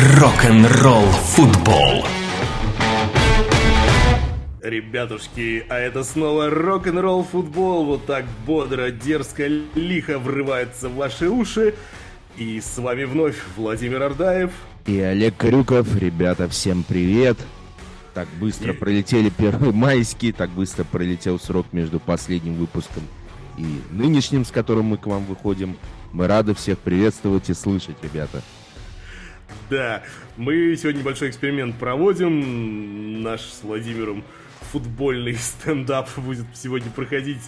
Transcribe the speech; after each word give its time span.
Рок-н-ролл 0.00 1.06
футбол. 1.06 2.04
Ребятушки, 4.62 5.66
а 5.68 5.74
это 5.76 6.04
снова 6.04 6.48
рок-н-ролл 6.50 7.24
футбол. 7.24 7.84
Вот 7.84 8.06
так 8.06 8.24
бодро, 8.46 8.92
дерзко, 8.92 9.48
лихо 9.74 10.20
врывается 10.20 10.88
в 10.88 10.94
ваши 10.94 11.28
уши. 11.28 11.74
И 12.36 12.60
с 12.60 12.78
вами 12.78 13.04
вновь 13.04 13.34
Владимир 13.56 14.04
Ардаев. 14.04 14.52
И 14.86 15.00
Олег 15.00 15.36
Крюков. 15.36 15.92
Ребята, 15.96 16.48
всем 16.48 16.84
привет. 16.84 17.36
Так 18.14 18.28
быстро 18.40 18.74
И- 18.74 18.76
пролетели 18.76 19.30
первые 19.30 19.72
майские, 19.72 20.32
так 20.32 20.50
быстро 20.50 20.84
пролетел 20.84 21.40
срок 21.40 21.66
между 21.72 21.98
последним 21.98 22.54
выпуском 22.54 23.02
и 23.56 23.80
нынешним, 23.90 24.44
с 24.44 24.52
которым 24.52 24.84
мы 24.86 24.96
к 24.96 25.06
вам 25.08 25.24
выходим. 25.24 25.76
Мы 26.12 26.28
рады 26.28 26.54
всех 26.54 26.78
приветствовать 26.78 27.50
и 27.50 27.54
слышать, 27.54 27.96
ребята. 28.00 28.42
Да, 29.70 30.02
мы 30.36 30.76
сегодня 30.76 31.00
небольшой 31.00 31.30
эксперимент 31.30 31.76
проводим. 31.78 33.22
Наш 33.22 33.42
с 33.42 33.62
Владимиром 33.62 34.24
футбольный 34.72 35.34
стендап 35.36 36.08
будет 36.16 36.46
сегодня 36.54 36.90
проходить 36.90 37.42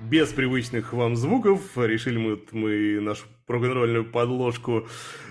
без 0.00 0.28
привычных 0.28 0.92
вам 0.92 1.16
звуков. 1.16 1.60
Решили 1.76 2.18
мы, 2.18 2.40
мы 2.52 3.00
нашу 3.00 3.26
рок-н-ролльную 3.48 4.04
подложку 4.04 4.88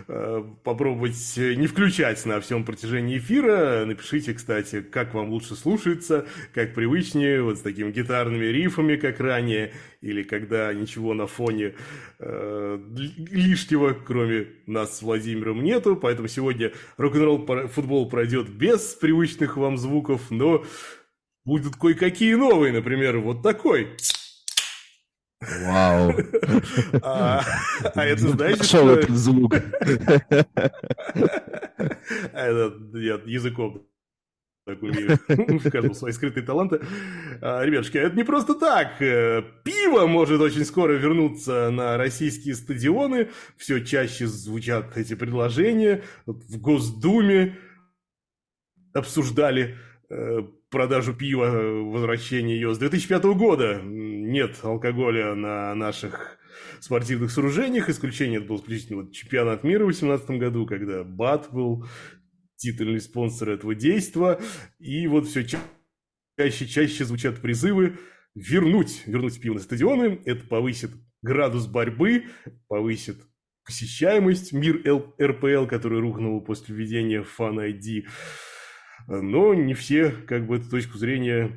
э, 0.07 0.43
попробовать 0.63 1.33
не 1.37 1.67
включать 1.67 2.25
на 2.25 2.39
всем 2.39 2.63
протяжении 2.63 3.17
эфира. 3.17 3.83
Напишите, 3.85 4.33
кстати, 4.33 4.81
как 4.81 5.13
вам 5.13 5.29
лучше 5.29 5.55
слушается, 5.55 6.25
как 6.53 6.73
привычнее, 6.73 7.41
вот 7.41 7.57
с 7.57 7.61
такими 7.61 7.91
гитарными 7.91 8.45
рифами, 8.45 8.95
как 8.95 9.19
ранее, 9.19 9.73
или 10.01 10.23
когда 10.23 10.73
ничего 10.73 11.13
на 11.13 11.27
фоне 11.27 11.75
э, 12.19 12.79
ли- 12.95 13.13
лишнего, 13.31 13.93
кроме 13.93 14.47
нас 14.65 14.97
с 14.97 15.01
Владимиром, 15.01 15.63
нету. 15.63 15.95
Поэтому 15.95 16.27
сегодня 16.27 16.71
рок-н-ролл 16.97 17.67
футбол 17.67 18.09
пройдет 18.09 18.49
без 18.49 18.81
привычных 18.93 19.57
вам 19.57 19.77
звуков, 19.77 20.31
но 20.31 20.65
будут 21.43 21.75
кое-какие 21.75 22.35
новые, 22.35 22.73
например, 22.73 23.19
вот 23.19 23.43
такой. 23.43 23.89
Вау. 25.41 26.13
А, 27.01 27.43
а 27.93 28.05
это 28.05 28.35
Пошел 28.37 28.63
что... 28.63 28.99
этот 28.99 29.15
звук. 29.15 29.55
А 32.33 32.45
это 32.45 32.97
я 32.97 33.19
языком 33.25 33.85
так 34.65 34.81
умею. 34.81 35.17
В 35.27 35.69
каждом 35.69 35.93
свои 35.93 36.11
скрытые 36.11 36.43
таланты. 36.43 36.81
А, 37.41 37.63
Ребятушки, 37.63 37.97
это 37.97 38.15
не 38.15 38.23
просто 38.23 38.55
так. 38.55 38.99
Э, 39.01 39.43
Пиво 39.63 40.07
может 40.07 40.41
очень 40.41 40.65
скоро 40.65 40.93
вернуться 40.93 41.69
на 41.69 41.97
российские 41.97 42.55
стадионы. 42.55 43.29
Все 43.57 43.79
чаще 43.79 44.25
звучат 44.25 44.97
эти 44.97 45.13
предложения. 45.13 46.03
В 46.25 46.59
Госдуме 46.59 47.57
обсуждали 48.93 49.77
э, 50.09 50.39
продажу 50.69 51.13
пива, 51.13 51.45
э, 51.45 51.81
возвращение 51.81 52.55
ее 52.55 52.73
с 52.73 52.77
2005 52.77 53.35
года. 53.35 53.81
Нет 53.83 54.59
алкоголя 54.63 55.35
на 55.35 55.73
наших 55.75 56.37
спортивных 56.79 57.31
сооружениях. 57.31 57.89
Исключение 57.89 58.39
это 58.39 58.47
был 58.47 58.57
исключительно 58.57 59.03
вот 59.03 59.11
чемпионат 59.11 59.63
мира 59.63 59.83
в 59.83 59.87
2018 59.87 60.39
году, 60.39 60.65
когда 60.65 61.03
БАТ 61.03 61.49
был 61.51 61.85
титульный 62.57 63.01
спонсор 63.01 63.49
этого 63.49 63.75
действа. 63.75 64.39
И 64.79 65.07
вот 65.07 65.27
все 65.27 65.45
чаще 66.37 66.67
чаще 66.67 67.05
звучат 67.05 67.41
призывы 67.41 67.97
вернуть, 68.35 69.03
вернуть 69.05 69.39
пиво 69.39 69.55
на 69.55 69.59
стадионы. 69.59 70.21
Это 70.25 70.45
повысит 70.45 70.91
градус 71.21 71.67
борьбы, 71.67 72.25
повысит 72.67 73.17
посещаемость 73.65 74.53
мир 74.53 74.81
РПЛ, 75.21 75.65
который 75.67 75.99
рухнул 75.99 76.39
после 76.41 76.75
введения 76.75 77.23
Fan 77.23 77.57
ID. 77.57 78.05
Но 79.07 79.53
не 79.53 79.73
все 79.73 80.11
как 80.11 80.47
бы 80.47 80.57
эту 80.57 80.69
точку 80.69 80.97
зрения 80.97 81.51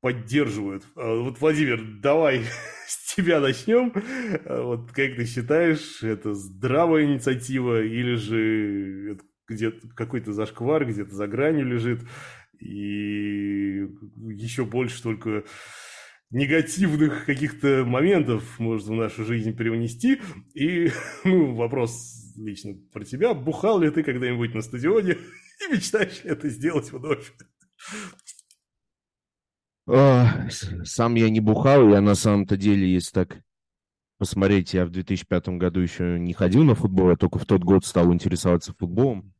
поддерживают. 0.00 0.84
А 0.96 1.22
Вот, 1.22 1.40
Владимир, 1.40 1.82
давай 2.00 2.44
с 2.86 3.14
тебя 3.14 3.40
начнем. 3.40 3.92
А 4.46 4.62
Вот 4.62 4.92
как 4.92 5.16
ты 5.16 5.26
считаешь, 5.26 6.02
это 6.02 6.34
здравая 6.34 7.04
инициатива 7.04 7.82
или 7.82 8.14
же 8.14 9.18
где-то 9.48 9.88
какой-то 9.94 10.32
зашквар, 10.32 10.86
где-то 10.86 11.14
за 11.14 11.26
гранью 11.26 11.66
лежит, 11.66 12.02
и 12.60 13.86
еще 14.16 14.64
больше 14.64 15.02
только 15.02 15.44
негативных 16.30 17.24
каких-то 17.26 17.84
моментов 17.84 18.58
можно 18.58 18.94
в 18.94 18.96
нашу 18.96 19.24
жизнь 19.24 19.54
привнести. 19.56 20.20
И 20.54 20.90
ну, 21.24 21.54
вопрос 21.54 22.19
лично 22.36 22.74
про 22.92 23.04
тебя. 23.04 23.34
Бухал 23.34 23.80
ли 23.80 23.90
ты 23.90 24.02
когда-нибудь 24.02 24.54
на 24.54 24.62
стадионе 24.62 25.12
и 25.68 25.72
мечтаешь 25.72 26.20
это 26.24 26.48
сделать 26.48 26.90
вновь? 26.92 27.32
А, 29.86 30.48
Сам 30.84 31.14
я 31.14 31.30
не 31.30 31.40
бухал, 31.40 31.88
я 31.88 32.00
на 32.00 32.14
самом-то 32.14 32.56
деле, 32.56 32.92
если 32.92 33.12
так 33.12 33.42
посмотреть, 34.18 34.74
я 34.74 34.84
в 34.84 34.90
2005 34.90 35.48
году 35.50 35.80
еще 35.80 36.18
не 36.18 36.32
ходил 36.32 36.62
на 36.62 36.74
футбол, 36.74 37.10
я 37.10 37.16
только 37.16 37.38
в 37.38 37.46
тот 37.46 37.64
год 37.64 37.84
стал 37.84 38.12
интересоваться 38.12 38.74
футболом. 38.78 39.32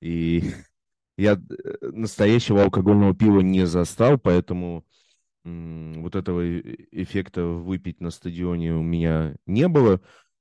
И 0.00 0.42
я 1.16 1.34
э, 1.34 1.88
настоящего 1.90 2.64
алкогольного 2.64 3.14
пива 3.14 3.40
не 3.40 3.66
застал, 3.66 4.18
поэтому 4.18 4.84
вот 5.44 6.16
этого 6.16 6.40
э- 6.40 6.76
эффекта 6.90 7.44
выпить 7.44 8.00
на 8.00 8.10
стадионе 8.10 8.74
у 8.74 8.82
меня 8.82 9.36
не 9.46 9.68
было. 9.68 10.00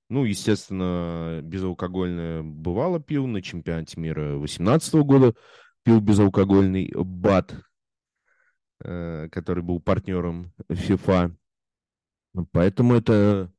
Ну, 0.10 0.24
естественно, 0.24 1.42
безалкогольное 1.44 2.42
бывало 2.42 3.00
пил 3.00 3.28
на 3.28 3.42
чемпионате 3.42 4.00
мира 4.00 4.38
2018 4.38 4.94
года, 5.04 5.34
пил 5.84 6.00
безалкогольный 6.00 6.94
БАТ, 6.96 7.56
э, 8.84 9.28
который 9.30 9.64
был 9.64 9.82
партнером 9.82 10.54
FIFA. 10.70 11.36
Поэтому 12.52 12.96
это, 12.96 13.52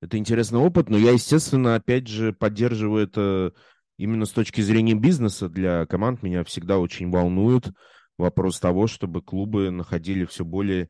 это 0.00 0.16
интересный 0.16 0.60
опыт, 0.60 0.88
но 0.88 0.96
я, 0.96 1.10
естественно, 1.10 1.74
опять 1.74 2.06
же 2.06 2.32
поддерживаю 2.32 3.04
это 3.04 3.52
именно 3.98 4.24
с 4.24 4.30
точки 4.30 4.60
зрения 4.62 4.94
бизнеса 4.94 5.48
для 5.48 5.84
команд. 5.86 6.22
Меня 6.22 6.42
всегда 6.44 6.78
очень 6.78 7.10
волнует 7.10 7.70
вопрос 8.16 8.60
того, 8.60 8.86
чтобы 8.86 9.20
клубы 9.20 9.70
находили 9.70 10.24
все 10.24 10.44
более 10.44 10.88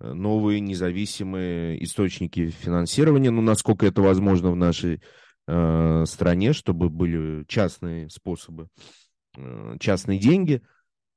новые 0.00 0.60
независимые 0.60 1.82
источники 1.82 2.50
финансирования, 2.50 3.30
ну, 3.30 3.42
насколько 3.42 3.86
это 3.86 4.02
возможно 4.02 4.50
в 4.50 4.56
нашей 4.56 5.00
э, 5.46 6.04
стране, 6.06 6.52
чтобы 6.52 6.88
были 6.88 7.44
частные 7.46 8.08
способы, 8.08 8.68
э, 9.36 9.76
частные 9.80 10.18
деньги. 10.18 10.62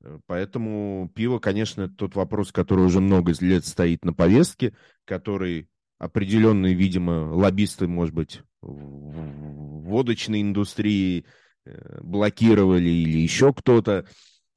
Э, 0.04 0.20
Поэтому 0.28 1.12
пиво, 1.14 1.40
конечно, 1.40 1.90
тот 1.90 2.16
вопрос, 2.16 2.52
который 2.52 2.86
уже 2.86 3.02
много 3.02 3.34
лет 3.42 3.66
стоит 3.66 4.04
на 4.06 4.14
повестке, 4.14 4.76
который 5.06 5.70
определенные, 5.98 6.74
видимо, 6.74 7.32
лоббисты, 7.34 7.88
может 7.88 8.14
быть, 8.14 8.42
в 8.62 9.82
водочной 9.86 10.42
индустрии 10.42 11.26
э, 11.66 12.00
блокировали 12.02 12.90
или 12.90 13.18
еще 13.20 13.54
кто-то. 13.54 14.06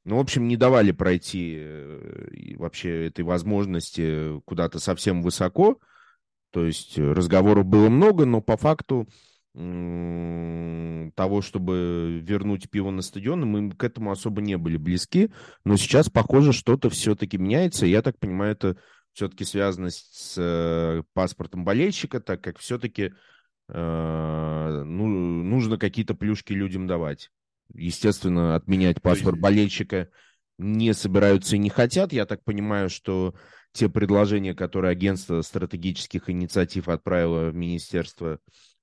Ну, 0.09 0.17
в 0.17 0.21
общем, 0.21 0.49
не 0.49 0.57
давали 0.57 0.91
пройти 0.91 1.57
э, 1.59 2.57
вообще 2.57 3.09
этой 3.09 3.27
возможности 3.27 4.41
куда-то 4.47 4.79
совсем 4.79 5.21
высоко. 5.21 5.79
То 6.51 6.65
есть 6.65 6.99
э, 6.99 7.13
разговоров 7.13 7.67
было 7.67 7.91
много, 7.91 8.25
но 8.25 8.41
по 8.41 8.57
факту 8.57 9.07
того, 9.55 11.43
чтобы 11.43 12.21
вернуть 12.23 12.71
пиво 12.71 12.91
на 12.91 13.03
стадион, 13.03 13.45
мы 13.45 13.71
к 13.73 13.83
этому 13.85 14.11
особо 14.13 14.41
не 14.41 14.57
были 14.57 14.79
близки. 14.79 15.31
Но 15.65 15.77
сейчас, 15.77 16.09
похоже, 16.09 16.55
что-то 16.55 16.89
все-таки 16.89 17.37
меняется. 17.37 17.85
Я 17.85 18.01
так 18.01 18.19
понимаю, 18.19 18.53
это 18.53 18.77
все-таки 19.13 19.45
связано 19.45 19.91
с 19.91 20.37
э, 20.39 21.03
паспортом 21.13 21.65
болельщика, 21.65 22.21
так 22.21 22.41
как 22.41 22.59
все-таки 22.59 23.13
э, 23.69 24.83
ну, 24.87 25.07
нужно 25.07 25.77
какие-то 25.77 26.15
плюшки 26.15 26.55
людям 26.55 26.87
давать. 26.87 27.31
Естественно, 27.75 28.55
отменять 28.55 29.03
паспорт 29.03 29.39
болельщика 29.39 30.09
не 30.59 30.93
собираются 30.95 31.57
и 31.57 31.59
не 31.59 31.71
хотят. 31.71 32.13
Я 32.13 32.27
так 32.27 32.43
понимаю, 32.45 32.89
что 32.91 33.35
те 33.73 33.89
предложения, 33.89 34.55
которые 34.55 34.93
агентство 34.93 35.43
стратегических 35.43 36.31
инициатив 36.31 36.89
отправило 36.89 37.51
в 37.51 37.55
Министерство 37.55 38.41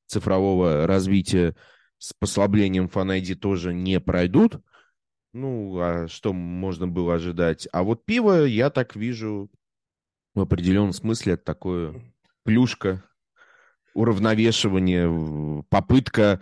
цифрового 0.07 0.87
развития 0.87 1.55
с 1.97 2.13
послаблением 2.13 2.85
ID 2.85 3.35
тоже 3.35 3.73
не 3.73 3.99
пройдут. 3.99 4.61
Ну, 5.33 5.77
а 5.79 6.07
что 6.07 6.31
можно 6.31 6.87
было 6.87 7.15
ожидать? 7.15 7.67
А 7.73 7.83
вот 7.83 8.05
пиво, 8.05 8.45
я 8.45 8.69
так 8.69 8.95
вижу, 8.95 9.49
в 10.33 10.41
определенном 10.41 10.93
смысле 10.93 11.33
это 11.33 11.43
такое 11.43 12.13
плюшка, 12.43 13.03
уравновешивание, 13.93 15.63
попытка 15.69 16.41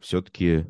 все-таки 0.00 0.66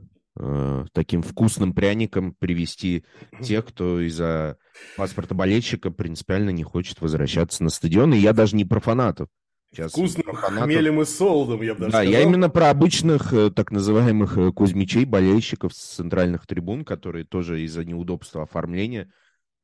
таким 0.93 1.23
вкусным 1.23 1.73
пряником 1.75 2.35
привести 2.35 3.05
тех, 3.43 3.67
кто 3.67 4.01
из-за 4.01 4.57
паспорта 4.97 5.35
болельщика 5.35 5.91
принципиально 5.91 6.51
не 6.51 6.63
хочет 6.63 7.01
возвращаться 7.01 7.63
на 7.63 7.71
стадион. 7.71 8.15
И 8.15 8.19
я 8.19 8.33
даже 8.33 8.57
не 8.57 8.65
про 8.65 8.81
фанатов. 8.81 9.29
Сейчас 9.73 9.93
Вкусным 9.93 10.35
хмелем 10.35 11.01
и 11.01 11.05
солодом, 11.05 11.63
я 11.63 11.75
бы 11.75 11.81
даже 11.81 11.93
Да, 11.93 11.99
сказал. 11.99 12.13
я 12.13 12.23
именно 12.23 12.51
про 12.51 12.71
обычных 12.71 13.33
э, 13.33 13.51
так 13.51 13.71
называемых 13.71 14.37
э, 14.37 14.53
кузьмичей, 14.53 15.05
болельщиков 15.05 15.73
с 15.73 15.95
центральных 15.95 16.45
трибун, 16.47 16.85
которые 16.85 17.25
тоже 17.25 17.63
из-за 17.63 17.85
неудобства 17.85 18.43
оформления 18.43 19.13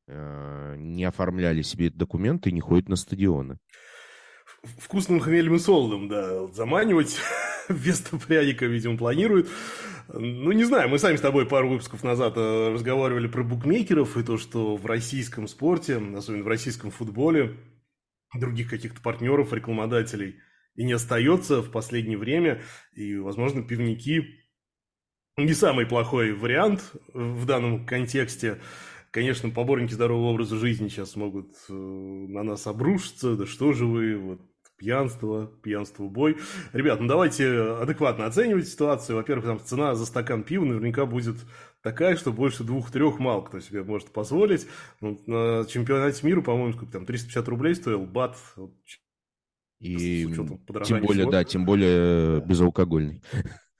э, 0.07 0.75
не 0.77 1.03
оформляли 1.03 1.61
себе 1.61 1.89
документы 1.89 2.49
и 2.51 2.53
не 2.53 2.61
ходят 2.61 2.87
на 2.87 2.95
стадионы. 2.95 3.57
Вкусным 4.63 5.19
хмелем 5.19 5.55
и 5.55 5.59
солодом, 5.59 6.07
да, 6.07 6.47
заманивать 6.47 7.17
вместо 7.69 8.17
пряника, 8.17 8.65
видимо, 8.65 8.97
планируют. 8.97 9.47
Ну, 10.09 10.51
не 10.51 10.63
знаю, 10.63 10.89
мы 10.89 10.99
сами 10.99 11.17
с 11.17 11.21
тобой 11.21 11.45
пару 11.45 11.69
выпусков 11.69 12.03
назад 12.03 12.33
э, 12.37 12.73
разговаривали 12.73 13.27
про 13.27 13.43
букмекеров 13.43 14.17
и 14.17 14.23
то, 14.23 14.37
что 14.37 14.77
в 14.77 14.85
российском 14.85 15.47
спорте, 15.47 16.01
особенно 16.15 16.43
в 16.43 16.47
российском 16.47 16.91
футболе, 16.91 17.57
других 18.33 18.69
каких-то 18.69 19.01
партнеров, 19.01 19.53
рекламодателей 19.53 20.37
и 20.75 20.83
не 20.83 20.93
остается 20.93 21.61
в 21.61 21.71
последнее 21.71 22.17
время. 22.17 22.61
И, 22.93 23.17
возможно, 23.17 23.63
пивники 23.63 24.45
не 25.37 25.53
самый 25.53 25.85
плохой 25.85 26.33
вариант 26.33 26.93
в 27.13 27.45
данном 27.45 27.85
контексте. 27.85 28.59
Конечно, 29.11 29.49
поборники 29.49 29.93
здорового 29.93 30.31
образа 30.31 30.57
жизни 30.57 30.89
сейчас 30.89 31.15
могут 31.15 31.51
э, 31.69 31.73
на 31.73 32.43
нас 32.43 32.67
обрушиться. 32.67 33.35
Да 33.35 33.45
что 33.45 33.73
же 33.73 33.85
вы, 33.85 34.17
вот 34.17 34.41
пьянство, 34.77 35.47
пьянство, 35.63 36.07
бой. 36.07 36.37
Ребят, 36.73 36.99
ну 37.01 37.07
давайте 37.07 37.61
адекватно 37.81 38.25
оценивать 38.25 38.67
ситуацию. 38.67 39.15
Во-первых, 39.15 39.45
там 39.45 39.59
цена 39.59 39.95
за 39.95 40.05
стакан 40.05 40.43
пива 40.43 40.65
наверняка 40.65 41.05
будет 41.05 41.37
такая, 41.81 42.15
что 42.15 42.31
больше 42.31 42.63
двух-трех 42.63 43.19
мало 43.19 43.41
кто 43.41 43.59
себе 43.59 43.83
может 43.83 44.11
позволить. 44.11 44.67
Ну, 45.01 45.19
на 45.25 45.65
чемпионате 45.65 46.25
мира, 46.25 46.41
по-моему, 46.41 46.73
сколько 46.73 46.93
там, 46.93 47.05
350 47.05 47.47
рублей 47.47 47.75
стоил 47.75 48.05
бат. 48.05 48.37
И 49.79 50.25
тем 50.25 51.01
более, 51.01 51.23
всего. 51.23 51.31
да, 51.31 51.43
тем 51.43 51.65
более 51.65 52.41
безалкогольный. 52.41 53.21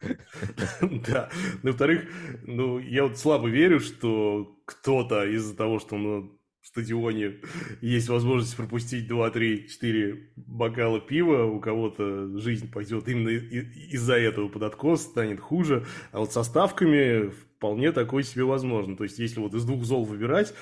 Да. 1.08 1.30
Во-вторых, 1.64 2.06
ну, 2.44 2.80
я 2.80 3.04
вот 3.04 3.18
слабо 3.18 3.50
верю, 3.50 3.80
что 3.80 4.60
кто-то 4.66 5.26
из-за 5.26 5.56
того, 5.56 5.80
что 5.80 5.98
на 5.98 6.30
стадионе 6.62 7.38
есть 7.82 8.10
возможность 8.10 8.56
пропустить 8.58 9.08
2, 9.08 9.30
3, 9.32 9.70
4 9.70 10.34
бокала 10.36 11.00
пива, 11.00 11.46
у 11.46 11.60
кого-то 11.60 12.38
жизнь 12.40 12.72
пойдет 12.72 13.08
именно 13.08 13.30
из-за 13.30 14.16
этого 14.16 14.50
под 14.50 14.64
откос, 14.64 15.02
станет 15.04 15.40
хуже. 15.40 15.86
А 16.12 16.20
вот 16.20 16.34
со 16.34 16.44
ставками 16.44 17.30
вполне 17.30 17.92
такой 17.92 18.24
себе 18.24 18.44
возможно. 18.44 18.98
То 18.98 19.04
есть, 19.04 19.18
если 19.18 19.40
вот 19.40 19.54
из 19.54 19.64
двух 19.66 19.84
зол 19.84 20.04
выбирать, 20.04 20.54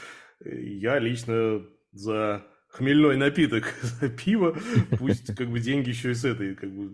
я 0.43 0.99
лично 0.99 1.65
за 1.91 2.45
хмельной 2.75 3.17
напиток, 3.17 3.73
за 3.81 4.09
пиво, 4.09 4.57
пусть 4.97 5.35
как 5.35 5.49
бы 5.49 5.59
деньги 5.59 5.89
еще 5.89 6.11
и 6.11 6.13
с 6.13 6.25
этой 6.25 6.55
как 6.55 6.71
бы 6.71 6.93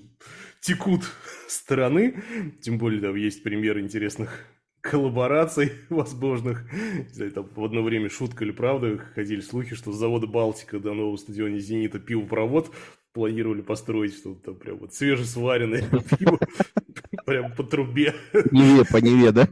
текут 0.62 1.04
стороны. 1.48 2.24
Тем 2.62 2.78
более 2.78 3.02
там 3.02 3.16
есть 3.16 3.44
примеры 3.44 3.82
интересных 3.82 4.46
коллабораций 4.82 5.74
возможных. 5.90 6.72
Не 6.74 7.14
знаю, 7.14 7.32
там 7.32 7.50
в 7.56 7.64
одно 7.64 7.82
время 7.82 8.10
шутка 8.10 8.44
или 8.46 8.52
правда 8.52 8.98
ходили 9.16 9.42
слухи, 9.42 9.76
что 9.76 9.92
с 9.92 9.98
завода 9.98 10.28
«Балтика» 10.28 10.80
до 10.80 10.94
нового 10.94 11.18
стадиона 11.18 11.60
«Зенита» 11.60 12.00
пивопровод 12.00 12.72
планировали 13.14 13.62
построить, 13.62 14.16
что 14.16 14.36
там 14.36 14.56
прям 14.56 14.78
вот 14.78 14.94
свежесваренное 14.94 15.84
пиво 16.18 16.40
прям 17.26 17.54
по 17.54 17.64
трубе. 17.64 18.14
Неве, 18.52 18.86
по 18.86 18.98
Неве, 18.98 19.32
да? 19.32 19.48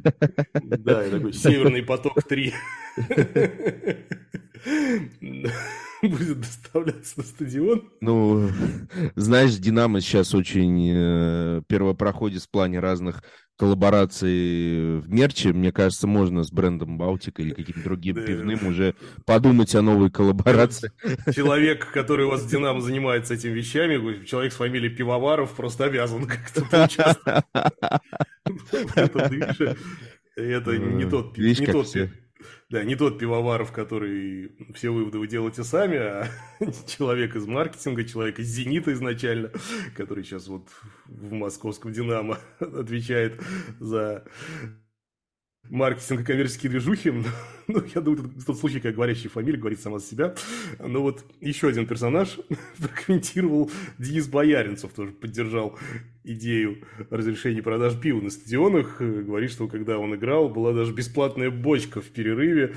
Да, 0.54 1.10
такой 1.10 1.34
«Северный 1.34 1.84
поток-3» 1.84 2.54
будет 6.02 6.40
доставляться 6.40 7.14
на 7.18 7.24
стадион. 7.24 7.90
Ну, 8.02 8.50
знаешь, 9.16 9.56
Динамо 9.56 10.02
сейчас 10.02 10.34
очень 10.34 10.92
э, 10.94 11.62
первопроходец 11.68 12.46
в 12.46 12.50
плане 12.50 12.80
разных 12.80 13.24
коллабораций 13.60 15.00
в 15.00 15.12
мерче. 15.12 15.52
Мне 15.52 15.74
кажется, 15.74 16.08
можно 16.08 16.44
с 16.44 16.52
брендом 16.52 16.98
Балтика 16.98 17.42
или 17.42 17.52
каким-то 17.52 17.84
другим 17.84 18.16
пивным 18.16 18.66
уже 18.66 18.96
подумать 19.26 19.76
о 19.76 19.82
новой 19.82 20.10
коллаборации. 20.10 20.94
Человек, 21.36 21.92
который 21.92 22.26
у 22.26 22.30
вас 22.30 22.44
в 22.44 22.50
Динамо 22.50 22.80
занимается 22.80 23.34
этими 23.34 23.52
вещами, 23.52 24.26
человек 24.26 24.54
с 24.54 24.56
фамилией 24.56 24.96
Пивоваров, 24.96 25.56
просто 25.56 25.86
обязан 25.86 26.26
как-то 26.26 26.64
поучаствовать. 26.72 27.44
Это 30.38 30.78
не 30.78 31.10
тот, 31.10 31.38
не 31.38 31.66
тот 31.66 31.88
да, 32.70 32.84
не 32.84 32.96
тот 32.96 33.18
пивоваров, 33.18 33.72
который 33.72 34.52
все 34.76 34.92
выводы 34.92 35.18
вы 35.18 35.28
делаете 35.28 35.64
сами, 35.64 35.98
а 35.98 36.28
человек 36.88 37.36
из 37.36 37.48
маркетинга, 37.48 38.04
человек 38.04 38.40
из 38.40 38.48
«Зенита» 38.48 38.94
изначально, 38.94 39.52
который 39.96 40.24
сейчас 40.24 40.48
вот 40.48 40.68
в 41.06 41.34
московском 41.34 41.92
«Динамо» 41.92 42.38
отвечает 42.60 43.42
за 43.80 44.26
маркетинг 45.70 46.22
и 46.22 46.24
коммерческие 46.24 46.72
движухи. 46.72 47.14
Ну, 47.72 47.84
я 47.94 48.02
думаю, 48.02 48.24
тут 48.24 48.46
тот 48.48 48.58
случай, 48.58 48.80
как 48.80 48.96
говорящая 48.96 49.30
фамилия 49.30 49.60
говорит 49.60 49.80
сама 49.80 50.00
за 50.00 50.08
себя. 50.08 50.34
Но 50.80 51.04
вот 51.04 51.24
еще 51.40 51.68
один 51.68 51.86
персонаж 51.86 52.40
прокомментировал 52.80 53.70
Денис 54.00 54.28
Бояринцев, 54.28 54.92
тоже 54.92 55.12
поддержал 55.12 55.78
идею 56.24 56.80
разрешения 57.12 57.62
продаж 57.62 58.00
пива 58.00 58.22
на 58.22 58.32
стадионах. 58.32 59.00
Говорит, 59.00 59.52
что 59.52 59.68
когда 59.68 60.00
он 60.00 60.16
играл, 60.16 60.50
была 60.50 60.74
даже 60.74 60.94
бесплатная 60.94 61.52
бочка 61.52 62.02
в 62.02 62.06
перерыве. 62.06 62.74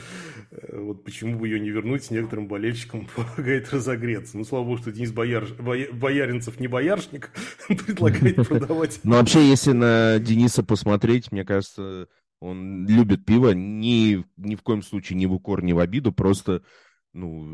Вот 0.71 1.05
почему 1.05 1.39
бы 1.39 1.49
ее 1.49 1.59
не 1.59 1.71
вернуть, 1.71 2.11
некоторым 2.11 2.47
болельщикам 2.47 3.09
помогает 3.17 3.73
разогреться. 3.73 4.37
Ну, 4.37 4.45
слава 4.45 4.65
богу, 4.65 4.77
что 4.77 4.93
Денис 4.93 5.11
Бояр... 5.11 5.47
Бояринцев 5.57 6.61
не 6.61 6.67
бояршник, 6.67 7.31
предлагает 7.67 8.47
продавать. 8.47 9.01
Ну, 9.05 9.13
вообще, 9.13 9.49
если 9.49 9.73
на 9.73 10.19
Дениса 10.19 10.63
посмотреть, 10.63 11.33
мне 11.33 11.47
кажется, 11.47 12.09
он 12.43 12.87
любит 12.89 13.25
пиво, 13.25 13.51
ни, 13.51 14.25
ни 14.37 14.57
в 14.57 14.63
коем 14.63 14.83
случае 14.83 15.17
не 15.17 15.27
в 15.27 15.33
укор, 15.33 15.63
не 15.63 15.73
в 15.73 15.79
обиду, 15.79 16.13
просто 16.13 16.63
ну, 17.13 17.45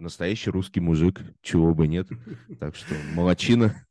настоящий 0.00 0.50
русский 0.50 0.80
мужик, 0.80 1.20
чего 1.42 1.74
бы 1.74 1.86
нет. 1.86 2.08
Так 2.58 2.74
что 2.74 2.94
молочина. 3.14 3.86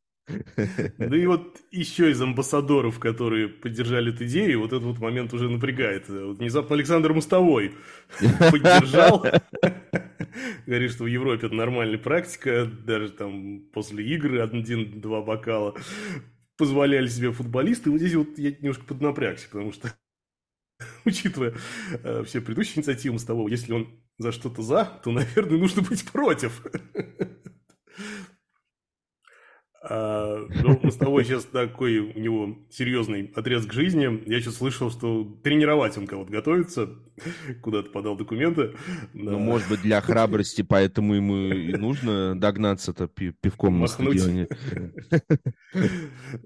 Да 0.97 1.17
и 1.17 1.25
вот 1.25 1.57
еще 1.71 2.09
из 2.09 2.21
амбассадоров, 2.21 2.99
которые 2.99 3.49
поддержали 3.49 4.13
эту 4.13 4.25
идею, 4.25 4.61
вот 4.61 4.73
этот 4.73 4.83
вот 4.83 4.99
момент 4.99 5.33
уже 5.33 5.47
напрягает. 5.47 6.09
Вот 6.09 6.39
внезапно 6.39 6.75
Александр 6.75 7.13
Мостовой 7.13 7.73
поддержал. 8.19 9.25
Говорит, 10.65 10.91
что 10.91 11.03
в 11.03 11.07
Европе 11.07 11.47
это 11.47 11.55
нормальная 11.55 11.97
практика, 11.97 12.65
даже 12.65 13.09
там 13.09 13.61
после 13.73 14.05
игры 14.07 14.41
один-два 14.41 15.21
бокала 15.21 15.75
позволяли 16.57 17.07
себе 17.07 17.31
футболисты. 17.31 17.91
Вот 17.91 17.99
здесь 17.99 18.15
вот 18.15 18.37
я 18.37 18.51
немножко 18.51 18.85
поднапрягся, 18.85 19.47
потому 19.49 19.73
что 19.73 19.93
учитывая 21.05 21.53
э, 22.03 22.23
все 22.25 22.41
предыдущие 22.41 22.79
инициативы 22.79 23.19
с 23.19 23.23
того, 23.23 23.47
если 23.47 23.73
он 23.73 23.87
за 24.17 24.31
что-то 24.31 24.61
за, 24.61 24.85
то, 25.03 25.11
наверное, 25.11 25.57
нужно 25.57 25.81
быть 25.81 26.03
против. 26.05 26.65
А, 29.83 30.45
ну, 30.63 30.79
Мостовой 30.83 31.25
сейчас 31.25 31.43
такой 31.45 31.97
у 31.97 32.19
него 32.19 32.67
серьезный 32.69 33.31
отрезок 33.35 33.73
жизни. 33.73 34.23
Я 34.29 34.39
сейчас 34.39 34.57
слышал, 34.57 34.91
что 34.91 35.23
тренировать 35.43 35.97
он 35.97 36.05
кого-то 36.05 36.31
готовится, 36.31 36.89
куда-то 37.63 37.89
подал 37.89 38.15
документы. 38.15 38.75
Ну, 39.13 39.39
может 39.39 39.69
быть, 39.69 39.81
для 39.81 39.99
храбрости, 39.99 40.61
поэтому 40.61 41.15
ему 41.15 41.35
и 41.47 41.73
нужно 41.73 42.39
догнаться-то 42.39 43.07
пивком 43.07 43.79
Махнуть. 43.79 44.15
на 44.15 44.21
стадионе. 44.21 44.47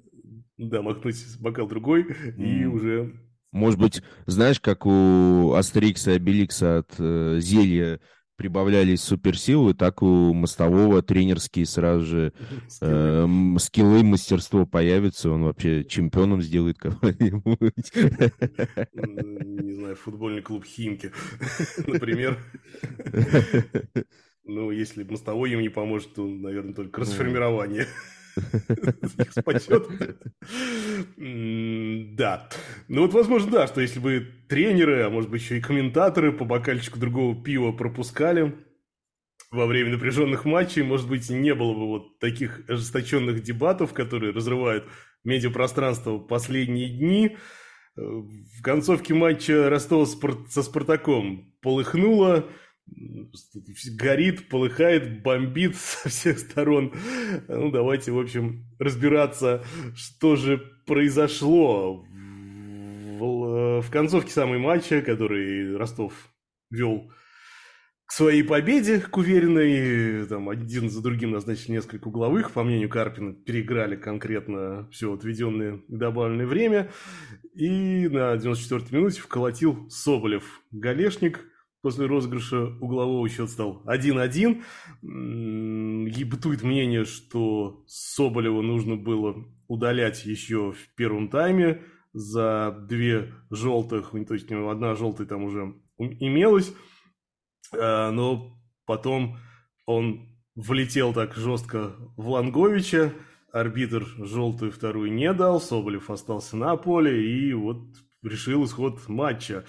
Да, 0.58 0.82
махнуть 0.82 1.18
бокал 1.42 1.68
другой 1.68 2.16
и 2.38 2.64
уже 2.64 3.14
может 3.56 3.80
быть, 3.80 4.04
знаешь, 4.26 4.60
как 4.60 4.86
у 4.86 5.54
Астерикса 5.54 6.12
и 6.12 6.16
Обеликса 6.16 6.80
от 6.80 6.94
э, 7.00 7.40
зелья 7.40 8.00
прибавлялись 8.36 9.02
суперсилы, 9.02 9.74
так 9.74 10.02
у 10.02 10.34
мостового 10.34 11.02
тренерские 11.02 11.66
сразу 11.66 12.06
же 12.06 12.34
э, 12.82 13.28
скиллы, 13.60 14.04
мастерство 14.04 14.66
появится, 14.66 15.30
он 15.30 15.44
вообще 15.44 15.86
чемпионом 15.86 16.42
сделает 16.42 16.78
кого-нибудь. 16.78 17.92
Не 18.94 19.74
знаю, 19.74 19.96
футбольный 19.96 20.42
клуб 20.42 20.66
Химки, 20.66 21.12
например. 21.88 22.38
Ну, 24.48 24.70
если 24.70 25.02
мостовой 25.02 25.50
ему 25.50 25.62
не 25.64 25.70
поможет, 25.70 26.14
то, 26.14 26.24
наверное, 26.24 26.76
только 26.76 27.02
расформирование 27.02 27.88
их 28.36 29.32
спасет. 29.32 29.88
Да. 31.18 32.50
Ну 32.88 33.02
вот, 33.02 33.14
возможно, 33.14 33.52
да, 33.52 33.68
что 33.68 33.82
если 33.82 34.00
бы 34.00 34.28
тренеры, 34.50 35.04
а 35.04 35.10
может 35.10 35.30
быть 35.30 35.42
еще 35.42 35.58
и 35.58 35.62
комментаторы 35.62 36.32
по 36.32 36.46
бокальчику 36.46 37.00
другого 37.00 37.42
пива 37.42 37.72
пропускали 37.72 38.56
во 39.52 39.66
время 39.68 39.92
напряженных 39.92 40.46
матчей, 40.46 40.84
может 40.84 41.08
быть, 41.08 41.30
не 41.30 41.54
было 41.54 41.74
бы 41.74 41.88
вот 41.88 42.20
таких 42.20 42.62
ожесточенных 42.70 43.42
дебатов, 43.42 43.94
которые 43.94 44.34
разрывают 44.34 44.86
медиапространство 45.24 46.18
последние 46.20 46.90
дни. 46.90 47.38
В 47.96 48.62
концовке 48.62 49.14
матча 49.14 49.70
Ростова 49.70 50.06
со 50.50 50.64
Спартаком 50.64 51.54
полыхнуло, 51.62 52.50
горит, 53.98 54.48
полыхает, 54.50 55.22
бомбит 55.24 55.76
со 55.78 56.10
всех 56.10 56.40
сторон. 56.40 56.94
Ну, 57.48 57.72
давайте, 57.72 58.12
в 58.12 58.20
общем, 58.20 58.66
разбираться, 58.80 59.64
что 59.96 60.36
же 60.36 60.58
произошло 60.86 62.06
в, 63.20 63.82
в 63.82 63.92
концовке 63.92 64.32
самой 64.32 64.60
матча, 64.60 65.02
который 65.02 65.76
Ростов 65.78 66.14
вел 66.70 67.12
к 68.06 68.12
своей 68.12 68.44
победе, 68.44 69.00
к 69.00 69.18
уверенной, 69.18 70.28
там 70.28 70.50
один 70.50 70.92
за 70.92 71.02
другим 71.02 71.32
назначили 71.32 71.72
несколько 71.72 72.08
угловых, 72.08 72.52
по 72.52 72.64
мнению 72.64 72.88
Карпина, 72.88 73.34
переиграли 73.34 73.96
конкретно 73.96 74.88
все 74.92 75.12
отведенное 75.12 75.82
и 75.88 75.96
добавленное 75.96 76.46
время, 76.46 76.92
и 77.56 78.08
на 78.08 78.36
94-й 78.36 78.96
минуте 78.96 79.22
вколотил 79.22 79.90
Соболев 79.90 80.62
голешник, 80.72 81.46
после 81.86 82.08
розыгрыша 82.08 82.64
углового 82.82 83.30
счет 83.30 83.48
стал 83.48 83.84
1-1. 83.86 84.64
И 85.04 86.24
мнение, 86.64 87.06
что 87.06 87.84
Соболева 87.86 88.64
нужно 88.64 88.96
было 88.96 89.46
удалять 89.68 90.26
еще 90.26 90.72
в 90.72 90.96
первом 90.96 91.30
тайме 91.30 91.84
за 92.12 92.76
две 92.90 93.36
желтых, 93.52 94.14
то 94.28 94.34
есть 94.34 94.52
одна 94.52 94.96
желтая 94.96 95.28
там 95.28 95.44
уже 95.44 95.76
имелась. 96.00 96.74
А, 97.72 98.10
но 98.10 98.58
потом 98.88 99.38
он 99.86 100.28
влетел 100.56 101.14
так 101.14 101.36
жестко 101.36 101.92
в 102.18 102.30
Ланговича, 102.30 103.14
арбитр 103.52 104.08
желтую 104.18 104.72
вторую 104.72 105.14
не 105.14 105.32
дал, 105.34 105.62
Соболев 105.62 106.10
остался 106.10 106.58
на 106.58 106.78
поле 106.78 107.32
и 107.32 107.54
вот 107.54 107.78
решил 108.24 108.66
исход 108.66 109.08
матча. 109.08 109.66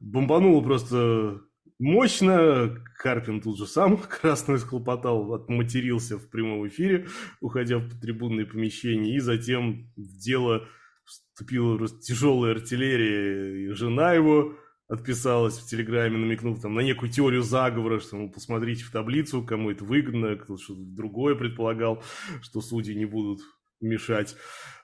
Бомбанул 0.00 0.60
просто 0.64 1.40
мощно, 1.82 2.76
Карпин 2.96 3.40
тут 3.40 3.58
же 3.58 3.66
сам 3.66 3.96
красную 4.20 4.58
схлопотал, 4.58 5.34
отматерился 5.34 6.18
в 6.18 6.30
прямом 6.30 6.66
эфире, 6.68 7.08
уходя 7.40 7.78
в 7.78 8.00
трибунные 8.00 8.46
помещения, 8.46 9.16
и 9.16 9.18
затем 9.18 9.92
в 9.96 10.18
дело 10.18 10.66
вступила 11.04 11.78
тяжелая 12.00 12.52
артиллерия, 12.52 13.66
и 13.66 13.68
жена 13.74 14.12
его 14.12 14.54
отписалась 14.88 15.58
в 15.58 15.66
Телеграме, 15.68 16.18
намекнув 16.18 16.60
там 16.60 16.74
на 16.74 16.80
некую 16.80 17.10
теорию 17.10 17.42
заговора, 17.42 17.98
что, 17.98 18.16
ну, 18.16 18.30
посмотрите 18.30 18.84
в 18.84 18.90
таблицу, 18.90 19.42
кому 19.42 19.70
это 19.70 19.84
выгодно, 19.84 20.36
кто-то 20.36 20.62
что-то 20.62 20.82
другое 20.82 21.34
предполагал, 21.34 22.02
что 22.42 22.60
судьи 22.60 22.94
не 22.94 23.06
будут 23.06 23.40
мешать. 23.80 24.36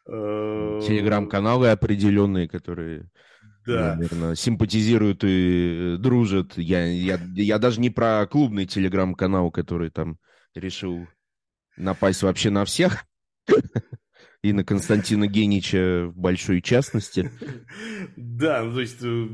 Телеграм-каналы 0.07 1.71
определенные, 1.71 2.49
которые, 2.49 3.11
да. 3.75 3.95
наверное, 3.95 4.35
симпатизируют 4.35 5.23
и 5.25 5.97
дружат. 5.99 6.57
Я, 6.57 6.87
я, 6.87 7.21
я 7.35 7.59
даже 7.59 7.81
не 7.81 7.91
про 7.91 8.27
клубный 8.27 8.67
телеграм-канал, 8.67 9.51
который 9.51 9.91
там 9.91 10.19
решил 10.55 11.07
напасть 11.77 12.23
вообще 12.23 12.51
на 12.51 12.65
всех 12.65 13.05
и 14.43 14.53
на 14.53 14.65
Константина 14.65 15.27
Генича 15.27 16.07
в 16.07 16.17
большой 16.17 16.63
частности. 16.63 17.31
Да, 18.17 18.63
ну, 18.63 18.75
то 18.75 18.81
есть 18.81 18.99
э, 19.03 19.29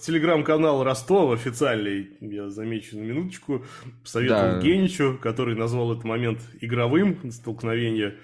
телеграм-канал 0.00 0.82
Ростова 0.82 1.34
официальный, 1.34 2.16
я 2.20 2.48
замечу 2.48 2.96
на 2.98 3.02
минуточку, 3.02 3.64
советовал 4.04 4.54
да. 4.54 4.60
Геничу, 4.60 5.18
который 5.20 5.54
назвал 5.54 5.92
этот 5.92 6.04
момент 6.04 6.40
игровым, 6.60 7.30
столкновение 7.30 8.18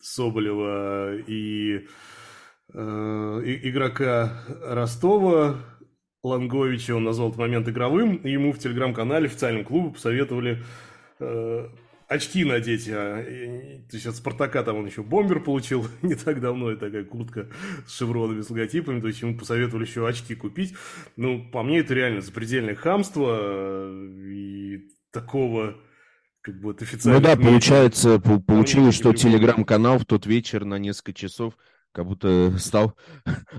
Соболева 0.00 1.16
и 1.16 1.76
э, 1.76 1.80
игрока 2.72 4.44
Ростова, 4.62 5.56
Ланговича, 6.22 6.96
он 6.96 7.04
назвал 7.04 7.28
этот 7.28 7.40
момент 7.40 7.68
игровым, 7.68 8.16
и 8.16 8.30
ему 8.30 8.52
в 8.52 8.58
телеграм-канале 8.58 9.26
официальном 9.26 9.64
клубе 9.64 9.94
посоветовали 9.94 10.62
э, 11.20 11.68
очки 12.08 12.44
надеть. 12.44 12.88
А, 12.90 13.22
то 13.22 13.96
есть 13.96 14.06
от 14.06 14.16
Спартака 14.16 14.62
там 14.64 14.78
он 14.78 14.86
еще 14.86 15.02
бомбер 15.02 15.40
получил 15.40 15.86
не 16.02 16.14
так 16.14 16.40
давно, 16.40 16.72
и 16.72 16.76
такая 16.76 17.04
куртка 17.04 17.48
с 17.86 17.96
шевронами, 17.96 18.40
с 18.40 18.50
логотипами. 18.50 19.00
То 19.00 19.08
есть 19.08 19.22
ему 19.22 19.38
посоветовали 19.38 19.84
еще 19.84 20.06
очки 20.06 20.34
купить. 20.34 20.74
Ну, 21.16 21.48
по 21.50 21.62
мне, 21.62 21.80
это 21.80 21.94
реально 21.94 22.20
запредельное 22.20 22.74
хамство 22.74 23.38
э, 23.40 24.08
и 24.26 24.88
такого 25.12 25.76
как 26.40 26.60
бы 26.60 26.74
официально... 26.80 27.20
Ну 27.20 27.24
да, 27.24 27.36
получается, 27.36 28.18
получилось, 28.18 28.94
что 28.94 29.12
телеграм-канал 29.12 29.98
в 29.98 30.04
тот 30.04 30.26
вечер 30.26 30.64
на 30.64 30.78
несколько 30.78 31.12
часов 31.12 31.54
как 31.98 32.06
будто 32.06 32.54
стал 32.58 32.94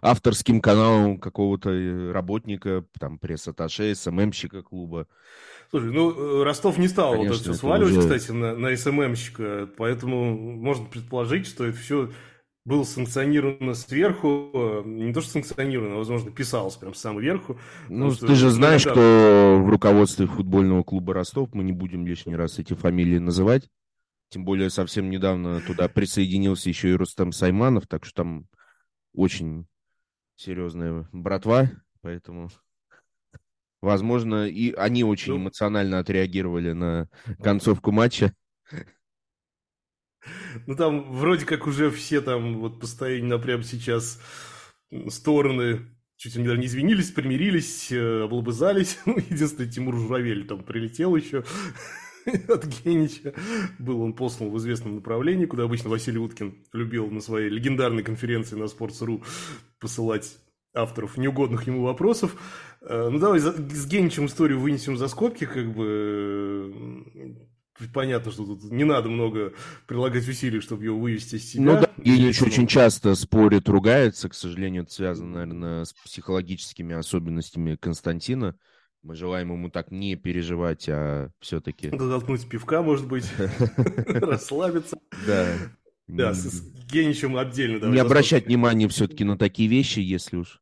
авторским 0.02 0.62
каналом 0.62 1.20
какого-то 1.20 1.72
э, 1.72 2.12
работника, 2.14 2.86
там, 2.98 3.20
пресс-атташе, 3.20 3.94
СММщика 3.94 4.64
клуба. 4.64 5.08
Слушай, 5.70 5.92
ну, 5.92 6.12
э, 6.40 6.44
Ростов 6.46 6.78
не 6.78 6.88
стал 6.88 7.16
Конечно, 7.16 7.34
вот 7.34 7.42
это 7.42 7.52
все 7.52 7.60
сваливать, 7.60 7.98
уже... 7.98 8.00
кстати, 8.00 8.32
на, 8.32 8.56
на 8.56 8.78
СММщика, 8.78 9.68
поэтому 9.76 10.38
можно 10.38 10.86
предположить, 10.86 11.48
что 11.48 11.66
это 11.66 11.78
все 11.78 12.12
было 12.64 12.84
санкционировано 12.84 13.74
сверху, 13.74 14.52
э, 14.54 14.84
не 14.86 15.12
то 15.12 15.20
что 15.20 15.32
санкционировано, 15.32 15.96
а, 15.96 15.98
возможно, 15.98 16.32
писалось 16.32 16.78
прям 16.78 16.94
с 16.94 17.02
самого 17.02 17.20
верху. 17.20 17.58
Ну, 17.90 18.16
ты 18.16 18.36
же 18.36 18.52
знаешь, 18.52 18.86
иногда... 18.86 19.02
что 19.02 19.62
в 19.62 19.70
руководстве 19.70 20.28
футбольного 20.28 20.84
клуба 20.84 21.14
Ростов, 21.14 21.50
мы 21.52 21.66
не 21.66 21.74
будем 21.74 22.08
лишний 22.08 22.38
раз 22.38 22.58
эти 22.58 22.74
фамилии 22.74 23.18
называть, 23.18 23.68
тем 24.30 24.46
более 24.46 24.70
совсем 24.70 25.10
недавно 25.10 25.62
туда 25.62 25.88
присоединился 25.88 26.70
еще 26.70 26.90
и 26.90 26.96
Рустам 26.96 27.32
Сайманов, 27.32 27.88
так 27.88 28.06
что 28.06 28.24
там 28.24 28.48
очень 29.14 29.68
серьезная 30.36 31.08
братва, 31.12 31.70
поэтому... 32.02 32.50
Возможно, 33.82 34.46
и 34.46 34.74
они 34.74 35.06
очень 35.06 35.32
ну, 35.32 35.38
эмоционально 35.38 36.00
отреагировали 36.00 36.74
на 36.74 37.08
концовку 37.42 37.92
матча. 37.92 38.34
Ну, 40.68 40.76
там 40.76 41.14
вроде 41.14 41.46
как 41.46 41.66
уже 41.66 41.90
все 41.90 42.20
там 42.20 42.60
вот 42.60 42.82
постоянно 42.82 43.40
прямо 43.40 43.64
сейчас 43.64 44.20
стороны 45.08 45.88
чуть 46.18 46.36
ли 46.36 46.44
не 46.44 46.66
извинились, 46.66 47.12
примирились, 47.12 47.92
э, 47.92 48.24
облобызались. 48.24 49.00
Ну, 49.06 49.18
единственное, 49.18 49.72
Тимур 49.72 49.96
Журавель 49.96 50.46
там 50.46 50.64
прилетел 50.64 51.16
еще 51.16 51.46
от 52.48 52.66
Генича. 52.66 53.34
Был 53.78 54.02
он 54.02 54.14
послан 54.14 54.50
в 54.50 54.58
известном 54.58 54.96
направлении, 54.96 55.46
куда 55.46 55.64
обычно 55.64 55.90
Василий 55.90 56.20
Уткин 56.20 56.56
любил 56.74 57.10
на 57.10 57.22
своей 57.22 57.50
легендарной 57.50 58.04
конференции 58.04 58.56
на 58.56 58.66
Sports.ru 58.66 59.24
посылать 59.80 60.38
авторов 60.74 61.18
неугодных 61.18 61.68
ему 61.68 61.84
вопросов. 61.84 62.36
Э, 62.82 63.10
ну, 63.12 63.20
давай 63.20 63.40
с 63.40 63.86
Геничем 63.86 64.28
историю 64.28 64.60
вынесем 64.60 64.98
за 64.98 65.08
скобки, 65.08 65.46
как 65.46 65.74
бы 65.74 67.36
понятно, 67.94 68.32
что 68.32 68.46
тут 68.46 68.64
не 68.72 68.84
надо 68.84 69.10
много 69.10 69.54
прилагать 69.88 70.28
усилий, 70.28 70.60
чтобы 70.60 70.84
его 70.84 71.00
вывести 71.00 71.36
из 71.36 71.50
себя. 71.50 71.64
Ну 71.64 71.72
да, 71.74 71.90
Генич 71.98 72.42
очень 72.42 72.68
часто 72.68 73.16
спорит, 73.16 73.70
ругается, 73.70 74.30
к 74.30 74.34
сожалению, 74.34 74.84
это 74.84 74.92
связано, 74.92 75.46
наверное, 75.46 75.86
с 75.86 75.94
психологическими 75.94 76.96
особенностями 76.96 77.76
Константина. 77.76 78.56
Мы 79.02 79.16
желаем 79.16 79.52
ему 79.54 79.70
так 79.70 79.92
не 79.92 80.16
переживать, 80.16 80.88
а 80.90 81.30
все-таки... 81.40 81.90
Дотолкнуть 81.90 82.48
пивка, 82.50 82.82
может 82.82 83.08
быть, 83.08 83.26
расслабиться. 84.08 85.00
Да. 85.26 85.56
Да, 86.08 86.34
с 86.34 86.64
Геничем 86.92 87.38
отдельно. 87.38 87.86
Не 87.86 88.00
обращать 88.00 88.48
внимания 88.48 88.88
все-таки 88.88 89.24
на 89.24 89.38
такие 89.38 89.70
вещи, 89.70 90.00
если 90.00 90.38
уж... 90.38 90.62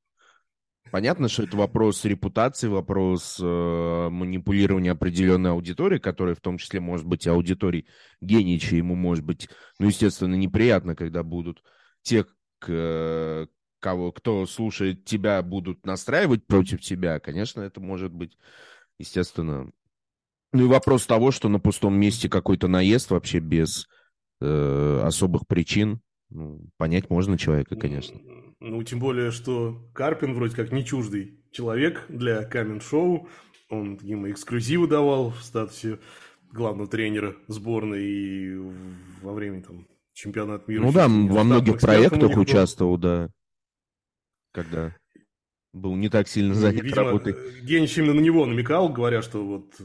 Понятно, 0.91 1.27
что 1.27 1.44
это 1.44 1.58
вопрос 1.58 2.06
репутации, 2.06 2.67
вопрос 2.67 3.39
э, 3.41 4.10
манипулирования 4.10 4.91
определенной 4.91 5.51
аудитории, 5.51 6.00
которая 6.00 6.34
в 6.34 6.39
том 6.39 6.58
числе 6.58 6.79
может 6.79 7.06
быть 7.06 7.27
аудиторией 7.27 7.88
Генича, 8.22 8.77
ему 8.77 8.96
может 8.96 9.25
быть, 9.25 9.50
ну, 9.79 9.88
естественно, 9.88 10.36
неприятно, 10.36 10.96
когда 10.96 11.24
будут 11.24 11.62
те, 12.03 12.25
к, 12.60 13.48
кого, 13.79 14.12
кто 14.12 14.46
слушает 14.46 15.05
тебя, 15.05 15.41
будут 15.41 15.86
настраивать 15.86 16.46
против 16.46 16.81
тебя, 16.81 17.19
конечно, 17.19 17.62
это 17.62 17.79
может 17.79 18.12
быть, 18.12 18.38
естественно. 19.00 19.72
Ну 20.53 20.65
и 20.65 20.67
вопрос 20.67 21.05
того, 21.05 21.31
что 21.31 21.50
на 21.50 21.60
пустом 21.60 21.96
месте 21.96 22.29
какой-то 22.29 22.67
наезд 22.67 23.12
вообще 23.12 23.39
без 23.39 23.88
э, 24.41 25.01
особых 25.03 25.48
причин, 25.48 26.01
ну, 26.29 26.62
понять 26.77 27.10
можно 27.10 27.38
человека, 27.38 27.75
конечно. 27.75 28.19
Ну, 28.60 28.81
тем 28.84 29.00
более, 29.00 29.31
что 29.31 29.88
Карпин 29.93 30.34
вроде 30.34 30.55
как 30.55 30.72
не 30.72 30.84
чуждый 30.84 31.39
человек 31.51 32.05
для 32.10 32.43
камен-шоу. 32.43 33.27
Он 33.69 34.00
ему 34.01 34.31
эксклюзивы 34.31 34.88
давал 34.88 35.31
в 35.31 35.43
статусе 35.43 36.00
главного 36.51 36.89
тренера 36.89 37.36
сборной 37.48 38.03
и 38.03 38.55
во 39.22 39.34
время 39.34 39.62
там 39.62 39.88
чемпионата 40.13 40.63
мира. 40.67 40.81
Ну 40.81 40.91
да, 40.91 41.07
во 41.07 41.43
многих 41.43 41.79
проектах 41.79 42.38
участвовал, 42.38 42.98
да. 42.98 43.29
Когда 44.57 44.95
был 45.71 45.95
не 45.95 46.09
так 46.09 46.27
сильно 46.27 46.55
ну, 46.55 46.59
занят 46.59 46.81
Видимо, 46.81 47.03
работой. 47.03 47.35
Генич 47.61 47.95
именно 47.99 48.15
на 48.15 48.21
него 48.21 48.43
намекал, 48.47 48.89
говоря, 48.89 49.21
что 49.21 49.45
вот 49.45 49.75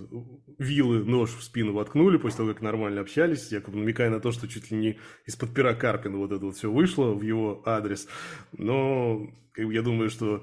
вилы 0.59 1.05
нож 1.05 1.29
в 1.29 1.43
спину 1.43 1.75
воткнули 1.75 2.17
после 2.17 2.39
того, 2.39 2.49
как 2.55 2.63
нормально 2.63 3.03
общались, 3.03 3.53
якобы 3.53 3.77
намекая 3.77 4.09
на 4.09 4.19
то, 4.19 4.33
что 4.33 4.49
чуть 4.49 4.71
ли 4.71 4.79
не 4.79 4.99
из-под 5.27 5.53
пера 5.53 5.75
Карпина 5.75 6.17
вот 6.17 6.33
это 6.33 6.43
вот 6.43 6.57
все 6.57 6.73
вышло 6.73 7.13
в 7.13 7.21
его 7.21 7.63
адрес. 7.67 8.09
Но 8.53 9.27
как 9.53 9.67
бы, 9.67 9.75
я 9.75 9.83
думаю, 9.83 10.09
что 10.09 10.43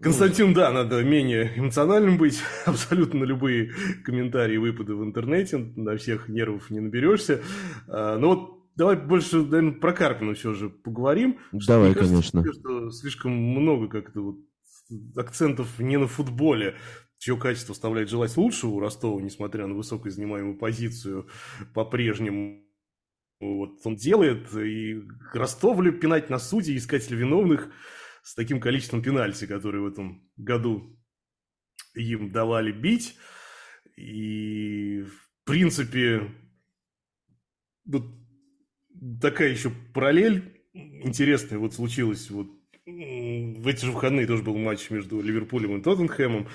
Константин, 0.00 0.54
да, 0.54 0.72
надо 0.72 1.02
менее 1.02 1.52
эмоциональным 1.56 2.16
быть. 2.16 2.40
Абсолютно 2.64 3.20
на 3.20 3.24
любые 3.24 3.70
комментарии, 4.02 4.56
выпады 4.56 4.94
в 4.94 5.04
интернете, 5.04 5.58
на 5.58 5.98
всех 5.98 6.30
нервов 6.30 6.70
не 6.70 6.80
наберешься. 6.80 7.42
А, 7.86 8.16
но 8.16 8.28
вот 8.28 8.59
давай 8.80 8.96
больше, 8.96 9.42
наверное, 9.42 9.72
про 9.72 9.92
Карпина 9.92 10.32
все 10.32 10.54
же 10.54 10.70
поговорим. 10.70 11.38
Давай, 11.52 11.90
что, 11.90 12.00
конечно. 12.00 12.42
Кажется, 12.42 12.60
что 12.62 12.90
слишком 12.90 13.32
много 13.32 13.88
как-то 13.88 14.22
вот 14.22 14.36
акцентов 15.16 15.78
не 15.78 15.98
на 15.98 16.06
футболе, 16.08 16.78
чье 17.18 17.36
качество 17.36 17.74
оставляет 17.74 18.08
желать 18.08 18.34
лучшего 18.38 18.70
у 18.70 18.80
Ростова, 18.80 19.20
несмотря 19.20 19.66
на 19.66 19.74
высокую 19.74 20.12
занимаемую 20.12 20.56
позицию 20.56 21.28
по-прежнему. 21.74 22.64
Вот 23.38 23.80
он 23.84 23.96
делает, 23.96 24.54
и 24.56 25.02
Ростовлю 25.34 25.92
пинать 25.92 26.30
на 26.30 26.38
судей, 26.38 26.78
искатель 26.78 27.16
виновных 27.16 27.70
с 28.22 28.34
таким 28.34 28.60
количеством 28.60 29.02
пенальти, 29.02 29.46
которые 29.46 29.82
в 29.82 29.88
этом 29.88 30.26
году 30.38 30.98
им 31.94 32.32
давали 32.32 32.72
бить. 32.72 33.18
И, 33.98 35.02
в 35.02 35.44
принципе, 35.44 36.34
вот 37.84 38.19
такая 39.20 39.50
еще 39.50 39.70
параллель 39.94 40.60
интересная 40.72 41.58
вот 41.58 41.74
случилась 41.74 42.30
вот 42.30 42.48
в 42.86 43.66
эти 43.66 43.84
же 43.84 43.92
выходные 43.92 44.26
тоже 44.26 44.42
был 44.42 44.56
матч 44.56 44.90
между 44.90 45.20
Ливерпулем 45.20 45.76
и 45.76 45.82
Тоттенхэмом, 45.82 46.48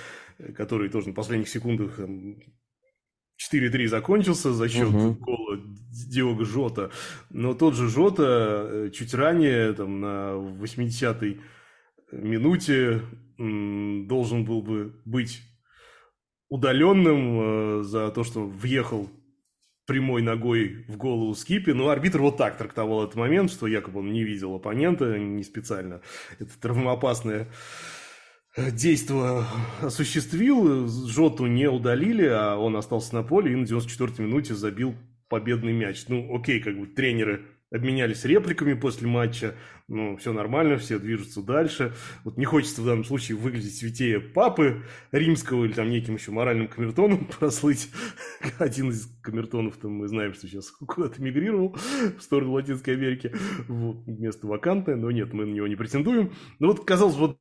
который 0.56 0.90
тоже 0.90 1.10
на 1.10 1.14
последних 1.14 1.48
секундах 1.48 2.00
4-3 2.00 3.88
закончился 3.88 4.54
за 4.54 4.68
счет 4.70 4.90
угу. 4.90 5.14
гола 5.14 5.62
Диога 6.08 6.46
Жота. 6.46 6.92
Но 7.30 7.54
тот 7.54 7.76
же 7.76 7.88
Жота 7.90 8.68
э, 8.70 8.90
чуть 8.94 9.14
ранее, 9.14 9.74
там, 9.74 10.00
на 10.00 10.34
80-й 10.36 11.42
минуте 12.12 13.02
должен 13.38 14.46
был 14.46 14.62
бы 14.62 15.02
быть 15.06 15.42
удаленным 16.50 17.80
э, 17.80 17.84
за 17.84 18.10
то, 18.12 18.24
что 18.24 18.46
въехал 18.46 19.10
прямой 19.86 20.22
ногой 20.22 20.86
в 20.88 20.98
голову 20.98 21.34
Скипи, 21.36 21.72
но 21.72 21.90
арбитр 21.90 22.20
вот 22.20 22.38
так 22.38 22.58
трактовал 22.58 23.04
этот 23.04 23.16
момент, 23.16 23.52
что 23.52 23.68
якобы 23.68 24.00
он 24.00 24.12
не 24.12 24.24
видел 24.24 24.56
оппонента, 24.56 25.18
не 25.18 25.44
специально 25.44 26.02
это 26.40 26.60
травмоопасное 26.60 27.48
действие 28.58 29.44
осуществил, 29.82 30.88
Жоту 30.88 31.46
не 31.46 31.68
удалили, 31.68 32.26
а 32.26 32.56
он 32.56 32.76
остался 32.76 33.16
на 33.16 33.24
поле 33.24 33.54
и 33.54 33.56
на 33.56 33.66
94-й 33.66 34.24
минуте 34.24 34.56
забил 34.56 34.96
победный 35.28 35.74
мяч. 35.74 36.06
Ну, 36.08 36.36
окей, 36.36 36.62
как 36.62 36.80
бы 36.80 36.88
тренеры 36.88 37.46
обменялись 37.72 38.26
репликами 38.26 38.74
после 38.74 39.08
матча, 39.08 39.56
ну, 39.88 40.18
все 40.18 40.34
нормально, 40.34 40.78
все 40.78 41.00
движутся 41.00 41.42
дальше. 41.42 41.94
Вот 42.24 42.38
не 42.38 42.46
хочется 42.46 42.82
в 42.82 42.86
данном 42.86 43.04
случае 43.04 43.38
выглядеть 43.38 43.78
святее 43.78 44.20
папы 44.20 44.84
римского 45.12 45.66
или 45.66 45.74
там 45.74 45.90
неким 45.90 46.16
еще 46.16 46.32
моральным 46.32 46.68
камертоном 46.68 47.26
прослыть. 47.40 47.90
Один 48.58 48.90
из 48.90 49.08
камертонов, 49.22 49.78
там 49.78 49.92
мы 49.92 50.08
знаем, 50.08 50.34
что 50.34 50.48
сейчас 50.48 50.72
куда-то 50.72 51.22
мигрировал 51.22 51.76
в 52.18 52.22
сторону 52.22 52.54
Латинской 52.54 52.96
Америки. 52.96 53.34
Вот, 53.68 54.08
место 54.08 54.48
вакантное, 54.48 54.96
но 54.96 55.12
нет, 55.12 55.34
мы 55.34 55.46
на 55.46 55.54
него 55.54 55.68
не 55.68 55.76
претендуем. 55.76 56.34
Но 56.60 56.68
вот, 56.68 56.86
казалось, 56.86 57.16
вот 57.16 57.40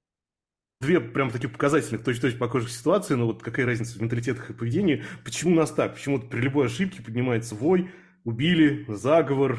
две 0.80 1.00
прям 1.00 1.30
таких 1.30 1.52
показательных, 1.52 2.04
точно-точно 2.04 2.38
похожих 2.38 2.70
ситуации, 2.70 3.14
но 3.14 3.26
вот 3.26 3.42
какая 3.42 3.64
разница 3.64 3.98
в 3.98 4.02
менталитетах 4.02 4.50
и 4.50 4.52
поведении, 4.54 5.04
почему 5.24 5.52
у 5.52 5.56
нас 5.56 5.70
так, 5.70 5.94
почему 5.94 6.18
при 6.20 6.40
любой 6.40 6.66
ошибке 6.66 7.02
поднимается 7.02 7.54
вой, 7.54 7.90
убили, 8.24 8.84
заговор, 8.88 9.58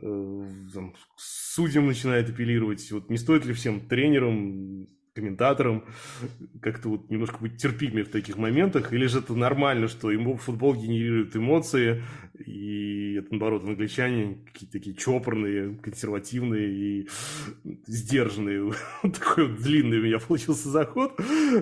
там, 0.00 0.94
судьям 1.16 1.86
начинает 1.86 2.30
апеллировать. 2.30 2.90
Вот 2.92 3.10
не 3.10 3.16
стоит 3.16 3.44
ли 3.46 3.52
всем 3.54 3.80
тренерам, 3.80 4.86
комментаторам 5.16 5.84
как-то 6.60 6.90
вот 6.90 7.10
немножко 7.10 7.38
быть 7.38 7.56
терпимее 7.56 8.04
в 8.04 8.10
таких 8.10 8.36
моментах, 8.36 8.92
или 8.92 9.06
же 9.06 9.20
это 9.20 9.34
нормально, 9.34 9.88
что 9.88 10.10
ему 10.10 10.36
футбол 10.36 10.74
генерирует 10.74 11.34
эмоции, 11.34 12.04
и 12.34 13.14
это, 13.14 13.28
наоборот, 13.30 13.64
англичане 13.64 14.44
какие-то 14.44 14.72
такие 14.78 14.94
чопорные, 14.94 15.76
консервативные 15.78 16.68
и 16.68 17.08
сдержанные. 17.86 18.72
Такой 19.02 19.48
вот 19.48 19.62
длинный 19.62 20.00
у 20.00 20.02
меня 20.02 20.18
получился 20.18 20.68
заход. 20.68 21.18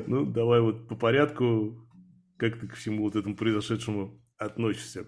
Ну, 0.07 0.27
давай 0.27 0.61
вот 0.61 0.88
по 0.88 0.97
порядку, 0.97 1.88
как 2.37 2.59
ты 2.59 2.66
ко 2.66 2.75
всему 2.75 3.05
вот 3.05 3.14
этому 3.14 3.37
произошедшему 3.37 4.20
относишься? 4.37 5.07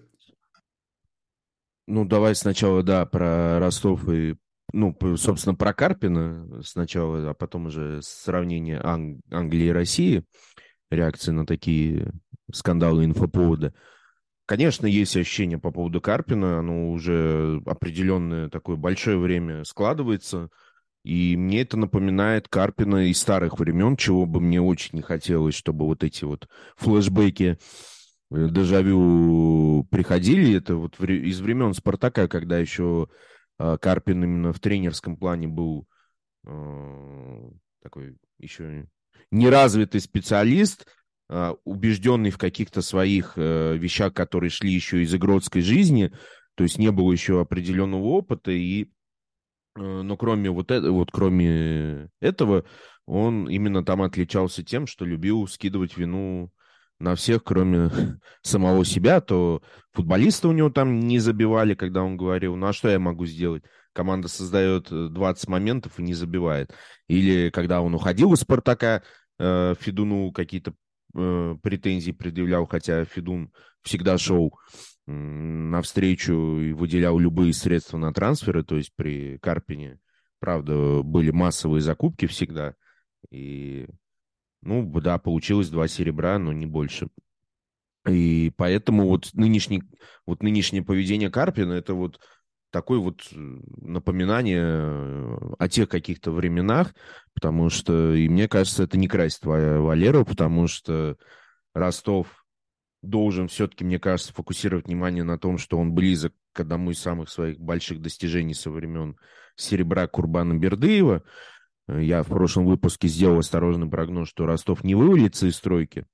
Ну, 1.87 2.05
давай 2.05 2.35
сначала, 2.35 2.83
да, 2.83 3.05
про 3.05 3.59
Ростов 3.59 4.07
и 4.09 4.35
ну, 4.73 4.93
собственно, 5.15 5.55
про 5.55 5.73
Карпина 5.73 6.61
сначала, 6.61 7.29
а 7.29 7.33
потом 7.33 7.67
уже 7.67 8.01
сравнение 8.01 8.81
Ан- 8.81 9.21
Англии 9.31 9.67
и 9.67 9.71
России, 9.71 10.25
реакции 10.91 11.31
на 11.31 11.45
такие 11.45 12.11
скандалы 12.53 13.05
инфоповоды. 13.05 13.73
Конечно, 14.45 14.85
есть 14.85 15.15
ощущение 15.15 15.57
по 15.57 15.71
поводу 15.71 16.01
Карпина, 16.01 16.59
оно 16.59 16.91
уже 16.91 17.61
определенное 17.65 18.49
такое 18.49 18.75
большое 18.75 19.17
время 19.17 19.63
складывается, 19.63 20.49
и 21.03 21.37
мне 21.37 21.61
это 21.61 21.77
напоминает 21.77 22.49
Карпина 22.49 23.09
из 23.09 23.19
старых 23.21 23.59
времен, 23.59 23.95
чего 23.97 24.25
бы 24.25 24.41
мне 24.41 24.61
очень 24.61 24.97
не 24.97 25.01
хотелось, 25.01 25.55
чтобы 25.55 25.85
вот 25.85 26.03
эти 26.03 26.25
вот 26.25 26.49
флешбеки 26.75 27.57
дежавю 28.29 29.83
приходили. 29.89 30.57
Это 30.57 30.75
вот 30.75 30.99
из 30.99 31.39
времен 31.41 31.73
Спартака, 31.73 32.27
когда 32.27 32.57
еще 32.59 33.07
а, 33.57 33.77
Карпин 33.77 34.23
именно 34.23 34.53
в 34.53 34.59
тренерском 34.59 35.17
плане 35.17 35.47
был 35.47 35.87
э, 36.45 37.49
такой 37.81 38.17
еще 38.37 38.87
неразвитый 39.31 39.99
специалист, 39.99 40.85
э, 41.29 41.53
убежденный 41.63 42.29
в 42.29 42.37
каких-то 42.37 42.81
своих 42.81 43.33
э, 43.35 43.75
вещах, 43.77 44.13
которые 44.13 44.49
шли 44.49 44.71
еще 44.71 45.01
из 45.01 45.13
игротской 45.13 45.61
жизни, 45.61 46.11
то 46.55 46.63
есть 46.63 46.77
не 46.77 46.91
было 46.91 47.11
еще 47.11 47.41
определенного 47.41 48.03
опыта, 48.03 48.51
и, 48.51 48.89
но 49.75 50.17
кроме 50.17 50.49
вот, 50.49 50.71
это, 50.71 50.91
вот 50.91 51.11
кроме 51.11 52.09
этого, 52.19 52.65
он 53.05 53.47
именно 53.47 53.85
там 53.85 54.01
отличался 54.01 54.63
тем, 54.63 54.87
что 54.87 55.05
любил 55.05 55.47
скидывать 55.47 55.97
вину 55.97 56.51
на 56.99 57.15
всех, 57.15 57.43
кроме 57.43 57.89
самого 58.41 58.85
себя, 58.85 59.21
то 59.21 59.61
футболисты 59.91 60.47
у 60.47 60.51
него 60.51 60.69
там 60.69 60.99
не 60.99 61.19
забивали, 61.19 61.75
когда 61.75 62.03
он 62.03 62.17
говорил, 62.17 62.55
ну 62.55 62.67
а 62.67 62.73
что 62.73 62.89
я 62.89 62.99
могу 62.99 63.25
сделать? 63.25 63.63
Команда 63.93 64.27
создает 64.27 64.89
20 64.89 65.47
э, 65.47 65.51
моментов 65.51 65.99
и 65.99 66.03
не 66.03 66.13
забивает. 66.13 66.73
Или 67.07 67.49
когда 67.49 67.81
он 67.81 67.95
уходил 67.95 68.33
из 68.33 68.41
«Спартака», 68.41 69.03
э, 69.39 69.75
Федуну 69.79 70.31
какие-то 70.31 70.73
э, 71.15 71.55
претензии 71.61 72.11
предъявлял, 72.11 72.67
хотя 72.67 73.05
Федун 73.05 73.51
всегда 73.81 74.17
шел 74.17 74.53
навстречу 75.07 76.59
и 76.59 76.73
выделял 76.73 77.17
любые 77.17 77.53
средства 77.53 77.97
на 77.97 78.13
трансферы, 78.13 78.63
то 78.63 78.75
есть 78.75 78.91
при 78.95 79.37
Карпине, 79.37 79.99
правда, 80.39 81.01
были 81.01 81.31
массовые 81.31 81.81
закупки 81.81 82.27
всегда, 82.27 82.75
и 83.31 83.87
ну, 84.67 84.83
да, 85.01 85.17
получилось 85.17 85.69
два 85.69 85.87
серебра, 85.87 86.37
но 86.37 86.51
не 86.53 86.65
больше. 86.65 87.07
И 88.07 88.51
поэтому 88.57 89.07
вот, 89.07 89.29
нынешний, 89.33 89.83
вот 90.25 90.43
нынешнее 90.43 90.83
поведение 90.83 91.29
Карпина, 91.29 91.73
это 91.73 91.93
вот 91.93 92.19
такое 92.71 92.99
вот 92.99 93.21
э, 93.31 93.35
напоминание 93.35 94.63
э, 94.63 95.37
о 95.57 95.69
тех 95.69 95.89
каких-то 95.89 96.31
временах, 96.31 96.93
потому 97.33 97.69
что, 97.69 98.13
и 98.13 98.27
мне 98.27 98.47
кажется, 98.47 98.83
это 98.83 98.97
не 98.97 99.07
красит 99.07 99.45
Валеру, 99.45 100.25
потому 100.25 100.67
что 100.67 101.17
Ростов 101.73 102.45
должен 103.01 103.47
все-таки, 103.47 103.85
мне 103.85 103.99
кажется, 103.99 104.33
фокусировать 104.33 104.87
внимание 104.87 105.23
на 105.23 105.37
том, 105.37 105.57
что 105.57 105.77
он 105.77 105.93
близок 105.93 106.33
к 106.53 106.59
одному 106.59 106.91
из 106.91 106.99
самых 106.99 107.29
своих 107.29 107.59
больших 107.59 108.01
достижений 108.01 108.53
со 108.53 108.69
времен 108.69 109.17
серебра 109.55 110.07
Курбана 110.07 110.53
Бердыева. 110.53 111.23
Я 111.87 112.23
в 112.23 112.27
прошлом 112.27 112.65
выпуске 112.65 113.07
сделал 113.07 113.39
осторожный 113.39 113.89
прогноз, 113.89 114.27
что 114.29 114.45
Ростов 114.45 114.83
не 114.83 114.95
вывалится 114.95 115.47
из 115.47 115.55
стройки. 115.55 116.05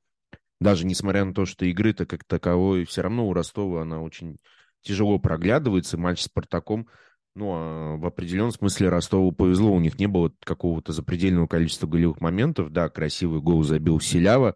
Даже 0.60 0.86
несмотря 0.86 1.26
на 1.26 1.34
то, 1.34 1.46
что 1.46 1.66
игры-то 1.66 2.06
как 2.06 2.24
таковой, 2.24 2.86
все 2.86 3.02
равно 3.02 3.28
у 3.28 3.34
Ростова 3.34 3.82
она 3.82 4.02
очень 4.02 4.38
тяжело 4.82 5.18
проглядывается. 5.18 5.98
Матч 5.98 6.22
с 6.22 6.26
Спартаком, 6.26 6.88
ну, 7.36 7.52
а 7.54 7.98
в 7.98 8.06
определенном 8.06 8.52
смысле 8.52 8.90
Ростову 8.90 9.32
повезло. 9.32 9.72
У 9.74 9.80
них 9.80 9.98
не 9.98 10.08
было 10.08 10.32
какого-то 10.44 10.94
запредельного 10.94 11.48
количества 11.48 11.88
голевых 11.88 12.22
моментов. 12.22 12.72
Да, 12.72 12.90
красивый 12.90 13.42
гол 13.42 13.64
забил 13.64 14.00
Селява, 14.00 14.56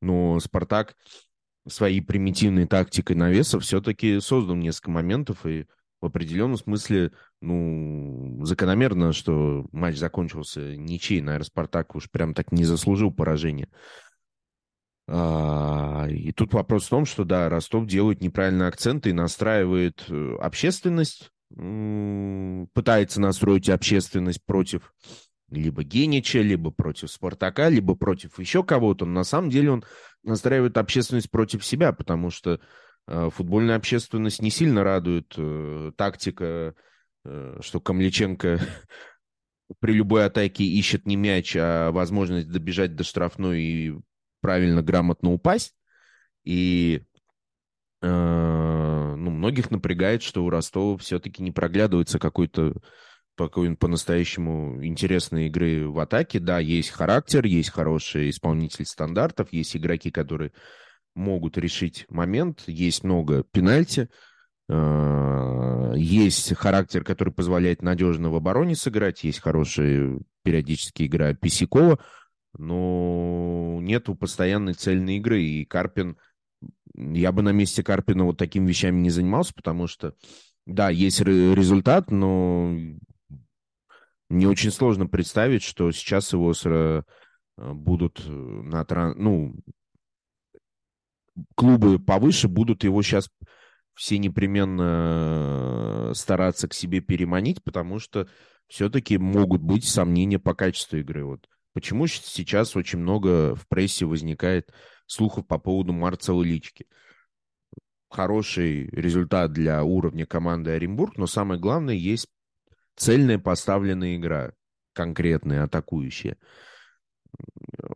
но 0.00 0.38
Спартак 0.38 0.94
своей 1.68 2.00
примитивной 2.00 2.66
тактикой 2.66 3.16
навеса 3.16 3.58
все-таки 3.60 4.20
создал 4.20 4.56
несколько 4.56 4.90
моментов, 4.90 5.44
и 5.46 5.66
в 6.02 6.06
определенном 6.06 6.58
смысле, 6.58 7.12
ну, 7.40 8.44
закономерно, 8.44 9.12
что 9.12 9.66
матч 9.72 9.96
закончился 9.96 10.76
ничей. 10.76 11.20
Наверное, 11.20 11.46
Спартак 11.46 11.94
уж 11.94 12.10
прям 12.10 12.34
так 12.34 12.50
не 12.50 12.64
заслужил 12.64 13.12
поражения. 13.12 13.68
А, 15.08 16.06
и 16.10 16.32
тут 16.32 16.52
вопрос 16.54 16.86
в 16.86 16.90
том, 16.90 17.04
что, 17.06 17.24
да, 17.24 17.48
Ростов 17.48 17.86
делает 17.86 18.20
неправильные 18.20 18.68
акценты 18.68 19.10
и 19.10 19.14
настраивает 19.14 20.04
э, 20.08 20.36
общественность, 20.40 21.30
пытается 21.54 23.20
настроить 23.20 23.68
общественность 23.68 24.44
против 24.44 24.92
либо 25.50 25.84
Генича, 25.84 26.40
либо 26.40 26.70
против 26.70 27.10
Спартака, 27.10 27.68
либо 27.68 27.94
против 27.94 28.38
еще 28.38 28.64
кого-то. 28.64 29.04
Но 29.04 29.12
на 29.12 29.24
самом 29.24 29.50
деле 29.50 29.70
он 29.70 29.84
настраивает 30.24 30.78
общественность 30.78 31.30
против 31.30 31.64
себя, 31.64 31.92
потому 31.92 32.30
что 32.30 32.58
футбольная 33.06 33.76
общественность 33.76 34.42
не 34.42 34.50
сильно 34.50 34.84
радует 34.84 35.34
э, 35.36 35.92
тактика, 35.96 36.74
э, 37.24 37.58
что 37.60 37.80
Камличенко 37.80 38.60
при 39.80 39.92
любой 39.92 40.26
атаке 40.26 40.64
ищет 40.64 41.06
не 41.06 41.16
мяч, 41.16 41.56
а 41.56 41.90
возможность 41.90 42.48
добежать 42.48 42.94
до 42.94 43.04
штрафной 43.04 43.62
и 43.62 43.92
правильно, 44.40 44.82
грамотно 44.82 45.32
упасть. 45.32 45.74
И 46.44 47.02
э, 48.02 48.06
ну, 48.06 49.30
многих 49.30 49.70
напрягает, 49.70 50.22
что 50.22 50.44
у 50.44 50.50
Ростова 50.50 50.98
все-таки 50.98 51.42
не 51.42 51.52
проглядывается 51.52 52.18
какой-то 52.18 52.74
по-настоящему 53.36 54.84
интересной 54.84 55.46
игры 55.46 55.88
в 55.88 55.98
атаке. 55.98 56.38
Да, 56.38 56.58
есть 56.58 56.90
характер, 56.90 57.44
есть 57.46 57.70
хороший 57.70 58.30
исполнитель 58.30 58.84
стандартов, 58.84 59.52
есть 59.52 59.76
игроки, 59.76 60.10
которые 60.10 60.52
могут 61.14 61.58
решить 61.58 62.06
момент, 62.08 62.64
есть 62.66 63.04
много 63.04 63.44
пенальти, 63.44 64.08
э, 64.68 65.92
есть 65.96 66.54
характер, 66.54 67.04
который 67.04 67.32
позволяет 67.32 67.82
надежно 67.82 68.30
в 68.30 68.36
обороне 68.36 68.76
сыграть, 68.76 69.24
есть 69.24 69.40
хорошая 69.40 70.18
периодически 70.42 71.04
игра 71.04 71.34
Писякова, 71.34 71.98
но 72.56 73.78
нету 73.80 74.14
постоянной 74.14 74.74
цельной 74.74 75.16
игры, 75.16 75.42
и 75.42 75.64
Карпин, 75.64 76.16
я 76.94 77.32
бы 77.32 77.42
на 77.42 77.50
месте 77.50 77.82
Карпина 77.82 78.24
вот 78.24 78.36
такими 78.38 78.68
вещами 78.68 79.00
не 79.00 79.10
занимался, 79.10 79.54
потому 79.54 79.86
что, 79.86 80.14
да, 80.66 80.90
есть 80.90 81.20
результат, 81.20 82.10
но 82.10 82.74
мне 84.28 84.48
очень 84.48 84.70
сложно 84.70 85.06
представить, 85.06 85.62
что 85.62 85.90
сейчас 85.92 86.32
его 86.32 86.52
э, 86.64 87.02
будут 87.58 88.22
на 88.26 89.14
ну, 89.14 89.54
клубы 91.54 91.98
повыше 91.98 92.48
будут 92.48 92.84
его 92.84 93.02
сейчас 93.02 93.30
все 93.94 94.18
непременно 94.18 96.10
э, 96.10 96.14
стараться 96.14 96.68
к 96.68 96.74
себе 96.74 97.00
переманить, 97.00 97.62
потому 97.62 97.98
что 97.98 98.28
все-таки 98.66 99.18
могут 99.18 99.62
быть 99.62 99.84
сомнения 99.84 100.38
по 100.38 100.54
качеству 100.54 100.98
игры. 100.98 101.24
Вот 101.24 101.48
почему 101.74 102.06
сейчас 102.06 102.76
очень 102.76 102.98
много 102.98 103.54
в 103.54 103.66
прессе 103.68 104.06
возникает 104.06 104.72
слухов 105.06 105.46
по 105.46 105.58
поводу 105.58 105.92
Марцела 105.92 106.42
Лички. 106.42 106.86
Хороший 108.10 108.88
результат 108.90 109.52
для 109.52 109.82
уровня 109.84 110.26
команды 110.26 110.70
Оренбург, 110.70 111.16
но 111.16 111.26
самое 111.26 111.60
главное, 111.60 111.94
есть 111.94 112.28
цельная 112.96 113.38
поставленная 113.38 114.16
игра, 114.16 114.52
конкретная, 114.92 115.64
атакующая. 115.64 116.36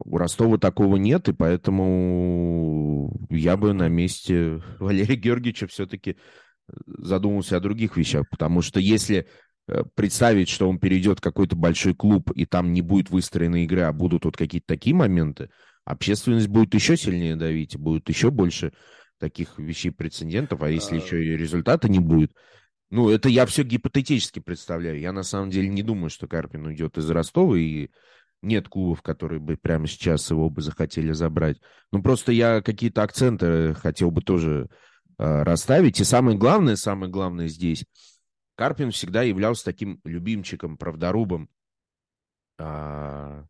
У 0.05 0.19
Ростова 0.19 0.59
такого 0.59 0.97
нет, 0.97 1.29
и 1.29 1.33
поэтому 1.33 3.19
я 3.31 3.57
бы 3.57 3.73
на 3.73 3.89
месте 3.89 4.63
Валерия 4.79 5.17
Георгиевича 5.17 5.67
все-таки 5.67 6.17
задумался 6.87 7.57
о 7.57 7.61
других 7.61 7.97
вещах, 7.97 8.29
потому 8.31 8.63
что 8.63 8.81
если 8.81 9.29
э, 9.69 9.83
представить, 9.95 10.49
что 10.49 10.69
он 10.69 10.79
перейдет 10.79 11.19
в 11.19 11.23
какой-то 11.23 11.55
большой 11.55 11.95
клуб, 11.95 12.31
и 12.35 12.45
там 12.45 12.73
не 12.73 12.83
будет 12.83 13.11
выстроена 13.11 13.65
игра, 13.65 13.89
а 13.89 13.93
будут 13.93 14.25
вот 14.25 14.37
какие-то 14.37 14.67
такие 14.67 14.95
моменты, 14.95 15.51
общественность 15.85 16.49
будет 16.49 16.75
еще 16.75 16.97
сильнее 16.97 17.37
давить, 17.37 17.77
будет 17.77 18.09
еще 18.09 18.31
больше 18.31 18.73
таких 19.19 19.59
вещей 19.59 19.91
прецедентов, 19.91 20.63
а 20.63 20.71
если 20.71 20.97
а... 20.97 20.99
еще 20.99 21.25
и 21.25 21.37
результата 21.37 21.89
не 21.89 22.01
будет, 22.01 22.33
ну, 22.91 23.11
это 23.11 23.29
я 23.29 23.47
все 23.47 23.65
гипотетически 23.65 24.39
представляю. 24.39 25.01
Я 25.01 25.13
на 25.13 25.25
самом 25.25 25.51
деле 25.51 25.69
не 25.69 25.83
думаю, 25.83 26.09
что 26.09 26.29
Карпин 26.29 26.67
уйдет 26.67 26.99
из 26.99 27.11
Ростова, 27.11 27.57
и 27.59 27.91
нет 28.43 28.69
клубов, 28.69 29.03
которые 29.03 29.41
бы 29.41 29.57
прямо 29.57 29.87
сейчас 29.87 30.31
его 30.31 30.51
бы 30.51 30.63
захотели 30.63 31.13
забрать. 31.13 31.59
Ну, 31.93 32.03
просто 32.03 32.33
я 32.33 32.63
какие-то 32.63 33.03
акценты 33.03 33.75
хотел 33.75 34.11
бы 34.11 34.23
тоже 34.23 34.69
э, 35.19 35.43
расставить. 35.43 36.01
И 36.01 36.05
самое 36.05 36.39
главное, 36.39 36.77
самое 36.77 37.11
главное 37.11 37.49
здесь, 37.49 37.85
Карпин 38.57 38.91
всегда 38.91 39.23
являлся 39.23 39.65
таким 39.65 40.01
любимчиком, 40.05 40.79
правдорубом 40.79 41.49
э, 42.59 43.43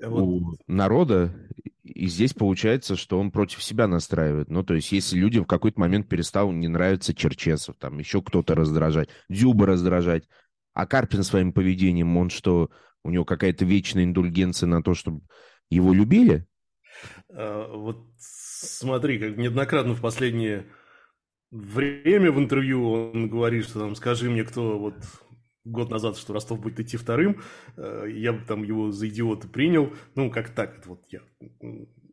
вот. 0.00 0.22
у 0.22 0.56
народа. 0.66 1.34
И 1.82 2.06
здесь 2.06 2.32
получается, 2.32 2.96
что 2.96 3.18
он 3.18 3.30
против 3.30 3.62
себя 3.62 3.86
настраивает. 3.86 4.50
Ну, 4.50 4.62
то 4.62 4.74
есть, 4.74 4.92
если 4.92 5.18
людям 5.18 5.44
в 5.44 5.48
какой-то 5.48 5.80
момент 5.80 6.08
перестал 6.08 6.52
не 6.52 6.68
нравиться 6.68 7.14
Черчесов, 7.14 7.76
там 7.78 7.98
еще 7.98 8.22
кто-то 8.22 8.54
раздражать, 8.54 9.08
Дзюба 9.28 9.66
раздражать, 9.66 10.28
а 10.74 10.86
Карпин 10.86 11.22
своим 11.22 11.52
поведением, 11.52 12.16
он 12.16 12.30
что, 12.30 12.70
у 13.04 13.10
него 13.10 13.24
какая-то 13.24 13.64
вечная 13.64 14.04
индульгенция 14.04 14.66
на 14.66 14.82
то, 14.82 14.94
чтобы 14.94 15.22
его 15.70 15.92
любили? 15.92 16.46
А, 17.30 17.74
вот 17.74 18.06
смотри, 18.18 19.18
как 19.18 19.36
неоднократно 19.36 19.94
в 19.94 20.00
последнее 20.00 20.66
время 21.50 22.32
в 22.32 22.38
интервью 22.38 22.90
он 22.90 23.28
говорит, 23.28 23.64
что 23.64 23.80
там, 23.80 23.94
скажи 23.94 24.30
мне, 24.30 24.44
кто 24.44 24.78
вот 24.78 24.94
год 25.64 25.90
назад, 25.90 26.16
что 26.16 26.32
Ростов 26.32 26.60
будет 26.60 26.80
идти 26.80 26.96
вторым, 26.96 27.40
э, 27.76 28.06
я 28.10 28.32
бы 28.32 28.44
там 28.44 28.62
его 28.62 28.90
за 28.90 29.08
идиота 29.08 29.48
принял, 29.48 29.92
ну, 30.14 30.30
как 30.30 30.50
так, 30.50 30.84
вот 30.86 31.04
я 31.08 31.20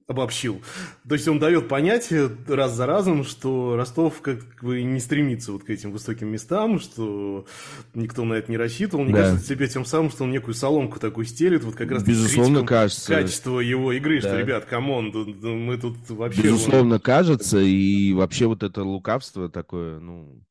обобщил. 0.09 0.61
То 1.07 1.13
есть 1.13 1.27
он 1.27 1.37
дает 1.37 1.67
понятие 1.67 2.31
раз 2.47 2.73
за 2.73 2.87
разом, 2.87 3.23
что 3.23 3.75
Ростов 3.75 4.21
как 4.21 4.39
бы 4.61 4.81
не 4.81 4.99
стремится 4.99 5.51
вот 5.51 5.63
к 5.63 5.69
этим 5.69 5.91
высоким 5.91 6.29
местам, 6.29 6.79
что 6.79 7.45
никто 7.93 8.25
на 8.25 8.33
это 8.33 8.51
не 8.51 8.57
рассчитывал. 8.57 9.03
Мне 9.03 9.13
да. 9.13 9.19
кажется 9.19 9.47
себе 9.47 9.67
тем 9.67 9.85
самым, 9.85 10.09
что 10.09 10.23
он 10.23 10.31
некую 10.31 10.55
соломку 10.55 10.99
такую 10.99 11.25
стелит, 11.25 11.63
вот 11.63 11.75
как 11.75 11.91
раз 11.91 12.03
Безусловно, 12.03 12.65
кажется. 12.65 13.13
качество 13.13 13.59
его 13.59 13.93
игры, 13.93 14.19
да. 14.19 14.29
что, 14.29 14.39
ребят, 14.39 14.65
come 14.65 14.92
on, 14.92 15.11
мы 15.11 15.77
тут 15.77 15.97
вообще... 16.09 16.41
Безусловно, 16.41 16.95
он... 16.95 17.01
кажется, 17.01 17.59
и 17.59 18.11
вообще 18.13 18.47
вот 18.47 18.63
это 18.63 18.83
лукавство 18.83 19.47
такое, 19.47 19.99
ну, 19.99 20.43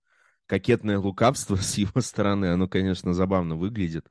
кокетное 0.47 1.01
лукавство 1.01 1.57
с 1.61 1.77
его 1.79 2.01
стороны, 2.01 2.47
оно, 2.47 2.69
конечно, 2.69 3.13
забавно 3.13 3.57
выглядит. 3.57 4.07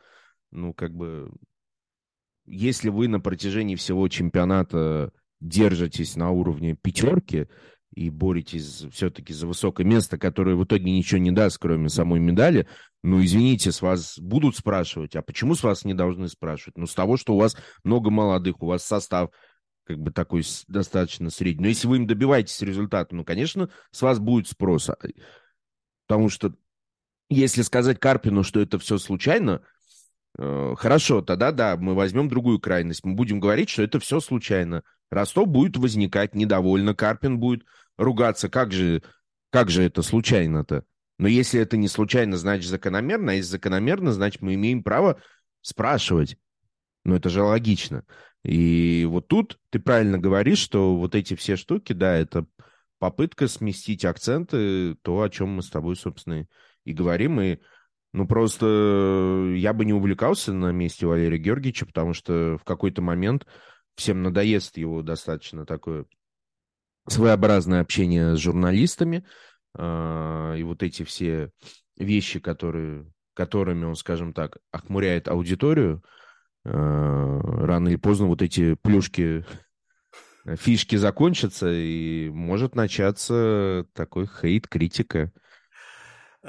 Ну, 0.51 0.73
как 0.73 0.93
бы, 0.93 1.31
если 2.45 2.89
вы 2.89 3.07
на 3.07 3.21
протяжении 3.21 3.75
всего 3.75 4.05
чемпионата 4.09 5.13
держитесь 5.39 6.15
на 6.15 6.31
уровне 6.31 6.75
пятерки 6.75 7.47
и 7.93 8.09
боретесь 8.09 8.85
все-таки 8.91 9.33
за 9.33 9.47
высокое 9.47 9.85
место, 9.85 10.17
которое 10.17 10.55
в 10.55 10.63
итоге 10.63 10.91
ничего 10.91 11.19
не 11.19 11.31
даст, 11.31 11.57
кроме 11.57 11.89
самой 11.89 12.19
медали, 12.19 12.67
ну, 13.03 13.23
извините, 13.23 13.71
с 13.71 13.81
вас 13.81 14.19
будут 14.19 14.55
спрашивать, 14.55 15.15
а 15.15 15.21
почему 15.21 15.55
с 15.55 15.63
вас 15.63 15.85
не 15.85 15.93
должны 15.93 16.27
спрашивать? 16.27 16.77
Ну, 16.77 16.85
с 16.85 16.93
того, 16.93 17.17
что 17.17 17.33
у 17.33 17.39
вас 17.39 17.55
много 17.83 18.09
молодых, 18.09 18.61
у 18.61 18.67
вас 18.67 18.83
состав 18.83 19.29
как 19.85 19.99
бы 19.99 20.11
такой 20.11 20.43
достаточно 20.67 21.29
средний. 21.29 21.63
Но 21.63 21.67
если 21.69 21.87
вы 21.87 21.97
им 21.97 22.07
добиваетесь 22.07 22.61
результата, 22.61 23.15
ну, 23.15 23.23
конечно, 23.23 23.69
с 23.91 24.01
вас 24.01 24.19
будет 24.19 24.47
спрос. 24.47 24.89
Потому 26.05 26.29
что 26.29 26.53
если 27.29 27.61
сказать 27.61 27.99
Карпину, 27.99 28.43
что 28.43 28.59
это 28.59 28.79
все 28.79 28.97
случайно, 28.97 29.61
хорошо, 30.37 31.21
тогда 31.21 31.51
да, 31.51 31.77
мы 31.77 31.95
возьмем 31.95 32.29
другую 32.29 32.59
крайность. 32.59 33.03
Мы 33.03 33.13
будем 33.13 33.39
говорить, 33.39 33.69
что 33.69 33.83
это 33.83 33.99
все 33.99 34.19
случайно. 34.19 34.83
Ростов 35.09 35.47
будет 35.47 35.77
возникать 35.77 36.35
недовольно, 36.35 36.93
Карпин 36.93 37.39
будет 37.39 37.63
ругаться. 37.97 38.49
Как 38.49 38.71
же, 38.71 39.01
как 39.51 39.69
же 39.69 39.83
это 39.83 40.01
случайно-то? 40.01 40.83
Но 41.19 41.27
если 41.27 41.59
это 41.59 41.77
не 41.77 41.87
случайно, 41.87 42.37
значит 42.37 42.69
закономерно, 42.69 43.31
а 43.31 43.35
если 43.35 43.51
закономерно, 43.51 44.11
значит 44.11 44.41
мы 44.41 44.53
имеем 44.53 44.83
право 44.83 45.19
спрашивать. 45.61 46.37
Ну, 47.03 47.15
это 47.15 47.29
же 47.29 47.41
логично. 47.41 48.03
И 48.43 49.07
вот 49.09 49.27
тут 49.27 49.59
ты 49.71 49.79
правильно 49.79 50.19
говоришь, 50.19 50.59
что 50.59 50.95
вот 50.95 51.15
эти 51.15 51.35
все 51.35 51.55
штуки, 51.55 51.93
да, 51.93 52.15
это 52.15 52.45
попытка 52.99 53.47
сместить 53.47 54.05
акценты, 54.05 54.95
то, 55.01 55.21
о 55.21 55.29
чем 55.29 55.49
мы 55.49 55.63
с 55.63 55.69
тобой, 55.69 55.95
собственно, 55.95 56.47
и 56.83 56.93
говорим. 56.93 57.41
И, 57.41 57.57
ну, 58.13 58.27
просто 58.27 59.53
я 59.55 59.73
бы 59.73 59.85
не 59.85 59.93
увлекался 59.93 60.53
на 60.53 60.71
месте 60.71 61.05
Валерия 61.05 61.37
Георгиевича, 61.37 61.85
потому 61.85 62.13
что 62.13 62.57
в 62.57 62.63
какой-то 62.63 63.01
момент 63.01 63.45
всем 63.95 64.23
надоест 64.23 64.77
его 64.77 65.01
достаточно 65.01 65.65
такое 65.65 66.05
своеобразное 67.07 67.81
общение 67.81 68.35
с 68.35 68.39
журналистами, 68.39 69.25
э, 69.77 70.55
и 70.57 70.63
вот 70.63 70.83
эти 70.83 71.03
все 71.03 71.51
вещи, 71.97 72.39
которые, 72.39 73.11
которыми 73.33 73.85
он, 73.85 73.95
скажем 73.95 74.33
так, 74.33 74.57
охмуряет 74.71 75.27
аудиторию, 75.27 76.03
э, 76.65 76.69
рано 76.71 77.89
или 77.89 77.97
поздно 77.97 78.27
вот 78.27 78.41
эти 78.41 78.75
плюшки 78.75 79.45
фишки 80.55 80.95
закончатся, 80.95 81.69
и 81.71 82.29
может 82.29 82.75
начаться 82.75 83.85
такой 83.93 84.27
хейт, 84.27 84.67
критика. 84.67 85.31
А, 85.33 85.46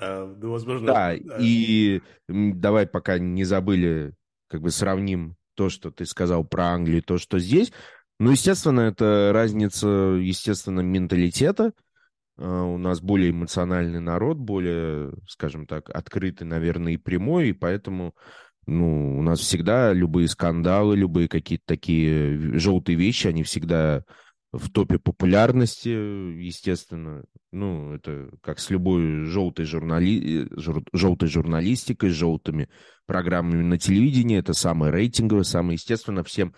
ну, 0.00 0.50
возможно... 0.50 0.86
Да, 0.86 1.14
и 1.14 2.00
давай 2.28 2.86
пока 2.86 3.18
не 3.18 3.44
забыли, 3.44 4.14
как 4.48 4.62
бы 4.62 4.70
сравним 4.70 5.36
то, 5.54 5.68
что 5.68 5.90
ты 5.90 6.06
сказал 6.06 6.44
про 6.44 6.66
Англию, 6.66 7.02
то, 7.02 7.18
что 7.18 7.38
здесь. 7.38 7.72
Ну, 8.20 8.30
естественно, 8.30 8.82
это 8.82 9.30
разница, 9.32 9.88
естественно, 9.88 10.80
менталитета. 10.80 11.72
А, 12.36 12.62
у 12.62 12.78
нас 12.78 13.00
более 13.00 13.30
эмоциональный 13.30 14.00
народ, 14.00 14.38
более, 14.38 15.12
скажем 15.28 15.66
так, 15.66 15.90
открытый, 15.90 16.46
наверное, 16.46 16.92
и 16.92 16.96
прямой, 16.96 17.48
и 17.48 17.52
поэтому 17.52 18.14
ну, 18.66 19.18
у 19.18 19.22
нас 19.22 19.40
всегда 19.40 19.92
любые 19.92 20.28
скандалы, 20.28 20.96
любые 20.96 21.28
какие-то 21.28 21.64
такие 21.66 22.58
желтые 22.58 22.96
вещи, 22.96 23.26
они 23.26 23.42
всегда 23.42 24.04
в 24.52 24.70
топе 24.70 24.98
популярности, 24.98 25.88
естественно. 25.88 27.24
Ну, 27.52 27.94
это 27.94 28.30
как 28.42 28.58
с 28.58 28.70
любой 28.70 29.24
желтой, 29.24 29.66
журнали... 29.66 30.48
желтой 30.92 31.28
журналистикой, 31.28 32.10
желтыми 32.10 32.68
программами 33.06 33.62
на 33.62 33.78
телевидении. 33.78 34.38
Это 34.38 34.54
самое 34.54 34.92
рейтинговое, 34.92 35.44
самое 35.44 35.74
естественно. 35.74 36.24
Всем 36.24 36.54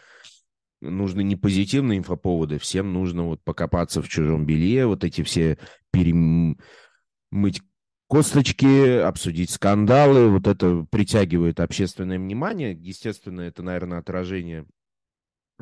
нужны 0.80 1.22
не 1.22 1.36
позитивные 1.36 1.98
инфоповоды, 1.98 2.58
всем 2.58 2.92
нужно 2.92 3.24
вот 3.24 3.42
покопаться 3.44 4.00
в 4.02 4.08
чужом 4.08 4.46
белье, 4.46 4.86
вот 4.86 5.04
эти 5.04 5.22
все 5.22 5.58
перемыть 5.90 7.60
косточки, 8.06 9.00
обсудить 9.00 9.50
скандалы. 9.50 10.30
Вот 10.30 10.46
это 10.46 10.86
притягивает 10.90 11.60
общественное 11.60 12.18
внимание. 12.18 12.72
Естественно, 12.72 13.42
это, 13.42 13.62
наверное, 13.62 13.98
отражение 13.98 14.66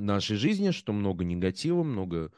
нашей 0.03 0.37
жизни, 0.37 0.71
что 0.71 0.93
много 0.93 1.25
негатива, 1.25 1.83
много 1.83 2.31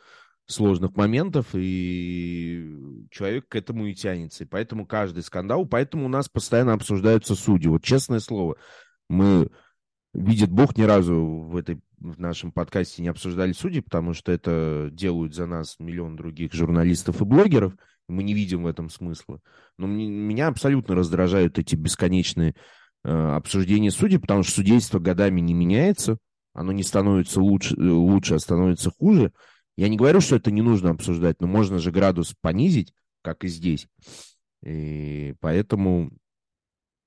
сложных 0.47 0.97
моментов, 0.97 1.47
и 1.55 3.07
человек 3.11 3.49
к 3.49 3.57
этому 3.57 3.87
и 3.87 3.95
тянется. 3.95 4.45
И 4.45 4.47
поэтому 4.47 4.87
каждый 4.87 5.23
скандал, 5.23 5.67
поэтому 5.67 6.07
у 6.07 6.09
нас 6.09 6.29
постоянно 6.29 6.73
обсуждаются 6.73 7.35
судьи. 7.35 7.69
Вот 7.69 7.85
честное 7.85 8.21
слово, 8.21 8.57
мы, 9.09 9.51
видит 10.13 10.51
Бог, 10.51 10.77
ни 10.77 10.83
разу 10.83 11.15
в, 11.15 11.57
этой, 11.57 11.81
в 11.99 12.19
нашем 12.19 12.53
подкасте 12.53 13.03
не 13.03 13.09
обсуждали 13.09 13.53
судьи, 13.53 13.81
потому 13.81 14.13
что 14.13 14.33
это 14.33 14.89
делают 14.93 15.35
за 15.35 15.47
нас 15.47 15.77
миллион 15.79 16.17
других 16.17 16.53
журналистов 16.53 17.21
и 17.21 17.25
блогеров, 17.25 17.75
мы 18.09 18.25
не 18.25 18.35
видим 18.35 18.65
в 18.65 18.67
этом 18.67 18.91
смысла. 18.91 19.41
Но 19.79 19.87
мне, 19.87 20.09
меня 20.09 20.49
абсолютно 20.49 20.95
раздражают 20.95 21.59
эти 21.59 21.77
бесконечные 21.77 22.55
э, 23.05 23.11
обсуждения 23.11 23.91
судей, 23.91 24.19
потому 24.19 24.43
что 24.43 24.53
судейство 24.53 24.99
годами 24.99 25.41
не 25.41 25.55
меняется, 25.55 26.19
оно 26.53 26.73
не 26.73 26.83
становится 26.83 27.41
лучше, 27.41 27.75
э, 27.77 27.83
лучше, 27.83 28.35
а 28.35 28.39
становится 28.39 28.91
хуже. 28.91 29.33
Я 29.77 29.89
не 29.89 29.97
говорю, 29.97 30.21
что 30.21 30.37
это 30.37 30.51
не 30.51 30.63
нужно 30.63 30.91
обсуждать, 30.91 31.41
но 31.41 31.47
можно 31.47 31.79
же 31.79 31.91
градус 31.91 32.35
понизить, 32.41 32.93
как 33.23 33.45
и 33.45 33.49
здесь. 33.49 33.87
И 34.63 35.35
поэтому, 35.41 36.11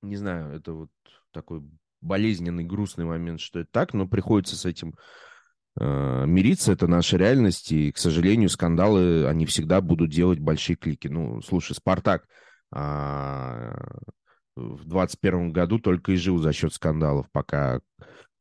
не 0.02 0.16
знаю, 0.16 0.56
это 0.56 0.74
вот 0.74 0.90
такой 1.32 1.64
болезненный, 2.02 2.64
грустный 2.64 3.06
момент, 3.06 3.40
что 3.40 3.60
это 3.60 3.70
так, 3.72 3.94
но 3.94 4.08
приходится 4.08 4.56
с 4.56 4.66
этим 4.66 4.96
э, 5.80 6.26
мириться, 6.26 6.72
это 6.72 6.88
наша 6.88 7.18
реальность, 7.18 7.72
и, 7.72 7.92
к 7.92 7.98
сожалению, 7.98 8.50
скандалы, 8.50 9.28
они 9.28 9.46
всегда 9.46 9.82
будут 9.82 10.10
делать 10.10 10.40
большие 10.40 10.76
клики. 10.76 11.08
Ну, 11.08 11.42
слушай, 11.42 11.74
«Спартак» 11.74 12.28
э, 12.76 12.80
в 14.56 14.86
21 14.86 15.52
году 15.52 15.80
только 15.80 16.12
и 16.12 16.16
жил 16.16 16.38
за 16.38 16.54
счет 16.54 16.74
скандалов, 16.74 17.28
пока 17.32 17.82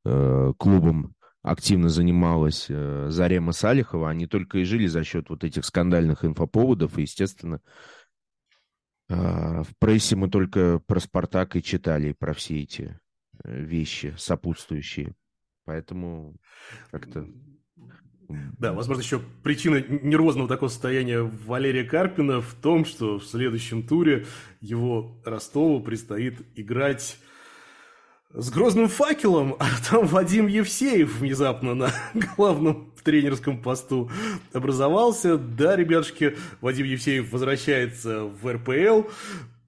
клубом 0.05 1.15
активно 1.43 1.89
занималась 1.89 2.67
э, 2.69 3.09
Зарема 3.11 3.53
Салихова, 3.53 4.09
они 4.09 4.27
только 4.27 4.59
и 4.59 4.65
жили 4.65 4.87
за 4.87 5.05
счет 5.05 5.29
вот 5.29 5.45
этих 5.45 5.65
скандальных 5.65 6.25
инфоповодов, 6.25 6.99
и, 6.99 7.03
естественно, 7.03 7.61
э, 9.09 9.15
в 9.15 9.69
прессе 9.79 10.17
мы 10.17 10.31
только 10.31 10.81
про 10.87 11.01
«Спартак» 11.01 11.57
и 11.57 11.63
читали, 11.63 12.11
и 12.11 12.15
про 12.15 12.33
все 12.33 12.63
эти 12.63 12.99
э, 13.43 13.61
вещи 13.61 14.15
сопутствующие. 14.17 15.15
Поэтому 15.65 16.37
как-то... 16.91 17.27
Да, 18.59 18.73
возможно, 18.73 19.03
еще 19.03 19.21
причина 19.43 19.83
нервозного 19.83 20.49
такого 20.49 20.69
состояния 20.69 21.21
Валерия 21.21 21.85
Карпина 21.85 22.41
в 22.41 22.55
том, 22.55 22.85
что 22.85 23.19
в 23.19 23.27
следующем 23.27 23.87
туре 23.87 24.27
его 24.61 25.21
Ростову 25.25 25.83
предстоит 25.83 26.41
играть 26.55 27.19
с 28.35 28.51
грозным 28.51 28.89
факелом, 28.89 29.57
а 29.59 29.69
там 29.91 30.07
Вадим 30.07 30.47
Евсеев 30.47 31.19
внезапно 31.19 31.75
на 31.75 31.91
главном 32.37 32.93
тренерском 33.05 33.61
посту 33.61 34.11
образовался. 34.53 35.37
Да, 35.37 35.77
ребятушки, 35.77 36.37
Вадим 36.61 36.87
Евсеев 36.87 37.31
возвращается 37.33 38.25
в 38.25 38.51
РПЛ. 38.51 39.09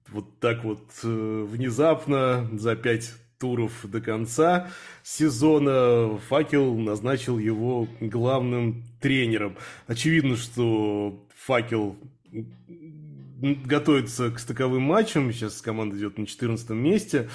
Вот 0.09 0.39
так 0.39 0.63
вот 0.63 0.81
э, 1.03 1.47
внезапно 1.49 2.47
за 2.53 2.75
пять 2.75 3.11
туров 3.39 3.71
до 3.83 3.99
конца 3.99 4.69
сезона 5.03 6.17
Факел 6.29 6.75
назначил 6.77 7.37
его 7.37 7.87
главным 7.99 8.83
тренером. 9.01 9.57
Очевидно, 9.87 10.37
что 10.37 11.21
Факел 11.45 11.97
готовится 13.41 14.31
к 14.31 14.39
стыковым 14.39 14.83
матчам. 14.83 15.31
Сейчас 15.31 15.61
команда 15.61 15.97
идет 15.97 16.17
на 16.17 16.25
14 16.25 16.69
месте. 16.71 17.29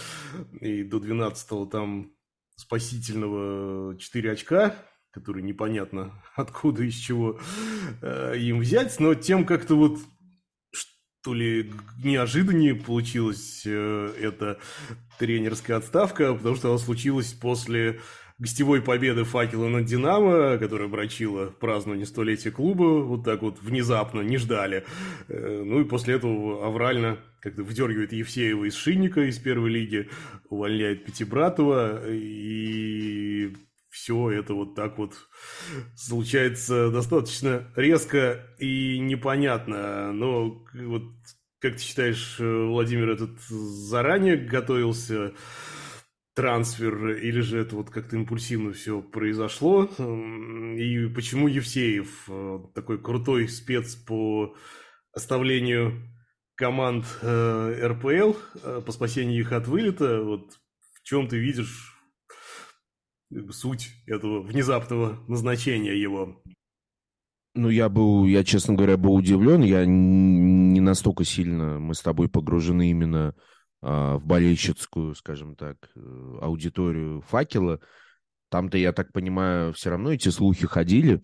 И 0.61 0.83
до 0.83 1.01
12 1.01 1.71
там 1.71 2.13
спасительного 2.57 3.97
4 3.99 4.33
очка, 4.33 4.77
которые 5.11 5.43
непонятно 5.43 6.23
откуда, 6.37 6.85
из 6.85 6.95
чего 6.95 7.41
э, 8.03 8.39
им 8.39 8.61
взять. 8.61 8.99
Но 9.01 9.15
тем 9.15 9.45
как-то 9.45 9.77
вот 9.77 9.99
то 11.23 11.35
ли 11.35 11.71
неожиданнее 12.03 12.75
получилась 12.75 13.63
э, 13.67 14.15
эта 14.19 14.59
тренерская 15.19 15.77
отставка, 15.77 16.35
потому 16.35 16.57
что 16.57 16.71
она 16.71 16.79
случилась 16.79 17.33
после 17.33 18.01
гостевой 18.41 18.81
победы 18.81 19.25
факела 19.25 19.69
над 19.69 19.85
Динамо, 19.85 20.57
которая 20.59 20.89
брачила 20.89 21.47
празднование 21.61 22.07
столетия 22.07 22.51
клуба, 22.51 23.03
вот 23.05 23.23
так 23.23 23.43
вот 23.43 23.61
внезапно, 23.61 24.23
не 24.23 24.39
ждали. 24.39 24.85
Э, 25.29 25.63
ну 25.65 25.83
и 25.83 25.85
после 25.85 26.15
этого 26.15 26.67
аврально 26.67 27.19
как-то 27.41 27.63
выдергивает 27.63 28.13
Евсеева 28.13 28.65
из 28.65 28.75
Шинника 28.75 29.21
из 29.21 29.39
первой 29.39 29.71
лиги, 29.71 30.09
увольняет 30.49 31.05
Пятибратова, 31.05 32.01
и 32.11 33.55
все 33.91 34.31
это 34.31 34.55
вот 34.55 34.75
так 34.75 34.97
вот 34.97 35.15
случается 35.95 36.91
достаточно 36.91 37.71
резко 37.77 38.47
и 38.59 38.99
непонятно. 38.99 40.13
Но 40.13 40.65
вот 40.73 41.03
как 41.61 41.75
ты 41.77 41.83
считаешь, 41.83 42.37
Владимир 42.39 43.11
этот 43.11 43.39
заранее 43.41 44.37
готовился 44.37 45.35
трансфер, 46.41 47.11
или 47.19 47.41
же 47.41 47.59
это 47.59 47.77
вот 47.77 47.91
как-то 47.91 48.17
импульсивно 48.17 48.73
все 48.73 49.03
произошло? 49.03 49.85
И 49.85 51.07
почему 51.15 51.49
Евсеев 51.49 52.31
э, 52.31 52.59
такой 52.75 52.99
крутой 52.99 53.47
спец 53.47 53.95
по 53.95 54.57
оставлению 55.13 56.01
команд 56.55 57.05
э, 57.21 57.89
РПЛ, 57.89 58.39
э, 58.63 58.81
по 58.87 58.91
спасению 58.91 59.41
их 59.41 59.53
от 59.53 59.69
вылета? 59.69 60.23
Вот 60.23 60.53
в 60.95 61.03
чем 61.03 61.29
ты 61.29 61.37
видишь 61.37 61.95
суть 63.51 63.91
этого 64.07 64.41
внезапного 64.41 65.23
назначения 65.29 65.95
его? 65.95 66.43
Ну, 67.55 67.69
я 67.69 67.91
был, 67.91 68.25
я, 68.25 68.45
честно 68.45 68.73
говоря, 68.73 68.97
был 68.97 69.13
удивлен. 69.13 69.61
Я 69.61 69.85
не 69.85 70.81
настолько 70.81 71.25
сильно, 71.25 71.79
мы 71.79 71.95
с 71.95 72.01
тобой 72.01 72.31
погружены 72.31 72.91
именно 72.91 73.35
в 73.83 74.21
болельщицкую, 74.25 75.15
скажем 75.15 75.57
так, 75.57 75.77
э, 75.97 76.39
аудиторию 76.43 77.23
факела. 77.23 77.81
Там-то, 78.51 78.77
я 78.79 78.93
так 78.93 79.13
понимаю, 79.13 79.73
все 79.73 79.91
равно 79.91 80.13
эти 80.13 80.29
слухи 80.29 80.67
ходили. 80.67 81.23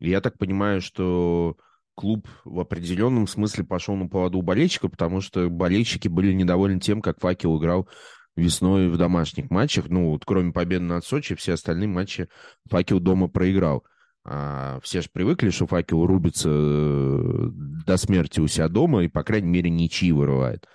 И 0.00 0.10
я 0.10 0.20
так 0.20 0.38
понимаю, 0.38 0.80
что 0.80 1.56
клуб 1.94 2.26
в 2.44 2.58
определенном 2.58 3.26
смысле 3.26 3.64
пошел 3.64 3.94
на 3.94 4.08
поводу 4.08 4.38
у 4.38 4.42
болельщиков, 4.42 4.90
потому 4.90 5.20
что 5.20 5.48
болельщики 5.48 6.08
были 6.08 6.32
недовольны 6.32 6.80
тем, 6.80 7.02
как 7.02 7.20
факел 7.20 7.58
играл 7.58 7.88
весной 8.34 8.88
в 8.88 8.96
домашних 8.96 9.50
матчах. 9.50 9.88
Ну, 9.88 10.10
вот 10.10 10.24
кроме 10.24 10.52
победы 10.52 10.84
над 10.84 11.04
Сочи, 11.04 11.34
все 11.34 11.52
остальные 11.52 11.88
матчи 11.88 12.28
факел 12.68 12.98
дома 12.98 13.28
проиграл. 13.28 13.84
А 14.24 14.78
все 14.82 15.02
же 15.02 15.08
привыкли, 15.12 15.50
что 15.50 15.66
факел 15.66 16.06
рубится 16.06 16.48
э, 16.50 17.48
до 17.86 17.96
смерти 17.96 18.40
у 18.40 18.46
себя 18.46 18.68
дома 18.68 19.02
и, 19.02 19.08
по 19.08 19.24
крайней 19.24 19.50
мере, 19.50 19.68
ничьи 19.68 20.12
вырывает. 20.12 20.66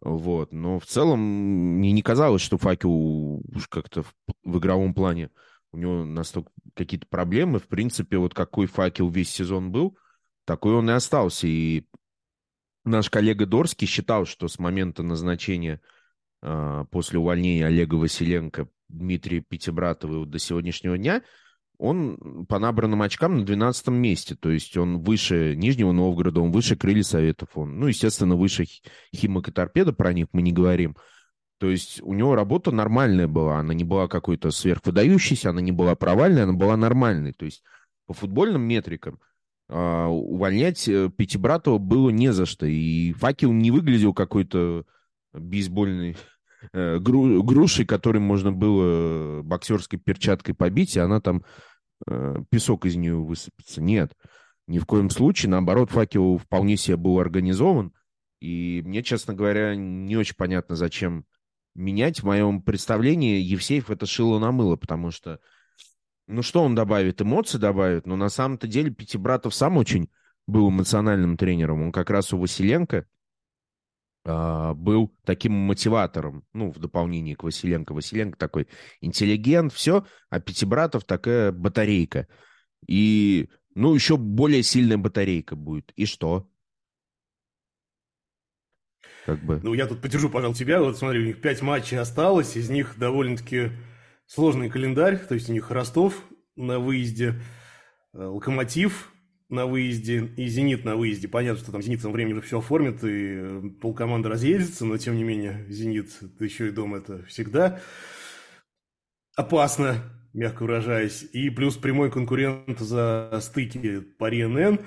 Вот. 0.00 0.52
Но 0.52 0.78
в 0.78 0.86
целом 0.86 1.20
мне 1.78 1.92
не 1.92 2.02
казалось, 2.02 2.42
что 2.42 2.58
факел 2.58 3.42
уж 3.54 3.68
как-то 3.68 4.02
в, 4.02 4.14
в 4.44 4.58
игровом 4.58 4.94
плане 4.94 5.30
у 5.72 5.78
него 5.78 6.04
настолько 6.04 6.50
какие-то 6.74 7.06
проблемы. 7.08 7.58
В 7.58 7.68
принципе, 7.68 8.18
вот 8.18 8.34
какой 8.34 8.66
факел 8.66 9.08
весь 9.08 9.30
сезон 9.30 9.72
был, 9.72 9.96
такой 10.44 10.74
он 10.74 10.88
и 10.90 10.92
остался. 10.92 11.46
И 11.46 11.86
наш 12.84 13.10
коллега 13.10 13.46
Дорский 13.46 13.86
считал, 13.86 14.26
что 14.26 14.48
с 14.48 14.58
момента 14.58 15.02
назначения 15.02 15.80
э, 16.42 16.84
после 16.90 17.18
увольнения 17.18 17.66
Олега 17.66 17.96
Василенко 17.96 18.68
Дмитрия 18.88 19.40
Пятибратова 19.40 20.24
до 20.26 20.38
сегодняшнего 20.38 20.96
дня– 20.96 21.22
он 21.78 22.46
по 22.46 22.58
набранным 22.58 23.02
очкам 23.02 23.38
на 23.38 23.44
12 23.44 23.88
месте, 23.88 24.34
то 24.34 24.50
есть 24.50 24.76
он 24.76 24.98
выше 24.98 25.54
Нижнего 25.56 25.92
Новгорода, 25.92 26.40
он 26.40 26.52
выше 26.52 26.76
Крылья 26.76 27.02
Советов, 27.02 27.50
он, 27.54 27.78
ну, 27.78 27.86
естественно, 27.86 28.36
выше 28.36 28.66
Химок 29.14 29.48
и 29.48 29.52
Торпеда, 29.52 29.92
про 29.92 30.12
них 30.12 30.28
мы 30.32 30.42
не 30.42 30.52
говорим. 30.52 30.96
То 31.58 31.70
есть 31.70 32.02
у 32.02 32.12
него 32.12 32.34
работа 32.34 32.70
нормальная 32.70 33.28
была, 33.28 33.58
она 33.58 33.72
не 33.72 33.84
была 33.84 34.08
какой-то 34.08 34.50
сверхвыдающейся, 34.50 35.50
она 35.50 35.60
не 35.60 35.72
была 35.72 35.94
провальной, 35.94 36.42
она 36.42 36.52
была 36.52 36.76
нормальной. 36.76 37.32
То 37.32 37.46
есть 37.46 37.62
по 38.06 38.12
футбольным 38.12 38.62
метрикам 38.62 39.18
э, 39.68 40.04
увольнять 40.04 40.84
Пятибратова 40.84 41.78
было 41.78 42.10
не 42.10 42.32
за 42.32 42.44
что, 42.44 42.66
и 42.66 43.12
Факел 43.14 43.52
не 43.52 43.70
выглядел 43.70 44.12
какой-то 44.12 44.84
бейсбольный 45.32 46.16
гру, 46.72 47.42
грушей, 47.42 47.86
которой 47.86 48.18
можно 48.18 48.52
было 48.52 49.42
боксерской 49.42 49.98
перчаткой 49.98 50.54
побить, 50.54 50.96
и 50.96 51.00
она 51.00 51.20
там 51.20 51.44
э, 52.06 52.36
песок 52.50 52.86
из 52.86 52.96
нее 52.96 53.16
высыпется. 53.16 53.82
Нет, 53.82 54.12
ни 54.66 54.78
в 54.78 54.86
коем 54.86 55.10
случае. 55.10 55.50
Наоборот, 55.50 55.90
факел 55.90 56.38
вполне 56.38 56.76
себе 56.76 56.96
был 56.96 57.18
организован. 57.18 57.92
И 58.40 58.82
мне, 58.84 59.02
честно 59.02 59.34
говоря, 59.34 59.74
не 59.74 60.16
очень 60.16 60.36
понятно, 60.36 60.76
зачем 60.76 61.24
менять. 61.74 62.20
В 62.20 62.26
моем 62.26 62.62
представлении 62.62 63.40
Евсеев 63.40 63.90
это 63.90 64.06
шило 64.06 64.38
на 64.38 64.52
мыло, 64.52 64.76
потому 64.76 65.10
что, 65.10 65.40
ну 66.26 66.42
что 66.42 66.62
он 66.62 66.74
добавит? 66.74 67.22
Эмоции 67.22 67.58
добавит, 67.58 68.06
но 68.06 68.16
на 68.16 68.28
самом-то 68.28 68.66
деле 68.66 68.90
Пятибратов 68.90 69.54
сам 69.54 69.76
очень 69.76 70.10
был 70.46 70.68
эмоциональным 70.68 71.36
тренером. 71.36 71.82
Он 71.82 71.92
как 71.92 72.10
раз 72.10 72.32
у 72.32 72.38
Василенко 72.38 72.96
э, 72.96 73.04
был 74.26 75.14
таким 75.24 75.52
мотиватором, 75.52 76.44
ну, 76.52 76.72
в 76.72 76.78
дополнение 76.78 77.36
к 77.36 77.44
Василенко. 77.44 77.92
Василенко 77.92 78.36
такой 78.36 78.66
интеллигент, 79.00 79.72
все, 79.72 80.04
а 80.30 80.40
Пятибратов 80.40 81.04
такая 81.04 81.52
батарейка. 81.52 82.26
И, 82.86 83.48
ну, 83.74 83.94
еще 83.94 84.16
более 84.16 84.62
сильная 84.62 84.98
батарейка 84.98 85.54
будет. 85.54 85.92
И 85.96 86.06
что? 86.06 86.48
Как 89.26 89.44
бы. 89.44 89.60
Ну, 89.62 89.74
я 89.74 89.86
тут 89.86 90.02
поддержу, 90.02 90.30
пожалуй, 90.30 90.54
тебя. 90.54 90.80
Вот 90.80 90.98
смотри, 90.98 91.20
у 91.20 91.26
них 91.26 91.40
пять 91.40 91.62
матчей 91.62 91.98
осталось, 91.98 92.56
из 92.56 92.70
них 92.70 92.96
довольно-таки 92.96 93.72
сложный 94.26 94.70
календарь. 94.70 95.18
То 95.18 95.34
есть 95.34 95.50
у 95.50 95.52
них 95.52 95.70
Ростов 95.70 96.22
на 96.54 96.78
выезде, 96.78 97.40
э, 98.12 98.24
Локомотив 98.24 99.12
на 99.48 99.66
выезде 99.66 100.32
и 100.36 100.46
«Зенит» 100.48 100.84
на 100.84 100.96
выезде. 100.96 101.28
Понятно, 101.28 101.62
что 101.62 101.72
там 101.72 101.82
«Зенит» 101.82 102.02
в 102.02 102.10
времени 102.10 102.34
уже 102.34 102.42
все 102.42 102.58
оформит, 102.58 103.04
и 103.04 103.36
э, 103.36 103.62
полкоманды 103.80 104.28
разъедется, 104.28 104.84
но, 104.84 104.96
тем 104.96 105.16
не 105.16 105.24
менее, 105.24 105.64
«Зенит» 105.68 106.10
да 106.20 106.44
еще 106.44 106.68
и 106.68 106.72
дома 106.72 106.98
это 106.98 107.24
всегда 107.26 107.80
опасно, 109.36 110.02
мягко 110.32 110.62
выражаясь. 110.62 111.24
И 111.32 111.50
плюс 111.50 111.76
прямой 111.76 112.10
конкурент 112.10 112.80
за 112.80 113.38
стыки 113.40 114.00
по 114.00 114.28
РНН. 114.28 114.80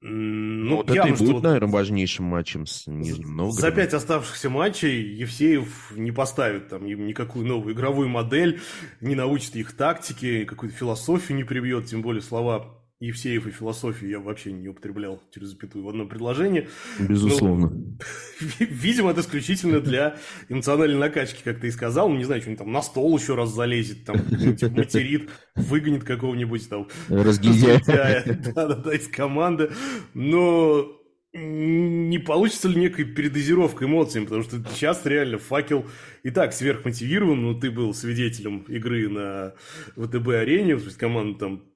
Ну, 0.00 0.10
ну, 0.10 0.76
вот 0.76 0.94
явно, 0.94 1.12
это 1.12 1.24
и 1.24 1.26
будет, 1.26 1.38
что... 1.38 1.48
наверное, 1.48 1.72
важнейшим 1.72 2.24
матчем 2.24 2.66
с 2.66 2.86
Нижним 2.86 3.36
Новгородом. 3.36 3.60
За 3.60 3.72
пять 3.72 3.94
оставшихся 3.94 4.48
матчей 4.48 5.02
Евсеев 5.14 5.92
не 5.96 6.12
поставит 6.12 6.68
там 6.68 6.86
им 6.86 7.04
никакую 7.04 7.44
новую 7.44 7.74
игровую 7.74 8.08
модель, 8.08 8.60
не 9.00 9.16
научит 9.16 9.56
их 9.56 9.76
тактике, 9.76 10.44
какую-то 10.44 10.76
философию 10.76 11.36
не 11.36 11.42
прибьет, 11.42 11.86
тем 11.86 12.02
более 12.02 12.22
слова 12.22 12.77
Евсеев 13.00 13.46
и 13.46 13.50
философию 13.52 14.10
я 14.10 14.18
вообще 14.18 14.50
не 14.50 14.68
употреблял 14.68 15.22
через 15.32 15.48
запятую 15.50 15.84
в 15.84 15.88
одном 15.88 16.08
предложении. 16.08 16.68
Безусловно. 16.98 17.68
Ну, 17.68 17.98
видимо, 18.58 19.12
это 19.12 19.20
исключительно 19.20 19.80
для 19.80 20.16
эмоциональной 20.48 20.98
накачки, 20.98 21.42
как 21.44 21.60
ты 21.60 21.68
и 21.68 21.70
сказал. 21.70 22.08
Ну, 22.08 22.16
не 22.16 22.24
знаю, 22.24 22.40
что-нибудь 22.40 22.58
там 22.58 22.72
на 22.72 22.82
стол 22.82 23.16
еще 23.16 23.36
раз 23.36 23.50
залезет, 23.50 24.04
там 24.04 24.16
материт, 24.16 25.30
выгонит 25.54 26.02
какого-нибудь 26.02 26.68
там... 26.68 26.88
Разгильдяя. 27.08 28.24
Да-да-да, 28.54 28.92
из 28.92 29.06
команды. 29.06 29.70
Но 30.14 30.98
не 31.32 32.18
получится 32.18 32.68
ли 32.68 32.80
некая 32.80 33.04
передозировка 33.04 33.84
эмоциями, 33.84 34.24
потому 34.24 34.42
что 34.42 34.56
сейчас 34.72 35.04
реально 35.04 35.38
факел 35.38 35.86
и 36.24 36.30
так 36.30 36.52
сверхмотивирован, 36.52 37.40
но 37.40 37.54
ты 37.54 37.70
был 37.70 37.94
свидетелем 37.94 38.64
игры 38.68 39.08
на 39.08 39.54
ВТБ-арене, 39.96 40.76
то 40.76 40.84
есть 40.84 40.96
команда 40.96 41.38
там 41.38 41.67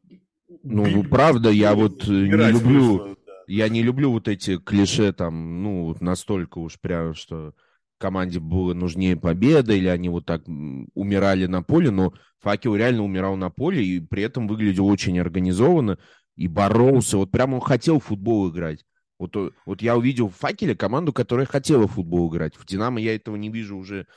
ну, 0.63 1.05
правда, 1.05 1.51
я 1.51 1.75
вот 1.75 2.09
э, 2.09 2.11
не 2.11 2.51
люблю... 2.51 3.17
Я 3.49 3.69
не 3.69 3.83
люблю 3.83 4.13
вот 4.13 4.29
эти 4.29 4.57
клише 4.57 5.13
там, 5.13 5.63
ну, 5.63 5.95
настолько 6.01 6.59
уж 6.59 6.79
прям, 6.81 7.13
что 7.13 7.55
команде 7.99 8.41
было 8.41 8.75
нужнее 8.75 9.17
победа, 9.17 9.75
или 9.75 9.87
они 9.87 10.09
вот 10.09 10.27
так 10.27 10.43
умирали 10.47 11.47
на 11.47 11.63
поле, 11.63 11.91
но 11.91 12.15
Факел 12.41 12.75
реально 12.75 13.05
умирал 13.05 13.37
на 13.37 13.51
поле 13.51 13.85
и 13.85 14.01
при 14.01 14.25
этом 14.25 14.49
выглядел 14.49 14.87
очень 14.87 15.19
организованно 15.21 15.99
и 16.37 16.49
боролся. 16.49 17.17
Вот 17.17 17.31
прямо 17.31 17.57
он 17.57 17.61
хотел 17.61 18.01
в 18.01 18.05
футбол 18.05 18.51
играть. 18.51 18.85
Вот, 19.19 19.37
э, 19.37 19.51
вот 19.67 19.83
я 19.83 19.97
увидел 19.97 20.29
в 20.29 20.37
Факеле 20.37 20.75
команду, 20.75 21.13
которая 21.13 21.47
хотела 21.47 21.87
в 21.87 21.93
футбол 21.93 22.29
играть. 22.29 22.57
В 22.57 22.67
Динамо 22.67 23.01
я 23.01 23.15
этого 23.15 23.37
не 23.37 23.51
вижу 23.51 23.77
уже 23.77 24.09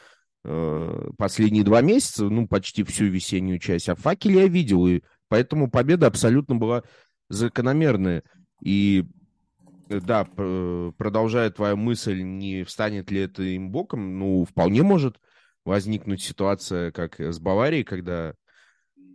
э, 0.43 1.09
последние 1.17 1.63
два 1.63 1.81
месяца, 1.81 2.27
ну, 2.27 2.47
почти 2.47 2.83
всю 2.83 3.05
весеннюю 3.05 3.59
часть. 3.59 3.87
А 3.87 3.95
в 3.95 3.99
Факеле 3.99 4.41
я 4.41 4.47
видел, 4.47 4.87
и 4.87 5.01
Поэтому 5.35 5.69
победа 5.69 6.07
абсолютно 6.07 6.55
была 6.55 6.83
закономерная. 7.27 8.23
И 8.63 9.03
э, 9.89 9.99
да, 9.99 10.23
продолжая 10.23 11.49
твою 11.49 11.75
мысль, 11.75 12.21
не 12.21 12.63
встанет 12.63 13.11
ли 13.11 13.19
это 13.19 13.43
им 13.43 13.69
боком, 13.69 14.17
ну, 14.17 14.45
вполне 14.45 14.81
может 14.81 15.17
возникнуть 15.65 16.21
ситуация, 16.21 16.93
как 16.93 17.19
с 17.19 17.37
Баварией, 17.39 17.83
когда 17.83 18.33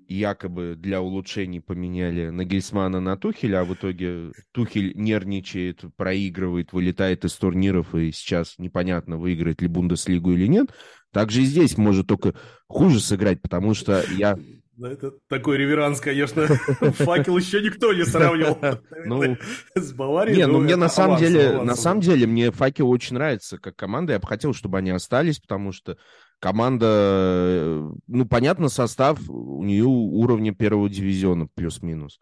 якобы 0.08 0.74
для 0.76 1.00
улучшений 1.00 1.60
поменяли 1.60 2.28
Нагельсмана 2.28 3.00
на 3.00 3.16
Тухеля, 3.16 3.60
а 3.60 3.64
в 3.64 3.72
итоге 3.72 4.32
Тухель 4.52 4.92
нервничает, 4.96 5.84
проигрывает, 5.96 6.74
вылетает 6.74 7.24
из 7.24 7.32
турниров, 7.32 7.94
и 7.94 8.12
сейчас 8.12 8.56
непонятно, 8.58 9.16
выиграет 9.16 9.62
ли 9.62 9.68
Бундеслигу 9.68 10.32
или 10.32 10.48
нет. 10.48 10.68
Также 11.12 11.40
и 11.40 11.46
здесь 11.46 11.78
может 11.78 12.08
только 12.08 12.34
хуже 12.68 13.00
сыграть, 13.00 13.40
потому 13.40 13.72
что 13.72 14.04
я 14.14 14.36
это 14.86 15.12
такой 15.28 15.56
реверанс, 15.58 16.00
конечно. 16.00 16.46
Факел 16.80 17.36
еще 17.36 17.62
никто 17.62 17.92
не 17.92 18.04
сравнил 18.04 18.58
ну, 19.04 19.36
с 19.74 19.92
Баварией. 19.92 20.36
Не, 20.36 20.46
ну, 20.46 20.54
ну 20.54 20.60
мне 20.60 20.76
на 20.76 20.88
самом 20.88 21.18
деле, 21.18 21.62
на 21.62 21.76
самом 21.76 22.00
деле, 22.00 22.26
мне 22.26 22.50
Факел 22.50 22.88
очень 22.90 23.14
нравится 23.14 23.58
как 23.58 23.76
команда. 23.76 24.14
Я 24.14 24.18
бы 24.18 24.26
хотел, 24.26 24.54
чтобы 24.54 24.78
они 24.78 24.90
остались, 24.90 25.38
потому 25.38 25.72
что 25.72 25.96
команда, 26.40 26.86
э, 26.88 27.90
ну, 28.06 28.26
понятно, 28.26 28.68
состав 28.68 29.18
у 29.28 29.62
нее 29.62 29.84
уровня 29.84 30.54
первого 30.54 30.88
дивизиона 30.88 31.46
плюс-минус. 31.54 32.18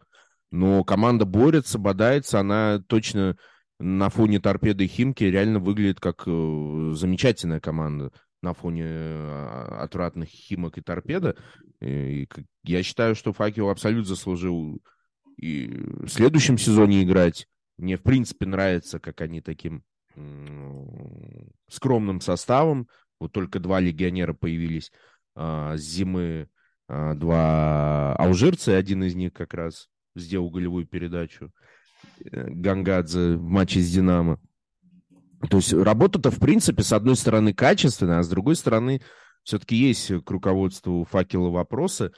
Но 0.51 0.83
команда 0.83 1.25
борется, 1.25 1.77
бодается, 1.77 2.39
она 2.39 2.81
точно 2.87 3.37
на 3.79 4.09
фоне 4.09 4.39
торпеды 4.39 4.87
Химки 4.87 5.23
реально 5.23 5.59
выглядит 5.59 5.99
как 5.99 6.23
э, 6.25 6.91
замечательная 6.93 7.59
команда 7.59 8.11
на 8.41 8.53
фоне 8.53 8.85
а, 8.85 9.79
отвратных 9.81 10.29
Химок 10.29 10.77
и 10.77 10.81
Торпеда. 10.81 11.35
И 11.81 12.27
я 12.63 12.83
считаю, 12.83 13.15
что 13.15 13.33
Факел 13.33 13.69
абсолютно 13.69 14.05
заслужил 14.05 14.81
и 15.37 15.67
в 15.67 16.09
следующем 16.09 16.57
сезоне 16.57 17.03
играть. 17.03 17.47
Мне, 17.77 17.95
в 17.95 18.01
принципе, 18.01 18.45
нравится, 18.45 18.99
как 18.99 19.21
они 19.21 19.41
таким 19.41 19.83
скромным 21.69 22.19
составом. 22.19 22.89
Вот 23.19 23.31
только 23.31 23.59
два 23.59 23.79
легионера 23.79 24.33
появились 24.33 24.91
а, 25.35 25.77
с 25.77 25.81
зимы. 25.81 26.49
А, 26.87 27.13
два 27.13 28.15
алжирца, 28.15 28.75
один 28.75 29.03
из 29.03 29.15
них 29.15 29.31
как 29.33 29.53
раз 29.53 29.87
сделал 30.15 30.49
голевую 30.49 30.85
передачу. 30.85 31.53
Э, 32.25 32.49
Гангадзе 32.49 33.35
в 33.35 33.43
матче 33.43 33.79
с 33.79 33.91
«Динамо». 33.91 34.39
То 35.49 35.57
есть 35.57 35.71
работа-то, 35.71 36.31
в 36.31 36.39
принципе, 36.39 36.83
с 36.83 36.91
одной 36.91 37.15
стороны 37.15 37.53
качественная, 37.53 38.19
а 38.19 38.23
с 38.23 38.29
другой 38.29 38.55
стороны 38.55 39.01
все-таки 39.49 39.75
есть 39.75 40.11
к 40.23 40.29
руководству 40.29 41.05
факела 41.09 41.49
вопросы. 41.49 42.11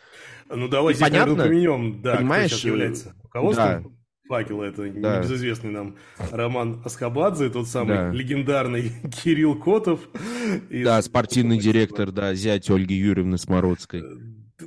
Ну, 0.50 0.68
давай 0.68 0.94
здесь, 0.94 1.08
Понятно, 1.08 1.36
наверное, 1.36 1.94
да, 2.02 2.18
понимаешь, 2.18 2.52
кто 2.52 2.58
сейчас 2.58 2.66
является 2.66 3.16
руководством. 3.24 3.84
Да. 3.84 3.90
Факела 4.28 4.64
это 4.64 4.84
да. 4.84 5.18
небезызвестный 5.18 5.72
нам 5.72 5.96
Роман 6.32 6.82
Аскабадзе, 6.86 7.50
тот 7.50 7.68
самый 7.68 7.96
да. 7.96 8.12
легендарный 8.12 8.92
Кирилл 9.24 9.56
Котов. 9.60 10.02
Да, 10.70 11.02
спортивный 11.02 11.58
директор, 11.58 12.12
да, 12.12 12.34
зять 12.34 12.70
Ольги 12.70 12.96
Юрьевны 12.96 13.38
Смородской. 13.38 14.04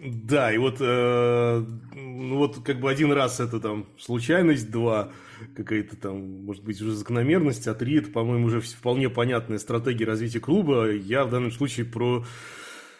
Да, 0.02 0.52
и 0.52 0.59
вот, 0.59 0.76
э, 0.80 1.64
ну 1.94 2.37
вот 2.37 2.62
как 2.64 2.80
бы 2.80 2.90
один 2.90 3.12
раз 3.12 3.40
это 3.40 3.61
там 3.61 3.87
случайность, 3.98 4.70
два 4.70 5.12
какая-то 5.57 5.96
там, 5.96 6.44
может 6.44 6.64
быть, 6.64 6.80
уже 6.80 6.92
закономерность, 6.92 7.66
а 7.66 7.74
три 7.74 7.98
это, 7.98 8.11
по-моему, 8.11 8.46
уже 8.46 8.61
вполне 8.61 9.09
понятная 9.11 9.59
стратегия 9.59 10.04
развития 10.07 10.40
клуба. 10.40 10.90
Я 10.90 11.24
в 11.24 11.30
данном 11.30 11.50
случае 11.52 11.87
про 11.87 12.24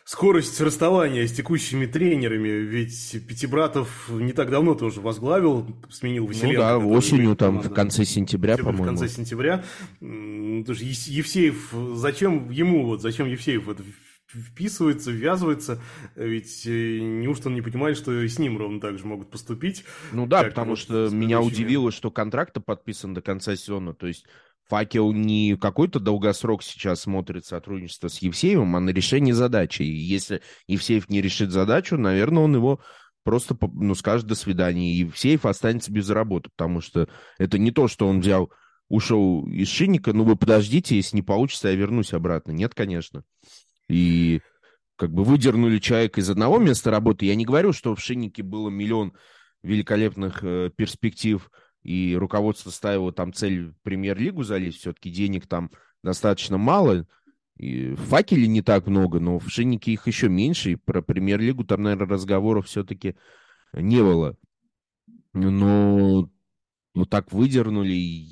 скорость 0.04 0.61
расставания 0.61 1.26
с 1.26 1.33
текущими 1.33 1.87
тренерами, 1.87 2.48
ведь 2.48 3.16
Пятибратов 3.27 4.08
не 4.10 4.33
так 4.33 4.50
давно 4.50 4.75
тоже 4.75 5.00
возглавил, 5.00 5.66
сменил 5.90 6.27
Василенко. 6.27 6.56
Ну 6.56 6.60
да, 6.60 6.79
осенью, 6.79 7.37
там, 7.37 7.60
в 7.60 7.73
конце 7.73 8.04
сентября, 8.04 8.56
по-моему. 8.58 8.83
В 8.83 8.87
конце 8.87 9.08
сентября. 9.08 9.64
Тоже 10.00 10.85
Евсеев, 10.85 11.75
зачем 11.94 12.50
ему, 12.50 12.85
вот, 12.87 13.00
зачем 13.00 13.27
Евсеев 13.27 13.69
это 13.69 13.83
вписывается, 14.35 15.10
ввязывается, 15.10 15.80
ведь 16.16 16.66
э, 16.66 16.98
неужто 16.98 17.48
он 17.48 17.54
не 17.54 17.62
понимает, 17.62 17.96
что 17.96 18.12
и 18.20 18.28
с 18.28 18.38
ним 18.38 18.58
ровно 18.58 18.80
так 18.80 18.98
же 18.98 19.06
могут 19.06 19.30
поступить? 19.30 19.85
Ну 20.12 20.26
да, 20.26 20.42
потому 20.42 20.70
вот 20.70 20.78
что 20.78 21.08
меня 21.10 21.40
удивило, 21.40 21.90
что 21.90 22.10
контракт 22.10 22.56
подписан 22.64 23.14
до 23.14 23.22
конца 23.22 23.56
сезона, 23.56 23.94
то 23.94 24.06
есть 24.06 24.26
Факел 24.68 25.12
не 25.12 25.56
какой-то 25.56 26.00
долгосрок 26.00 26.62
сейчас 26.62 27.02
смотрит 27.02 27.44
сотрудничество 27.44 28.08
с 28.08 28.18
Евсеевым, 28.18 28.76
а 28.76 28.80
на 28.80 28.90
решение 28.90 29.35
задачи. 29.35 29.82
И 29.82 29.90
если 29.90 30.40
Евсеев 30.66 31.10
не 31.10 31.20
решит 31.20 31.50
задачу, 31.50 31.98
наверное, 31.98 32.44
он 32.44 32.54
его 32.54 32.80
просто 33.24 33.56
ну, 33.60 33.94
скажет 33.94 34.26
«до 34.26 34.35
свидания». 34.35 34.92
И 34.92 34.98
Евсеев 35.00 35.44
останется 35.44 35.92
без 35.92 36.08
работы, 36.08 36.50
потому 36.56 36.80
что 36.80 37.08
это 37.38 37.58
не 37.58 37.72
то, 37.72 37.88
что 37.88 38.06
он 38.06 38.20
взял, 38.20 38.50
ушел 38.88 39.46
из 39.46 39.68
Шинника, 39.68 40.14
ну 40.14 40.24
вы 40.24 40.37
подождите, 40.37 40.96
если 40.96 41.16
не 41.16 41.22
получится, 41.22 41.68
я 41.68 41.74
вернусь 41.74 42.14
обратно. 42.14 42.52
Нет, 42.52 42.74
конечно. 42.74 43.22
И 43.88 44.40
как 44.96 45.12
бы 45.12 45.24
выдернули 45.24 45.78
человека 45.78 46.20
из 46.20 46.30
одного 46.30 46.58
места 46.58 46.90
работы. 46.90 47.26
Я 47.26 47.35
не 47.35 47.44
говорю, 47.44 47.72
что 47.72 47.94
в 47.94 48.00
Шиннике 48.00 48.42
было 48.42 48.70
миллион 48.70 49.12
великолепных 49.62 50.44
э, 50.44 50.70
перспектив, 50.74 51.50
и 51.82 52.16
руководство 52.18 52.70
ставило 52.70 53.12
там 53.12 53.32
цель 53.32 53.70
в 53.70 53.74
премьер-лигу 53.82 54.42
залезть, 54.42 54.78
все-таки 54.78 55.10
денег 55.10 55.46
там 55.46 55.70
достаточно 56.02 56.58
мало, 56.58 57.06
и 57.56 57.90
в 57.90 58.00
факеле 58.00 58.46
не 58.46 58.62
так 58.62 58.87
много, 58.87 59.20
но 59.20 59.38
в 59.38 59.48
Шиннике 59.48 59.92
их 59.92 60.06
еще 60.06 60.28
меньше, 60.28 60.72
и 60.72 60.76
про 60.76 61.02
премьер-лигу 61.02 61.64
там, 61.64 61.82
наверное, 61.82 62.08
разговоров 62.08 62.66
все-таки 62.66 63.16
не 63.72 64.02
было. 64.02 64.37
Но 65.32 66.30
вот 66.95 67.11
так 67.11 67.33
выдернули, 67.33 68.27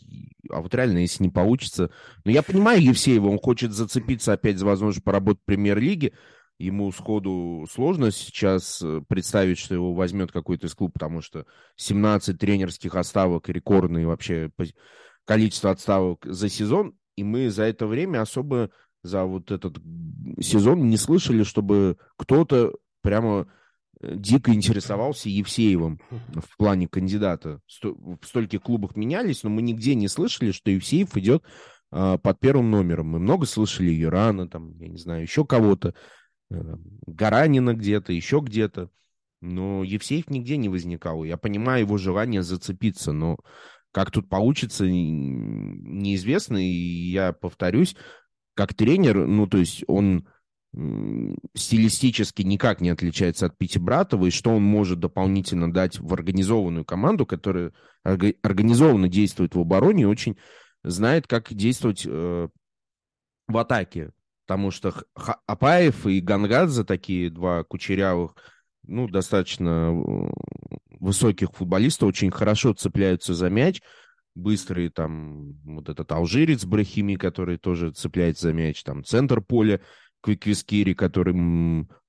а 0.51 0.61
вот 0.61 0.75
реально, 0.75 0.99
если 0.99 1.23
не 1.23 1.31
получится... 1.31 1.91
Но 2.25 2.31
я 2.31 2.43
понимаю 2.43 2.83
Евсеева, 2.83 3.29
он 3.29 3.39
хочет 3.39 3.73
зацепиться 3.73 4.33
опять 4.33 4.59
за 4.59 4.67
возможность 4.67 5.05
поработать 5.05 5.43
в 5.43 5.47
премьер-лиге, 5.47 6.13
ему 6.59 6.93
сходу 6.93 7.67
сложно 7.71 8.13
сейчас 8.13 8.81
э, 8.83 9.03
представить, 9.09 9.59
что 9.59 9.75
его 9.75 9.95
возьмет 9.95 10.31
какой-то 10.31 10.69
из 10.69 10.75
клуб, 10.75 10.93
потому 10.93 11.21
что 11.21 11.45
17 11.77 12.39
тренерских 12.39 12.95
отставок, 12.95 13.49
рекордное 13.49 14.07
вообще 14.07 14.51
количество 15.25 15.71
отставок 15.71 16.25
за 16.25 16.49
сезон, 16.49 16.95
и 17.17 17.25
мы 17.25 17.51
за 17.51 17.65
это 17.65 17.87
время 17.87 18.23
особо 18.23 18.71
за 19.03 19.25
вот 19.25 19.51
этот 19.51 19.79
сезон 20.41 20.89
не 20.89 20.97
слышали, 20.97 21.43
чтобы 21.43 21.97
кто-то 22.17 22.75
прямо 23.03 23.49
дико 24.03 24.53
интересовался 24.53 25.29
Евсеевым 25.29 26.01
в 26.11 26.57
плане 26.57 26.89
кандидата. 26.89 27.61
В 27.83 28.27
стольких 28.27 28.63
клубах 28.63 28.97
менялись, 28.97 29.43
но 29.43 29.51
мы 29.51 29.63
нигде 29.63 29.95
не 29.95 30.09
слышали, 30.09 30.51
что 30.51 30.71
Евсеев 30.71 31.17
идет 31.17 31.45
а, 31.91 32.19
под 32.19 32.41
первым 32.41 32.71
номером. 32.71 33.09
Мы 33.09 33.19
много 33.19 33.47
слышали 33.47 33.91
Юрана, 33.91 34.49
там, 34.49 34.77
я 34.79 34.89
не 34.89 34.99
знаю, 34.99 35.23
еще 35.23 35.45
кого-то, 35.45 35.95
э, 36.51 36.77
Гаранина 37.07 37.75
где-то, 37.75 38.13
еще 38.13 38.41
где-то. 38.43 38.91
Но 39.41 39.83
Евсеев 39.83 40.31
нигде 40.31 40.57
не 40.57 40.69
возникал. 40.69 41.25
Я 41.25 41.37
понимаю 41.37 41.81
его 41.81 41.99
желание 41.99 42.43
зацепиться, 42.43 43.13
но 43.13 43.37
как 43.93 44.11
тут 44.11 44.29
получится, 44.29 44.89
неизвестно. 44.89 46.57
И 46.57 47.11
я 47.11 47.33
повторюсь, 47.33 47.97
как 48.55 48.75
тренер, 48.75 49.27
ну, 49.27 49.47
то 49.47 49.59
есть 49.59 49.85
он 49.87 50.27
стилистически 51.55 52.43
никак 52.43 52.81
не 52.81 52.89
отличается 52.89 53.47
от 53.47 53.59
Пити 53.59 53.79
Братова, 53.79 54.27
и 54.27 54.31
что 54.31 54.51
он 54.51 54.63
может 54.63 55.01
дополнительно 55.01 55.71
дать 55.71 55.99
в 55.99 56.13
организованную 56.15 56.85
команду, 56.85 57.27
которая 57.27 57.73
организованно 58.03 59.09
действует 59.09 59.55
в 59.55 59.61
обороне 59.61 60.05
и 60.05 60.07
очень 60.07 60.39
знает, 60.83 61.27
как 61.27 61.53
действовать 61.53 62.07
э, 62.07 62.49
в 63.49 63.59
атаке. 63.59 64.13
Потому 64.47 64.71
что 64.71 64.95
Апаев 65.47 66.07
и 66.07 66.21
Гангадзе, 66.21 66.85
такие 66.85 67.31
два 67.31 67.65
кучерявых, 67.65 68.35
ну, 68.85 69.09
достаточно 69.09 69.93
высоких 70.99 71.53
футболиста, 71.53 72.07
очень 72.07 72.31
хорошо 72.31 72.73
цепляются 72.73 73.35
за 73.35 73.49
мяч, 73.51 73.81
быстрые, 74.35 74.91
там, 74.91 75.53
вот 75.65 75.89
этот 75.89 76.11
алжирец 76.11 76.65
Брахими, 76.65 77.15
который 77.15 77.59
тоже 77.59 77.93
цепляется 77.93 78.49
за 78.49 78.53
мяч, 78.53 78.83
там, 78.83 79.05
центр 79.05 79.41
поля, 79.41 79.81
Квиквискири, 80.23 80.95
который 80.95 81.35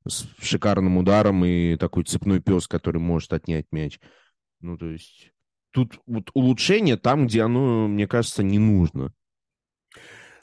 с 0.07 0.27
шикарным 0.39 0.97
ударом, 0.97 1.43
и 1.45 1.75
такой 1.77 2.03
цепной 2.03 2.39
пес, 2.39 2.67
который 2.67 2.99
может 2.99 3.33
отнять 3.33 3.65
мяч. 3.71 3.99
Ну, 4.61 4.77
то 4.77 4.89
есть 4.89 5.31
тут 5.71 5.99
вот 6.05 6.29
улучшение 6.33 6.97
там, 6.97 7.27
где 7.27 7.41
оно, 7.41 7.87
мне 7.87 8.07
кажется, 8.07 8.43
не 8.43 8.59
нужно. 8.59 9.13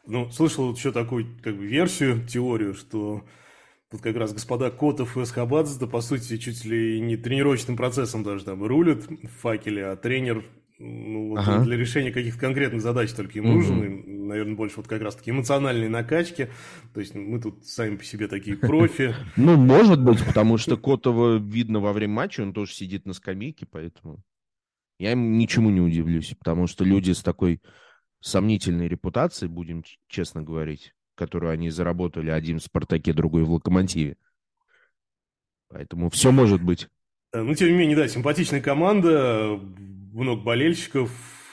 Ну, 0.07 0.31
слышал 0.31 0.67
вот 0.67 0.79
еще 0.79 0.93
такую 0.93 1.27
как 1.43 1.57
бы, 1.57 1.67
версию, 1.67 2.27
теорию, 2.27 2.75
что 2.75 3.25
тут 3.91 4.01
как 4.01 4.17
раз 4.17 4.33
господа 4.33 4.71
Котов 4.71 5.17
и 5.17 5.23
Эсхабадзе, 5.23 5.79
да, 5.79 5.87
по 5.87 6.01
сути, 6.01 6.37
чуть 6.37 6.65
ли 6.65 7.01
не 7.01 7.17
тренировочным 7.17 7.77
процессом 7.77 8.23
даже 8.23 8.45
там 8.45 8.65
рулят 8.65 9.07
в 9.09 9.29
факеле, 9.29 9.87
а 9.87 9.97
тренер 9.97 10.45
ну, 10.83 11.29
вот 11.29 11.41
ага. 11.41 11.63
для 11.63 11.77
решения 11.77 12.11
каких-то 12.11 12.41
конкретных 12.41 12.81
задач 12.81 13.13
только 13.13 13.39
им 13.39 13.45
угу. 13.45 13.55
нужен, 13.57 14.27
наверное, 14.29 14.55
больше 14.55 14.79
вот 14.79 14.89
как 14.89 15.03
раз-таки 15.03 15.31
эмоциональные 15.31 15.91
накачки. 15.91 16.49
То 16.95 17.01
есть 17.01 17.15
мы 17.15 17.39
тут 17.39 17.67
сами 17.67 17.97
по 17.97 18.05
себе 18.05 18.29
такие 18.29 18.57
профи. 18.57 19.15
Ну, 19.37 19.57
может 19.57 20.03
быть, 20.03 20.25
потому 20.25 20.57
что 20.57 20.77
Котова 20.77 21.37
видно 21.37 21.81
во 21.81 21.93
время 21.93 22.15
матча, 22.15 22.41
он 22.41 22.55
тоже 22.55 22.73
сидит 22.73 23.05
на 23.05 23.13
скамейке, 23.13 23.67
поэтому 23.67 24.23
я 24.99 25.13
им 25.13 25.37
ничему 25.37 25.71
не 25.71 25.81
удивлюсь, 25.81 26.35
потому 26.39 26.67
что 26.67 26.85
люди 26.85 27.13
с 27.13 27.23
такой 27.23 27.61
сомнительной 28.21 28.89
репутацией, 28.89 29.51
будем 29.51 29.85
честно 30.09 30.43
говорить, 30.43 30.95
которую 31.15 31.53
они 31.53 31.71
заработали 31.71 32.31
один 32.31 32.59
в 32.59 32.63
«Спартаке», 32.63 33.13
другой 33.13 33.45
в 33.45 33.51
«Локомотиве». 33.51 34.17
Поэтому 35.69 36.09
все 36.11 36.33
может 36.33 36.63
быть. 36.63 36.89
Э, 37.33 37.43
ну, 37.43 37.55
тем 37.55 37.69
не 37.69 37.75
менее, 37.75 37.97
да, 37.97 38.09
симпатичная 38.09 38.61
команда, 38.61 39.61
много 40.13 40.43
болельщиков, 40.43 41.11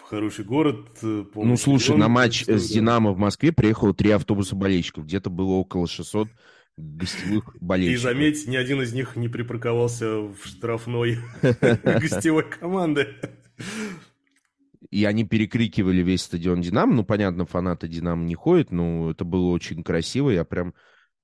хороший 0.09 0.45
город. 0.45 0.87
Э, 1.01 1.25
ну, 1.35 1.57
слушай, 1.57 1.95
на 1.95 2.07
матч 2.07 2.45
с 2.45 2.69
«Динамо» 2.69 3.11
в 3.11 3.17
Москве 3.17 3.51
приехало 3.51 3.93
три 3.93 4.11
автобуса 4.11 4.55
болельщиков. 4.55 5.05
Где-то 5.05 5.29
было 5.29 5.53
около 5.53 5.87
600 5.87 6.29
гостевых 6.77 7.55
болельщиков. 7.61 7.99
И 7.99 8.03
заметь, 8.03 8.47
ни 8.47 8.55
один 8.55 8.81
из 8.81 8.93
них 8.93 9.15
не 9.15 9.27
припарковался 9.27 10.19
в 10.19 10.37
штрафной 10.45 11.19
гостевой 11.41 12.49
команды. 12.49 13.07
И 14.89 15.03
они 15.03 15.25
перекрикивали 15.25 16.01
весь 16.01 16.21
стадион 16.21 16.61
«Динамо». 16.61 16.93
Ну, 16.93 17.03
понятно, 17.03 17.45
фанаты 17.45 17.87
«Динамо» 17.87 18.23
не 18.23 18.35
ходят, 18.35 18.71
но 18.71 19.11
это 19.11 19.25
было 19.25 19.49
очень 19.51 19.83
красиво. 19.83 20.29
Я 20.29 20.45
прям 20.45 20.73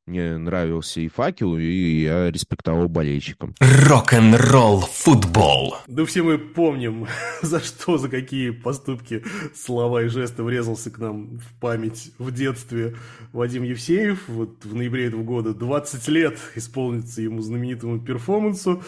мне 0.05 0.37
нравился 0.37 0.99
и 0.99 1.07
факел, 1.07 1.57
и 1.57 2.01
я 2.01 2.29
респектовал 2.29 2.89
болельщикам. 2.89 3.55
Рок-н-ролл 3.61 4.81
футбол. 4.81 5.77
Да 5.87 6.03
все 6.05 6.23
мы 6.23 6.37
помним, 6.37 7.07
за 7.41 7.61
что, 7.61 7.97
за 7.97 8.09
какие 8.09 8.49
поступки, 8.49 9.23
слова 9.55 10.03
и 10.03 10.09
жесты 10.09 10.43
врезался 10.43 10.91
к 10.91 10.97
нам 10.97 11.37
в 11.37 11.59
память 11.61 12.11
в 12.17 12.31
детстве 12.31 12.97
Вадим 13.31 13.63
Евсеев. 13.63 14.27
Вот 14.27 14.65
в 14.65 14.75
ноябре 14.75 15.07
этого 15.07 15.23
года 15.23 15.53
20 15.53 16.07
лет 16.09 16.37
исполнится 16.55 17.21
ему 17.21 17.41
знаменитому 17.41 17.99
перформансу. 17.99 18.83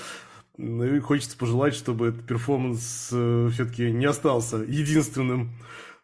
Ну 0.57 0.84
и 0.84 0.99
хочется 0.99 1.38
пожелать, 1.38 1.76
чтобы 1.76 2.07
этот 2.07 2.26
перформанс 2.26 3.09
э, 3.11 3.49
все-таки 3.53 3.91
не 3.91 4.05
остался 4.05 4.57
единственным 4.57 5.51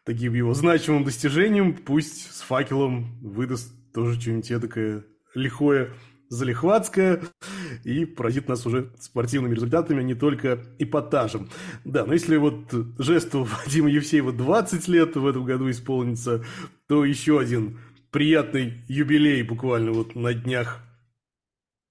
таким 0.04 0.32
его 0.34 0.54
значимым 0.54 1.04
достижением. 1.04 1.74
Пусть 1.74 2.34
с 2.34 2.40
факелом 2.40 3.18
выдаст 3.20 3.72
тоже 3.92 4.20
что-нибудь 4.20 4.60
такое 4.60 5.04
лихое, 5.34 5.92
залихватское, 6.28 7.20
и 7.84 8.06
поразит 8.06 8.48
нас 8.48 8.64
уже 8.64 8.90
спортивными 8.98 9.54
результатами, 9.54 10.00
а 10.00 10.02
не 10.02 10.14
только 10.14 10.64
эпатажем. 10.78 11.50
Да, 11.84 12.06
но 12.06 12.14
если 12.14 12.36
вот 12.36 12.72
жесту 12.98 13.44
Вадима 13.64 13.90
Евсеева 13.90 14.32
20 14.32 14.88
лет 14.88 15.16
в 15.16 15.26
этом 15.26 15.44
году 15.44 15.70
исполнится, 15.70 16.44
то 16.88 17.04
еще 17.04 17.38
один 17.38 17.78
приятный 18.10 18.82
юбилей 18.88 19.42
буквально 19.42 19.92
вот 19.92 20.14
на 20.14 20.32
днях 20.32 20.80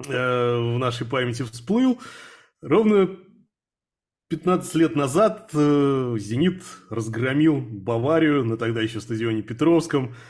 э, 0.07 0.75
в 0.75 0.77
нашей 0.79 1.05
памяти 1.05 1.43
всплыл. 1.43 1.99
Ровно 2.61 3.17
15 4.29 4.75
лет 4.75 4.95
назад 4.95 5.51
э, 5.53 6.15
«Зенит» 6.19 6.63
разгромил 6.89 7.59
Баварию 7.61 8.43
на 8.43 8.57
тогда 8.57 8.81
еще 8.81 9.01
стадионе 9.01 9.43
Петровском– 9.43 10.15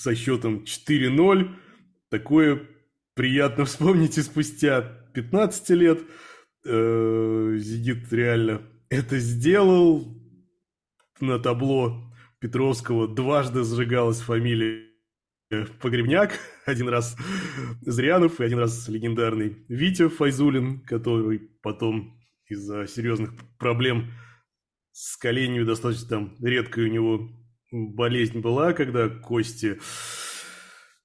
со 0.00 0.14
счетом 0.14 0.64
4-0. 0.64 1.50
Такое 2.08 2.66
приятно 3.14 3.64
вспомнить 3.66 4.16
и 4.18 4.22
спустя 4.22 4.80
15 5.14 5.70
лет. 5.70 6.00
Э, 6.64 7.54
Зигит 7.58 8.12
реально 8.12 8.62
это 8.88 9.18
сделал. 9.18 10.16
На 11.20 11.38
табло 11.38 12.10
Петровского 12.38 13.06
дважды 13.06 13.62
сжигалась 13.62 14.20
фамилия 14.20 14.86
Погребняк. 15.80 16.32
Один 16.64 16.88
раз 16.88 17.14
Зрянов 17.82 18.40
и 18.40 18.44
один 18.44 18.58
раз 18.58 18.88
легендарный 18.88 19.66
Витя 19.68 20.08
Файзулин, 20.08 20.80
который 20.80 21.40
потом 21.62 22.18
из-за 22.48 22.86
серьезных 22.86 23.34
проблем 23.58 24.10
с 24.92 25.16
коленью 25.18 25.66
достаточно 25.66 26.08
там 26.08 26.36
редкой 26.40 26.84
у 26.84 26.92
него 26.92 27.39
болезнь 27.70 28.40
была, 28.40 28.72
когда 28.72 29.08
кости 29.08 29.78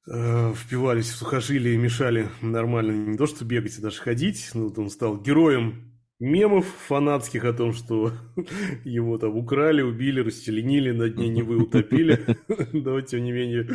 э, 0.08 0.54
впивались 0.54 1.10
в 1.10 1.16
сухожилие 1.16 1.76
и 1.76 1.78
мешали 1.78 2.30
нормально 2.42 2.92
не 2.92 3.18
то 3.18 3.26
что 3.26 3.46
бегать, 3.46 3.78
а 3.80 3.82
даже 3.82 4.02
ходить. 4.02 4.50
Ну, 4.54 4.70
вот 4.70 4.78
он 4.78 4.90
стал 4.90 5.22
героем 5.22 5.92
мемов 6.20 6.66
фанатских 6.88 7.46
о 7.46 7.54
том, 7.54 7.74
что 7.74 8.12
его 8.84 9.18
там 9.18 9.36
украли, 9.36 9.82
убили, 9.82 10.22
расчленили, 10.22 10.92
на 10.92 11.10
дне 11.10 11.30
Невы 11.30 11.58
утопили. 11.58 12.38
Но, 12.74 13.00
тем 13.02 13.24
не 13.24 13.32
менее, 13.32 13.70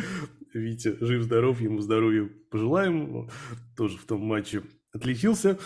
Витя 0.53 0.97
жив-здоров, 0.99 1.61
ему 1.61 1.79
здоровья 1.79 2.29
пожелаем. 2.49 3.29
Тоже 3.77 3.97
в 3.97 4.05
том 4.05 4.21
матче 4.21 4.63
отличился. 4.93 5.57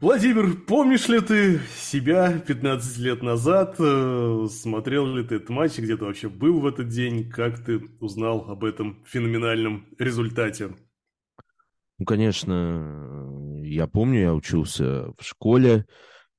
Владимир, 0.00 0.56
помнишь 0.66 1.08
ли 1.08 1.20
ты 1.20 1.60
себя 1.74 2.38
15 2.38 2.98
лет 2.98 3.22
назад? 3.22 3.76
Э, 3.78 4.46
смотрел 4.50 5.06
ли 5.06 5.24
ты 5.24 5.36
этот 5.36 5.48
матч? 5.48 5.78
Где 5.78 5.96
ты 5.96 6.04
вообще 6.04 6.28
был 6.28 6.60
в 6.60 6.66
этот 6.66 6.88
день? 6.88 7.30
Как 7.30 7.64
ты 7.64 7.80
узнал 8.00 8.50
об 8.50 8.64
этом 8.64 9.02
феноменальном 9.06 9.86
результате? 9.98 10.76
Ну, 11.98 12.04
конечно, 12.04 13.62
я 13.64 13.86
помню, 13.86 14.20
я 14.20 14.34
учился 14.34 15.12
в 15.18 15.22
школе. 15.22 15.86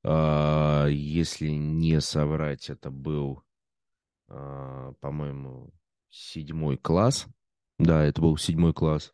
А, 0.04 0.86
если 0.86 1.50
не 1.50 2.00
соврать, 2.00 2.70
это 2.70 2.92
был, 2.92 3.42
а, 4.30 4.94
по-моему, 5.02 5.74
седьмой 6.10 6.78
класс. 6.78 7.26
Да, 7.80 8.04
это 8.04 8.22
был 8.22 8.38
седьмой 8.38 8.74
класс. 8.74 9.14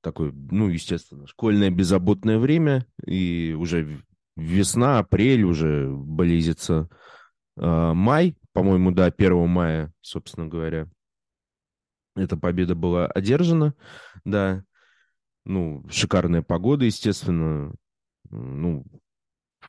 Такой, 0.00 0.32
ну, 0.32 0.68
естественно, 0.68 1.26
школьное 1.26 1.70
беззаботное 1.70 2.38
время. 2.38 2.86
И 3.04 3.54
уже 3.58 4.02
весна, 4.36 4.98
апрель 4.98 5.42
уже 5.42 5.88
близится. 5.90 6.88
А, 7.56 7.94
май, 7.94 8.36
по-моему, 8.52 8.92
да, 8.92 9.06
1 9.06 9.48
мая, 9.48 9.92
собственно 10.00 10.46
говоря. 10.46 10.88
Эта 12.14 12.36
победа 12.36 12.74
была 12.74 13.06
одержана, 13.06 13.74
да. 14.24 14.64
Ну, 15.44 15.84
шикарная 15.88 16.42
погода, 16.42 16.84
естественно. 16.84 17.74
Ну, 18.30 18.84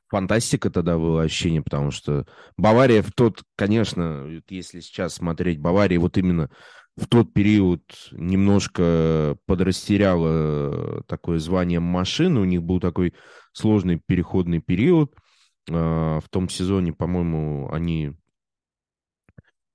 фантастика 0.08 0.70
тогда 0.70 0.98
было 0.98 1.22
ощущение, 1.24 1.62
потому 1.62 1.92
что 1.92 2.28
Бавария 2.58 3.02
в 3.02 3.12
тот, 3.12 3.44
конечно, 3.56 4.28
если 4.50 4.80
сейчас 4.80 5.16
смотреть, 5.16 5.60
Бавария 5.60 6.00
вот 6.00 6.18
именно 6.18 6.50
в 7.00 7.08
тот 7.08 7.34
период 7.34 7.82
немножко 8.12 9.38
подрастеряла 9.46 11.04
такое 11.08 11.40
звание 11.40 11.80
машины. 11.80 12.42
У 12.42 12.46
них 12.46 12.62
был 12.62 12.80
такой 12.80 13.14
сложный 13.54 14.02
переходный 14.06 14.60
период. 14.60 15.16
А, 15.72 16.20
в 16.20 16.30
том 16.30 16.50
сезоне, 16.50 16.94
по-моему, 16.94 17.70
они 17.72 18.14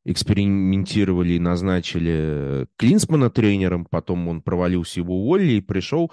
экспериментировали 0.04 1.32
и 1.32 1.38
назначили 1.38 2.66
Клинсмана 2.76 3.30
тренером, 3.30 3.86
потом 3.86 4.28
он 4.28 4.42
провалился, 4.42 5.00
его 5.00 5.22
уволили, 5.22 5.54
и 5.54 5.60
пришел 5.62 6.12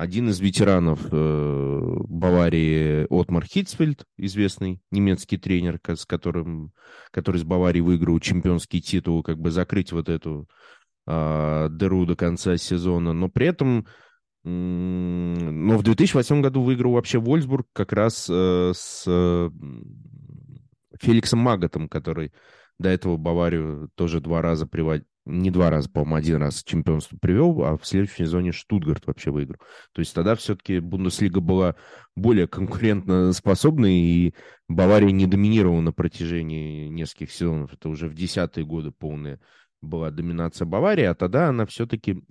один 0.00 0.30
из 0.30 0.40
ветеранов 0.40 1.00
э, 1.12 1.94
Баварии 2.08 3.06
Отмар 3.10 3.44
Хитцфельд, 3.44 4.06
известный 4.16 4.80
немецкий 4.90 5.36
тренер, 5.36 5.78
с 5.86 6.06
которым, 6.06 6.72
который 7.10 7.36
с 7.36 7.44
Баварией 7.44 7.82
выиграл 7.82 8.18
чемпионский 8.18 8.80
титул, 8.80 9.22
как 9.22 9.38
бы 9.38 9.50
закрыть 9.50 9.92
вот 9.92 10.08
эту 10.08 10.48
э, 11.06 11.68
дыру 11.70 12.06
до 12.06 12.16
конца 12.16 12.56
сезона. 12.56 13.12
Но 13.12 13.28
при 13.28 13.48
этом 13.48 13.86
но 14.42 15.76
в 15.76 15.82
2008 15.82 16.40
году 16.40 16.62
выиграл 16.62 16.92
вообще 16.92 17.18
Вольсбург 17.18 17.66
как 17.74 17.92
раз 17.92 18.26
э, 18.30 18.72
с 18.74 19.04
э, 19.06 19.50
Феликсом 20.98 21.40
Маготом, 21.40 21.90
который 21.90 22.32
до 22.78 22.88
этого 22.88 23.18
Баварию 23.18 23.90
тоже 23.96 24.22
два 24.22 24.40
раза 24.40 24.66
приводил, 24.66 25.04
не 25.30 25.50
два 25.50 25.70
раза, 25.70 25.88
по-моему, 25.90 26.16
один 26.16 26.36
раз 26.36 26.62
чемпионство 26.62 27.16
привел, 27.20 27.64
а 27.64 27.76
в 27.76 27.86
следующем 27.86 28.26
сезоне 28.26 28.52
Штутгарт 28.52 29.06
вообще 29.06 29.30
выиграл. 29.30 29.58
То 29.92 30.00
есть 30.00 30.14
тогда 30.14 30.34
все-таки 30.34 30.80
Бундеслига 30.80 31.40
была 31.40 31.76
более 32.16 32.48
конкурентно 32.48 33.32
способной, 33.32 33.94
и 33.94 34.34
Бавария 34.68 35.10
не 35.10 35.26
доминировала 35.26 35.80
на 35.80 35.92
протяжении 35.92 36.88
нескольких 36.88 37.32
сезонов. 37.32 37.72
Это 37.72 37.88
уже 37.88 38.08
в 38.08 38.14
десятые 38.14 38.64
годы 38.66 38.90
полная 38.90 39.40
была 39.80 40.10
доминация 40.10 40.66
Баварии, 40.66 41.04
а 41.04 41.14
тогда 41.14 41.48
она 41.48 41.66
все-таки 41.66 42.22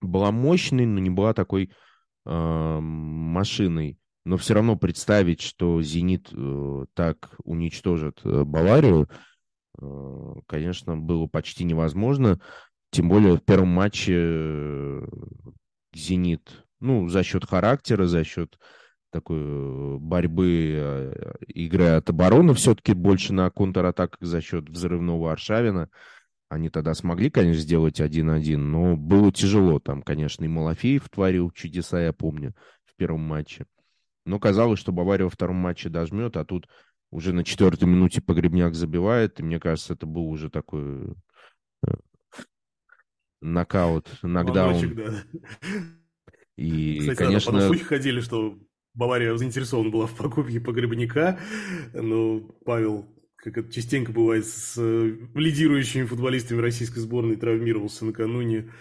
была 0.00 0.30
мощной, 0.30 0.86
но 0.86 1.00
не 1.00 1.10
была 1.10 1.34
такой 1.34 1.70
э, 2.26 2.78
машиной. 2.80 3.98
Но 4.24 4.36
все 4.36 4.54
равно 4.54 4.76
представить, 4.76 5.40
что 5.40 5.80
«Зенит» 5.82 6.28
э, 6.32 6.84
так 6.94 7.34
уничтожит 7.44 8.20
э, 8.24 8.44
Баварию, 8.44 9.08
конечно, 10.46 10.96
было 10.96 11.26
почти 11.26 11.64
невозможно. 11.64 12.40
Тем 12.90 13.08
более 13.08 13.36
в 13.36 13.42
первом 13.42 13.68
матче 13.68 14.14
э, 14.16 15.06
«Зенит», 15.94 16.64
ну, 16.80 17.08
за 17.08 17.22
счет 17.22 17.44
характера, 17.44 18.06
за 18.06 18.24
счет 18.24 18.58
такой 19.10 19.38
э, 19.40 19.96
борьбы 19.98 20.74
э, 20.76 21.34
игры 21.46 21.84
от 21.88 22.08
обороны 22.10 22.54
все-таки 22.54 22.94
больше 22.94 23.32
на 23.32 23.50
контратаках 23.50 24.18
за 24.20 24.40
счет 24.40 24.68
взрывного 24.68 25.32
Аршавина– 25.32 25.90
они 26.48 26.70
тогда 26.70 26.94
смогли, 26.94 27.30
конечно, 27.30 27.60
сделать 27.60 28.00
1-1, 28.00 28.56
но 28.56 28.96
было 28.96 29.30
тяжело. 29.32 29.80
Там, 29.80 30.02
конечно, 30.02 30.44
и 30.44 30.48
Малафеев 30.48 31.08
творил 31.08 31.50
чудеса, 31.50 32.00
я 32.00 32.12
помню, 32.12 32.54
в 32.84 32.94
первом 32.96 33.20
матче. 33.20 33.66
Но 34.24 34.38
казалось, 34.38 34.78
что 34.78 34.92
Бавария 34.92 35.24
во 35.24 35.30
втором 35.30 35.56
матче 35.56 35.90
дожмет, 35.90 36.36
а 36.36 36.44
тут 36.44 36.66
уже 37.10 37.32
на 37.32 37.44
четвертой 37.44 37.88
минуте 37.88 38.20
Погребняк 38.20 38.74
забивает. 38.74 39.40
И 39.40 39.42
мне 39.42 39.58
кажется, 39.58 39.94
это 39.94 40.06
был 40.06 40.28
уже 40.28 40.50
такой 40.50 41.14
э, 41.86 41.94
нокаут, 43.40 44.08
нокдаун. 44.22 44.94
да. 44.94 45.24
И, 46.56 46.98
Кстати, 47.00 47.18
конечно... 47.18 47.52
Да, 47.52 47.66
слухи 47.66 47.84
ходили, 47.84 48.20
что 48.20 48.58
Бавария 48.94 49.36
заинтересована 49.36 49.90
была 49.90 50.06
в 50.06 50.16
покупке 50.16 50.60
Погребняка, 50.60 51.38
но 51.94 52.40
Павел 52.64 53.06
как 53.36 53.56
это 53.56 53.72
частенько 53.72 54.10
бывает 54.10 54.44
с 54.46 54.74
э, 54.76 55.16
лидирующими 55.34 56.04
футболистами 56.04 56.60
российской 56.60 56.98
сборной, 56.98 57.36
травмировался 57.36 58.04
накануне 58.04 58.72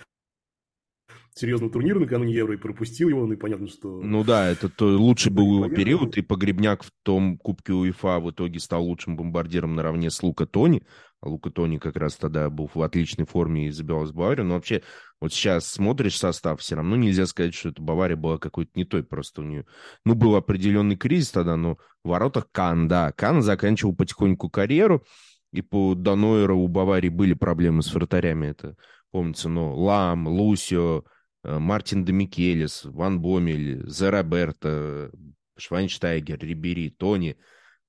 серьезного 1.37 1.71
турнира 1.71 1.99
накануне 1.99 2.33
Евро 2.33 2.53
и 2.53 2.57
пропустил 2.57 3.09
его, 3.09 3.25
ну 3.25 3.33
и 3.33 3.37
понятно, 3.37 3.67
что... 3.67 4.01
Ну 4.01 4.23
да, 4.23 4.47
это 4.47 4.69
то, 4.69 4.85
лучший 4.85 5.31
был 5.31 5.63
его 5.63 5.69
период, 5.69 6.17
и 6.17 6.21
Погребняк 6.21 6.83
в 6.83 6.91
том 7.03 7.37
Кубке 7.37 7.73
УЕФА 7.73 8.19
в 8.19 8.31
итоге 8.31 8.59
стал 8.59 8.83
лучшим 8.83 9.15
бомбардиром 9.15 9.75
наравне 9.75 10.09
с 10.09 10.21
Лука 10.23 10.45
Тони, 10.45 10.83
а 11.21 11.29
Лука 11.29 11.49
Тони 11.49 11.77
как 11.77 11.95
раз 11.95 12.15
тогда 12.15 12.49
был 12.49 12.69
в 12.73 12.81
отличной 12.81 13.25
форме 13.25 13.67
и 13.67 13.71
забивал 13.71 14.05
с 14.05 14.11
Баварию, 14.11 14.45
но 14.45 14.55
вообще 14.55 14.83
вот 15.19 15.33
сейчас 15.33 15.67
смотришь 15.67 16.17
состав, 16.17 16.61
все 16.61 16.75
равно 16.75 16.95
нельзя 16.95 17.25
сказать, 17.25 17.55
что 17.55 17.69
это 17.69 17.81
Бавария 17.81 18.15
была 18.15 18.37
какой-то 18.37 18.71
не 18.75 18.85
той, 18.85 19.03
просто 19.03 19.41
у 19.41 19.45
нее, 19.45 19.65
ну, 20.05 20.13
был 20.13 20.35
определенный 20.35 20.95
кризис 20.95 21.31
тогда, 21.31 21.55
но 21.55 21.77
в 22.03 22.09
воротах 22.09 22.49
Кан, 22.51 22.87
да, 22.87 23.11
Кан 23.13 23.41
заканчивал 23.41 23.95
потихоньку 23.95 24.49
карьеру, 24.49 25.03
и 25.51 25.61
по 25.61 25.95
Данойеру 25.95 26.59
у 26.59 26.67
Баварии 26.67 27.09
были 27.09 27.33
проблемы 27.33 27.81
с 27.81 27.93
вратарями, 27.93 28.47
это 28.47 28.75
помнится, 29.11 29.49
но 29.49 29.75
Лам, 29.75 30.27
Лусио, 30.27 31.03
Мартин 31.43 32.03
Демикелес, 32.03 32.83
Ван 32.85 33.21
Бомель, 33.21 33.87
Зераберта, 33.87 35.11
Швайнштайгер, 35.57 36.39
Рибери, 36.39 36.89
Тони, 36.89 37.37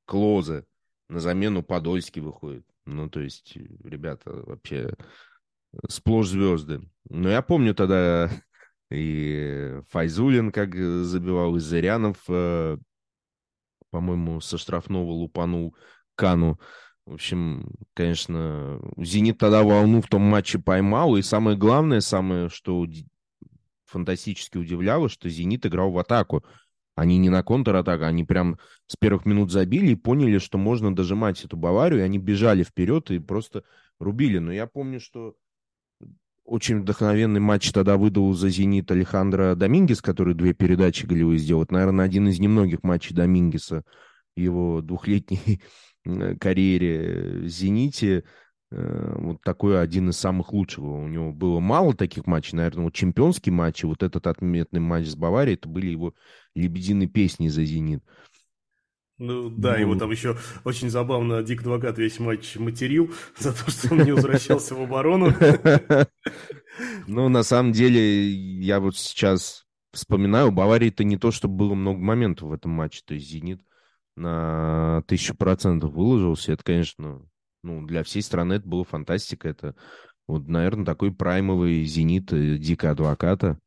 Клозе. 0.05 0.65
На 1.09 1.21
замену 1.21 1.63
Подольский 1.63 2.21
выходит. 2.21 2.67
Ну, 2.85 3.09
то 3.09 3.21
есть, 3.21 3.57
ребята 3.57 4.31
вообще 4.31 4.95
сплошь 5.89 6.29
звезды. 6.29 6.81
Но 7.09 7.29
я 7.29 7.43
помню 7.43 7.75
тогда 7.75 8.31
и 8.91 9.81
Файзулин 9.91 10.53
как 10.53 10.75
забивал, 10.75 11.57
и 11.57 11.61
Зырянов, 11.61 12.19
э, 12.29 12.79
по-моему, 13.91 14.41
со 14.41 14.59
штрафного 14.59 15.11
лупанул 15.11 15.77
Кану. 16.15 16.59
В 17.07 17.15
общем, 17.15 17.71
конечно, 17.95 18.81
«Зенит» 18.99 19.39
тогда 19.39 19.63
волну 19.63 20.03
в 20.03 20.09
том 20.09 20.23
матче 20.23 20.59
поймал. 20.59 21.17
И 21.17 21.23
самое 21.23 21.57
главное, 21.57 22.01
самое, 22.01 22.51
что 22.51 22.87
фантастически 23.89 24.59
удивляло, 24.59 25.09
что 25.09 25.28
«Зенит» 25.28 25.66
играл 25.66 25.91
в 25.91 25.99
атаку. 25.99 26.45
Они 26.95 27.16
не 27.16 27.30
на 27.30 27.43
контратаку, 27.43 28.05
они 28.05 28.24
прям 28.24 28.59
с 28.86 28.97
первых 28.97 29.24
минут 29.24 29.53
забили 29.53 29.93
и 29.93 29.97
поняли, 29.97 30.39
что 30.39 30.59
можно 30.59 30.95
дожимать 30.95 31.45
эту 31.45 31.57
Баварию, 31.57 32.01
и 32.01 32.03
они 32.03 32.18
бежали 32.18 32.64
вперед 32.64 33.11
и 33.11 33.18
просто 33.18 33.62
рубили. 34.01 34.39
Но 34.39 34.53
я 34.53 34.66
помню, 34.66 35.01
что 35.01 35.34
очень 36.45 36.80
вдохновенный 36.80 37.41
матч 37.41 37.70
тогда 37.72 37.97
выдал 37.97 38.32
за 38.32 38.49
«Зенит» 38.49 38.91
Алехандро 38.91 39.55
Домингес, 39.55 40.01
который 40.01 40.34
две 40.34 40.55
передачи 40.55 41.07
голевые 41.07 41.39
сделал. 41.39 41.62
Это, 41.62 41.74
наверное, 41.74 42.05
один 42.05 42.28
из 42.28 42.41
немногих 42.41 42.82
матчей 42.82 43.14
Домингеса 43.14 43.84
его 44.34 44.80
двухлетней 44.80 45.61
карьере 46.41 47.43
в 47.43 47.49
«Зените». 47.49 48.24
Э, 48.71 49.14
вот 49.16 49.41
такой 49.43 49.81
один 49.81 50.11
из 50.11 50.19
самых 50.19 50.53
лучших. 50.53 50.85
У 50.85 51.09
него 51.09 51.33
было 51.33 51.59
мало 51.61 51.95
таких 51.95 52.27
матчей, 52.27 52.57
наверное, 52.57 52.85
вот 52.85 52.95
чемпионский 52.95 53.51
матч, 53.51 53.83
и 53.83 53.87
вот 53.87 54.03
этот 54.03 54.27
отметный 54.27 54.81
матч 54.81 55.07
с 55.07 55.16
Баварией, 55.16 55.55
это 55.55 55.69
были 55.69 55.87
его 55.87 56.14
лебединые 56.55 57.09
песни 57.09 57.49
за 57.49 57.64
«Зенит». 57.64 58.03
Ну 59.16 59.51
да, 59.51 59.73
ну... 59.73 59.81
его 59.81 59.95
там 59.97 60.11
еще 60.11 60.37
очень 60.64 60.91
забавно 60.91 61.43
Дик 61.43 61.62
Адвокат 61.62 61.99
весь 61.99 62.21
матч 62.21 62.57
материл 62.57 63.12
за 63.39 63.53
то, 63.53 63.71
что 63.71 63.95
он 63.95 64.05
не 64.05 64.12
возвращался 64.12 64.75
в 64.75 64.83
оборону. 64.83 65.33
Ну, 67.09 67.29
на 67.29 67.43
самом 67.43 67.73
деле, 67.73 68.31
я 68.31 68.79
вот 68.79 68.97
сейчас 68.97 69.66
вспоминаю, 69.93 70.49
у 70.49 70.53
Баварии-то 70.53 71.03
не 71.03 71.16
то, 71.16 71.33
чтобы 71.33 71.57
было 71.57 71.75
много 71.75 71.99
моментов 71.99 72.51
в 72.51 72.53
этом 72.53 72.71
матче, 72.71 73.03
то 73.05 73.14
есть 73.14 73.29
«Зенит» 73.29 73.61
на 74.14 75.03
тысячу 75.09 75.35
процентов 75.35 75.93
выложился. 75.93 76.53
Это, 76.53 76.62
конечно, 76.62 77.23
ну, 77.63 77.87
для 77.87 78.03
всей 78.03 78.23
страны 78.23 78.55
это 78.55 78.69
была 78.69 78.85
фантастика. 78.85 79.49
Это, 79.49 79.75
вот, 80.27 80.49
наверное, 80.49 80.85
такой 80.85 81.13
праймовый 81.13 81.85
зенит 81.85 82.33
э, 82.33 82.59
Дика 82.59 82.91
Адвоката. 82.91 83.59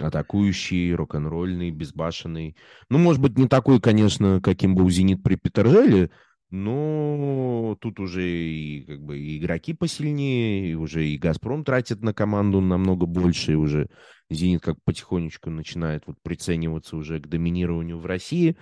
Атакующий, 0.00 0.94
рок-н-ролльный, 0.94 1.72
безбашенный. 1.72 2.56
Ну, 2.88 2.98
может 2.98 3.20
быть, 3.20 3.36
не 3.36 3.48
такой, 3.48 3.80
конечно, 3.80 4.40
каким 4.40 4.76
был 4.76 4.88
«Зенит» 4.90 5.24
при 5.24 5.34
Петержеле, 5.34 6.10
Но 6.50 7.76
тут 7.80 8.00
уже 8.00 8.26
и 8.26 8.84
как 8.84 9.02
бы 9.02 9.18
и 9.18 9.38
игроки 9.38 9.74
посильнее, 9.74 10.70
и 10.70 10.74
уже 10.74 11.06
и 11.06 11.18
«Газпром» 11.18 11.62
тратит 11.62 12.00
на 12.00 12.14
команду 12.14 12.60
намного 12.62 13.04
больше, 13.04 13.52
и 13.52 13.56
уже 13.56 13.88
«Зенит» 14.30 14.62
как 14.62 14.76
потихонечку 14.84 15.50
начинает 15.50 16.04
вот 16.06 16.16
прицениваться 16.22 16.96
уже 16.96 17.20
к 17.20 17.26
доминированию 17.26 17.98
в 17.98 18.06
России. 18.06 18.56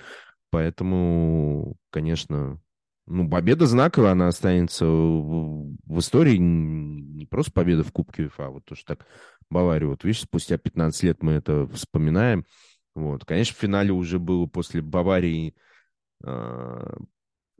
Поэтому, 0.51 1.77
конечно, 1.91 2.61
ну, 3.07 3.29
победа 3.29 3.67
знаковая, 3.67 4.13
она 4.13 4.29
останется 4.29 4.85
в, 4.85 5.99
истории. 5.99 6.37
Не 6.37 7.27
просто 7.27 7.53
победа 7.53 7.85
в 7.85 7.93
Кубке 7.93 8.25
УЕФА, 8.25 8.47
а 8.47 8.51
вот 8.51 8.65
то, 8.65 8.75
что 8.75 8.97
так 8.97 9.07
Бавария, 9.49 9.89
вот 9.89 10.05
видишь, 10.05 10.23
спустя 10.23 10.59
15 10.59 11.03
лет 11.05 11.23
мы 11.23 11.33
это 11.33 11.67
вспоминаем. 11.69 12.45
Вот, 12.95 13.25
конечно, 13.25 13.55
в 13.55 13.59
финале 13.59 13.93
уже 13.93 14.19
было 14.19 14.47
после 14.47 14.81
Баварии 14.83 15.55
э, 16.25 16.97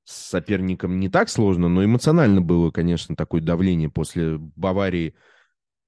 с 0.05 0.31
соперником 0.31 0.99
не 0.99 1.09
так 1.09 1.29
сложно, 1.29 1.69
но 1.69 1.85
эмоционально 1.85 2.41
было, 2.41 2.71
конечно, 2.71 3.15
такое 3.15 3.41
давление 3.41 3.91
после 3.91 4.39
Баварии 4.39 5.15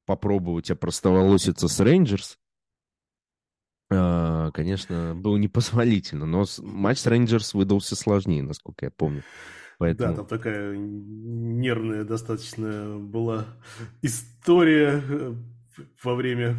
попробовать 0.06 0.70
опростоволоситься 0.70 1.66
с 1.68 1.80
Рейнджерс. 1.80 2.38
А, 3.90 4.50
конечно, 4.50 5.14
было 5.14 5.36
непозволительно, 5.36 6.26
но 6.26 6.44
матч 6.58 6.98
с 6.98 7.06
Рейнджерс 7.06 7.54
выдался 7.54 7.96
сложнее, 7.96 8.42
насколько 8.42 8.86
я 8.86 8.90
помню. 8.90 9.22
Поэтому... 9.78 10.10
Да, 10.10 10.16
там 10.16 10.26
такая 10.26 10.76
нервная 10.76 12.04
достаточно 12.04 12.98
была 12.98 13.46
история 14.02 15.02
э, 15.08 15.34
во 16.02 16.14
время 16.14 16.56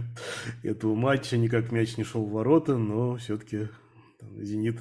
этого 0.64 0.96
матча. 0.96 1.38
Никак 1.38 1.72
мяч 1.72 1.98
не 1.98 2.04
шел 2.04 2.26
в 2.26 2.32
ворота, 2.32 2.78
но 2.78 3.18
все-таки 3.18 3.68
«Зенит» 4.38 4.80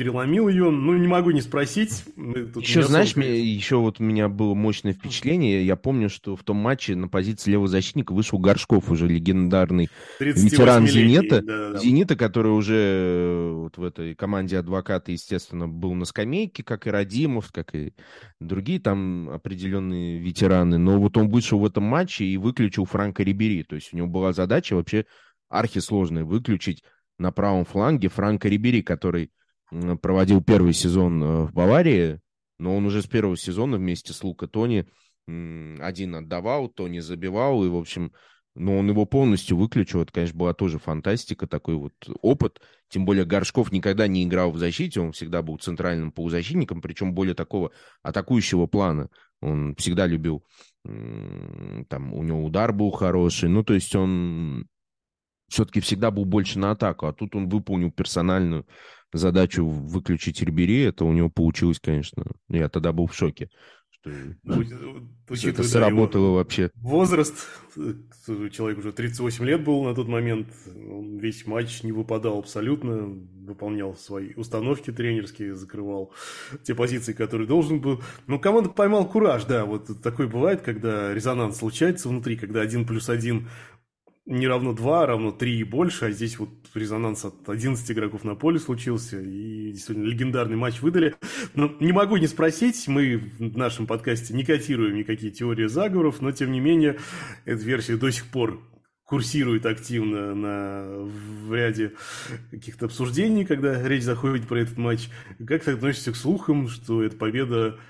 переломил 0.00 0.48
ее. 0.48 0.70
Ну, 0.70 0.96
не 0.96 1.06
могу 1.06 1.30
не 1.30 1.42
спросить. 1.42 2.04
еще, 2.16 2.84
знаешь, 2.84 3.16
мне, 3.16 3.38
еще 3.38 3.76
вот 3.76 4.00
у 4.00 4.02
меня 4.02 4.30
было 4.30 4.54
мощное 4.54 4.94
впечатление. 4.94 5.66
Я 5.66 5.76
помню, 5.76 6.08
что 6.08 6.36
в 6.36 6.42
том 6.42 6.56
матче 6.56 6.96
на 6.96 7.06
позиции 7.06 7.50
левого 7.50 7.68
защитника 7.68 8.14
вышел 8.14 8.38
Горшков, 8.38 8.90
уже 8.90 9.06
легендарный 9.06 9.90
ветеран 10.18 10.86
«Зенита». 10.86 11.42
Да, 11.42 11.46
да, 11.46 11.72
да. 11.72 11.78
«Зенита», 11.80 12.16
который 12.16 12.50
уже 12.50 12.74
э, 12.74 13.52
вот 13.52 13.76
в 13.76 13.84
этой 13.84 14.14
команде 14.14 14.56
адвоката, 14.56 15.12
естественно, 15.12 15.68
был 15.68 15.92
на 15.92 16.06
скамейке, 16.06 16.64
как 16.64 16.86
и 16.86 16.90
Радимов, 16.90 17.52
как 17.52 17.74
и 17.74 17.92
другие 18.40 18.80
там 18.80 19.28
определенные 19.28 20.18
ветераны. 20.18 20.78
Но 20.78 20.98
вот 20.98 21.18
он 21.18 21.28
вышел 21.28 21.58
в 21.58 21.66
этом 21.66 21.84
матче 21.84 22.24
и 22.24 22.38
выключил 22.38 22.86
Франка 22.86 23.22
Рибери. 23.22 23.64
То 23.64 23.74
есть 23.74 23.92
у 23.92 23.98
него 23.98 24.06
была 24.06 24.32
задача 24.32 24.76
вообще 24.76 25.04
архисложная 25.50 26.24
выключить 26.24 26.84
на 27.18 27.32
правом 27.32 27.66
фланге 27.66 28.08
Франка 28.08 28.48
Рибери, 28.48 28.80
который 28.80 29.30
проводил 30.02 30.42
первый 30.42 30.72
сезон 30.72 31.22
э, 31.22 31.42
в 31.46 31.52
Баварии, 31.52 32.20
но 32.58 32.76
он 32.76 32.86
уже 32.86 33.02
с 33.02 33.06
первого 33.06 33.36
сезона 33.36 33.76
вместе 33.76 34.12
с 34.12 34.22
Лука 34.22 34.46
Тони 34.46 34.86
один 35.26 36.16
отдавал, 36.16 36.68
Тони 36.68 36.98
забивал, 36.98 37.64
и, 37.64 37.68
в 37.68 37.76
общем, 37.76 38.12
но 38.54 38.78
он 38.78 38.88
его 38.88 39.06
полностью 39.06 39.56
выключил. 39.56 40.02
Это, 40.02 40.12
конечно, 40.12 40.36
была 40.36 40.54
тоже 40.54 40.78
фантастика, 40.78 41.46
такой 41.46 41.76
вот 41.76 41.92
опыт. 42.20 42.60
Тем 42.88 43.04
более 43.04 43.24
Горшков 43.24 43.70
никогда 43.70 44.08
не 44.08 44.24
играл 44.24 44.50
в 44.50 44.58
защите, 44.58 45.00
он 45.00 45.12
всегда 45.12 45.42
был 45.42 45.56
центральным 45.58 46.10
полузащитником, 46.10 46.80
причем 46.80 47.14
более 47.14 47.34
такого 47.34 47.70
атакующего 48.02 48.66
плана. 48.66 49.08
Он 49.40 49.74
всегда 49.76 50.06
любил, 50.06 50.44
там, 50.84 52.12
у 52.12 52.22
него 52.22 52.44
удар 52.44 52.72
был 52.72 52.90
хороший. 52.90 53.48
Ну, 53.48 53.62
то 53.62 53.74
есть 53.74 53.94
он 53.94 54.66
все-таки 55.48 55.80
всегда 55.80 56.10
был 56.10 56.24
больше 56.24 56.58
на 56.58 56.72
атаку, 56.72 57.06
а 57.06 57.12
тут 57.12 57.34
он 57.34 57.48
выполнил 57.48 57.90
персональную 57.90 58.66
задачу 59.18 59.66
выключить 59.66 60.42
Рибери, 60.42 60.82
это 60.82 61.04
у 61.04 61.12
него 61.12 61.30
получилось, 61.30 61.80
конечно. 61.80 62.24
Я 62.48 62.68
тогда 62.68 62.92
был 62.92 63.06
в 63.06 63.14
шоке. 63.14 63.50
Что, 63.90 64.10
ну, 64.44 64.62
это 65.28 65.62
сработало 65.62 66.36
вообще. 66.36 66.70
Возраст, 66.76 67.34
человек 67.74 68.78
уже 68.78 68.92
38 68.92 69.44
лет 69.44 69.62
был 69.62 69.84
на 69.84 69.94
тот 69.94 70.08
момент, 70.08 70.48
он 70.66 71.18
весь 71.18 71.46
матч 71.46 71.82
не 71.82 71.92
выпадал 71.92 72.38
абсолютно, 72.38 73.08
выполнял 73.46 73.94
свои 73.96 74.32
установки 74.34 74.90
тренерские, 74.90 75.54
закрывал 75.54 76.14
те 76.62 76.74
позиции, 76.74 77.12
которые 77.12 77.46
должен 77.46 77.80
был. 77.80 78.00
Но 78.26 78.38
команда 78.38 78.70
поймал 78.70 79.06
кураж, 79.06 79.44
да, 79.44 79.66
вот 79.66 79.90
такой 80.02 80.28
бывает, 80.28 80.62
когда 80.62 81.12
резонанс 81.12 81.58
случается 81.58 82.08
внутри, 82.08 82.36
когда 82.36 82.62
один 82.62 82.86
плюс 82.86 83.10
один 83.10 83.48
не 84.26 84.46
равно 84.46 84.72
2, 84.72 85.02
а 85.02 85.06
равно 85.06 85.32
3 85.32 85.58
и 85.58 85.64
больше, 85.64 86.06
а 86.06 86.10
здесь 86.10 86.38
вот 86.38 86.50
резонанс 86.74 87.24
от 87.24 87.48
11 87.48 87.90
игроков 87.90 88.24
на 88.24 88.34
поле 88.34 88.58
случился, 88.58 89.20
и 89.20 89.72
действительно 89.72 90.06
легендарный 90.06 90.56
матч 90.56 90.80
выдали. 90.82 91.16
Но 91.54 91.74
не 91.80 91.92
могу 91.92 92.16
не 92.16 92.26
спросить, 92.26 92.86
мы 92.86 93.16
в 93.16 93.56
нашем 93.56 93.86
подкасте 93.86 94.34
не 94.34 94.44
котируем 94.44 94.96
никакие 94.96 95.32
теории 95.32 95.66
заговоров, 95.66 96.20
но 96.20 96.32
тем 96.32 96.52
не 96.52 96.60
менее 96.60 96.98
эта 97.44 97.62
версия 97.64 97.96
до 97.96 98.10
сих 98.10 98.26
пор 98.26 98.62
курсирует 99.04 99.66
активно 99.66 100.36
на, 100.36 101.02
в 101.02 101.52
ряде 101.52 101.94
каких-то 102.52 102.86
обсуждений, 102.86 103.44
когда 103.44 103.82
речь 103.88 104.04
заходит 104.04 104.46
про 104.46 104.60
этот 104.60 104.78
матч. 104.78 105.08
Как 105.44 105.64
ты 105.64 105.72
относишься 105.72 106.12
к 106.12 106.16
слухам, 106.16 106.68
что 106.68 107.02
это 107.02 107.16
победа 107.16 107.80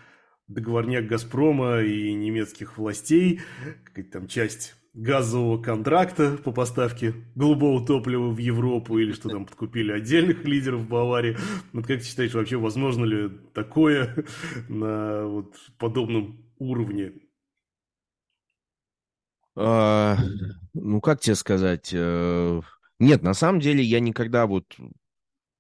договорняк 0.49 1.07
«Газпрома» 1.07 1.83
и 1.83 2.13
немецких 2.15 2.79
властей, 2.79 3.43
какая-то 3.85 4.13
там 4.13 4.29
часть 4.29 4.80
газового 4.93 5.63
контракта 5.63 6.37
по 6.37 6.53
поставке 6.53 7.15
голубого 7.35 7.85
топлива 7.85 8.31
в 8.31 8.39
Европу 8.39 8.99
или 8.99 9.13
что 9.13 9.29
там 9.29 9.47
подкупили 9.47 9.93
отдельных 9.93 10.45
лидеров 10.45 10.89
Баварии. 10.89 11.37
Вот 11.73 11.87
как 11.87 12.01
ты 12.01 12.05
считаешь, 12.05 12.35
вообще 12.35 12.57
возможно 12.57 13.05
ли 13.05 13.31
такое 13.55 14.25
на 14.69 15.27
вот 15.27 15.55
подобном 15.79 16.45
уровне? 16.59 17.13
А, 19.57 20.17
ну, 20.75 21.01
как 21.01 21.21
тебе 21.21 21.35
сказать? 21.35 21.91
Э, 21.93 22.61
нет, 22.99 23.23
на 23.23 23.35
самом 23.35 23.61
деле 23.61 23.83
я 23.83 24.01
никогда 24.01 24.47
вот 24.47 24.65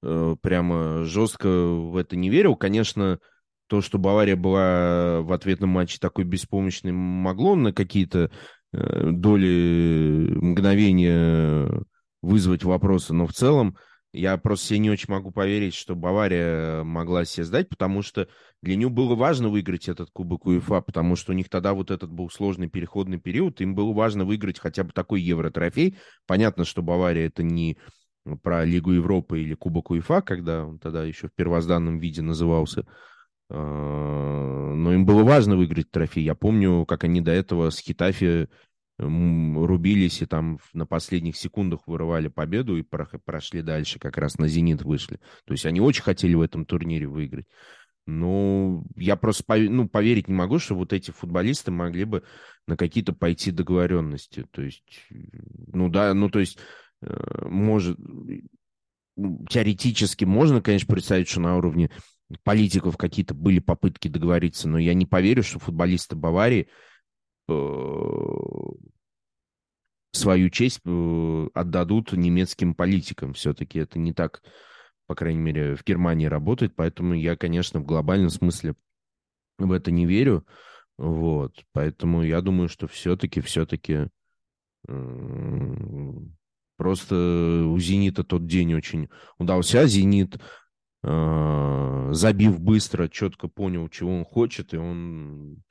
э, 0.02 0.36
прямо 0.40 1.04
жестко 1.04 1.48
в 1.48 1.96
это 1.96 2.16
не 2.16 2.30
верил. 2.30 2.56
Конечно, 2.56 3.18
то, 3.66 3.80
что 3.80 3.98
Бавария 3.98 4.36
была 4.36 5.20
в 5.20 5.32
ответном 5.32 5.70
матче 5.70 5.98
такой 6.00 6.24
беспомощной, 6.24 6.92
могло 6.92 7.54
на 7.54 7.72
какие-то 7.72 8.30
доли 8.72 10.32
мгновения 10.36 11.84
вызвать 12.22 12.64
вопросы, 12.64 13.12
но 13.14 13.26
в 13.26 13.32
целом 13.32 13.76
я 14.12 14.36
просто 14.38 14.66
себе 14.66 14.80
не 14.80 14.90
очень 14.90 15.12
могу 15.12 15.30
поверить, 15.30 15.74
что 15.74 15.94
Бавария 15.94 16.82
могла 16.82 17.24
себе 17.24 17.44
сдать, 17.44 17.68
потому 17.68 18.02
что 18.02 18.28
для 18.60 18.74
нее 18.74 18.88
было 18.88 19.14
важно 19.14 19.48
выиграть 19.48 19.88
этот 19.88 20.10
Кубок 20.10 20.46
УЕФА, 20.46 20.80
потому 20.80 21.14
что 21.14 21.32
у 21.32 21.34
них 21.34 21.48
тогда 21.48 21.74
вот 21.74 21.90
этот 21.90 22.10
был 22.10 22.28
сложный 22.28 22.68
переходный 22.68 23.18
период, 23.18 23.60
им 23.60 23.74
было 23.74 23.92
важно 23.92 24.24
выиграть 24.24 24.58
хотя 24.58 24.82
бы 24.82 24.92
такой 24.92 25.22
Евротрофей. 25.22 25.96
Понятно, 26.26 26.64
что 26.64 26.82
Бавария 26.82 27.26
это 27.26 27.42
не 27.44 27.78
про 28.42 28.64
Лигу 28.64 28.92
Европы 28.92 29.40
или 29.42 29.54
Кубок 29.54 29.90
УЕФА, 29.90 30.22
когда 30.22 30.66
он 30.66 30.78
тогда 30.78 31.04
еще 31.04 31.28
в 31.28 31.34
первозданном 31.34 31.98
виде 31.98 32.20
назывался, 32.20 32.86
но 33.50 34.92
им 34.92 35.04
было 35.04 35.24
важно 35.24 35.56
выиграть 35.56 35.90
трофей. 35.90 36.24
Я 36.24 36.34
помню, 36.34 36.86
как 36.86 37.04
они 37.04 37.20
до 37.20 37.32
этого 37.32 37.70
с 37.70 37.78
Хитафи 37.80 38.48
рубились 38.98 40.22
и 40.22 40.26
там 40.26 40.58
на 40.72 40.86
последних 40.86 41.36
секундах 41.36 41.80
вырывали 41.86 42.28
победу 42.28 42.76
и 42.76 42.82
прошли 42.82 43.62
дальше, 43.62 43.98
как 43.98 44.18
раз 44.18 44.38
на 44.38 44.46
«Зенит» 44.46 44.82
вышли. 44.82 45.20
То 45.46 45.52
есть 45.52 45.66
они 45.66 45.80
очень 45.80 46.02
хотели 46.02 46.34
в 46.34 46.42
этом 46.42 46.66
турнире 46.66 47.06
выиграть. 47.06 47.46
Но 48.06 48.84
я 48.96 49.16
просто 49.16 49.44
ну, 49.56 49.88
поверить 49.88 50.28
не 50.28 50.34
могу, 50.34 50.58
что 50.58 50.74
вот 50.74 50.92
эти 50.92 51.10
футболисты 51.10 51.70
могли 51.70 52.04
бы 52.04 52.24
на 52.66 52.76
какие-то 52.76 53.12
пойти 53.12 53.50
договоренности. 53.50 54.46
То 54.50 54.62
есть, 54.62 55.06
ну 55.10 55.88
да, 55.88 56.12
ну 56.14 56.28
то 56.28 56.40
есть, 56.40 56.58
э, 57.02 57.46
может, 57.46 57.98
теоретически 59.48 60.24
можно, 60.24 60.60
конечно, 60.60 60.92
представить, 60.92 61.28
что 61.28 61.40
на 61.40 61.56
уровне 61.56 61.90
политиков 62.42 62.96
какие-то 62.96 63.34
были 63.34 63.58
попытки 63.58 64.08
договориться, 64.08 64.68
но 64.68 64.78
я 64.78 64.94
не 64.94 65.06
поверю, 65.06 65.42
что 65.42 65.58
футболисты 65.58 66.16
Баварии 66.16 66.68
э, 67.48 67.52
свою 70.12 70.50
честь 70.50 70.80
э, 70.84 71.48
отдадут 71.54 72.12
немецким 72.12 72.74
политикам. 72.74 73.34
Все-таки 73.34 73.78
это 73.78 73.98
не 73.98 74.12
так, 74.12 74.42
по 75.06 75.14
крайней 75.14 75.40
мере, 75.40 75.76
в 75.76 75.84
Германии 75.84 76.26
работает, 76.26 76.74
поэтому 76.76 77.14
я, 77.14 77.36
конечно, 77.36 77.80
в 77.80 77.84
глобальном 77.84 78.30
смысле 78.30 78.74
в 79.58 79.72
это 79.72 79.90
не 79.90 80.06
верю. 80.06 80.46
Вот, 80.98 81.64
поэтому 81.72 82.22
я 82.22 82.40
думаю, 82.42 82.68
что 82.68 82.86
все-таки, 82.86 83.40
все-таки 83.40 84.08
просто 86.76 87.14
у 87.66 87.78
«Зенита» 87.78 88.24
тот 88.24 88.46
день 88.46 88.74
очень 88.74 89.08
удался. 89.38 89.86
«Зенит» 89.86 90.36
Э, 90.36 90.59
забив 91.02 92.60
быстро, 92.60 93.08
четко 93.08 93.48
понял, 93.48 93.88
чего 93.88 94.14
он 94.14 94.24
хочет, 94.24 94.74
и 94.74 94.76
он 94.76 95.62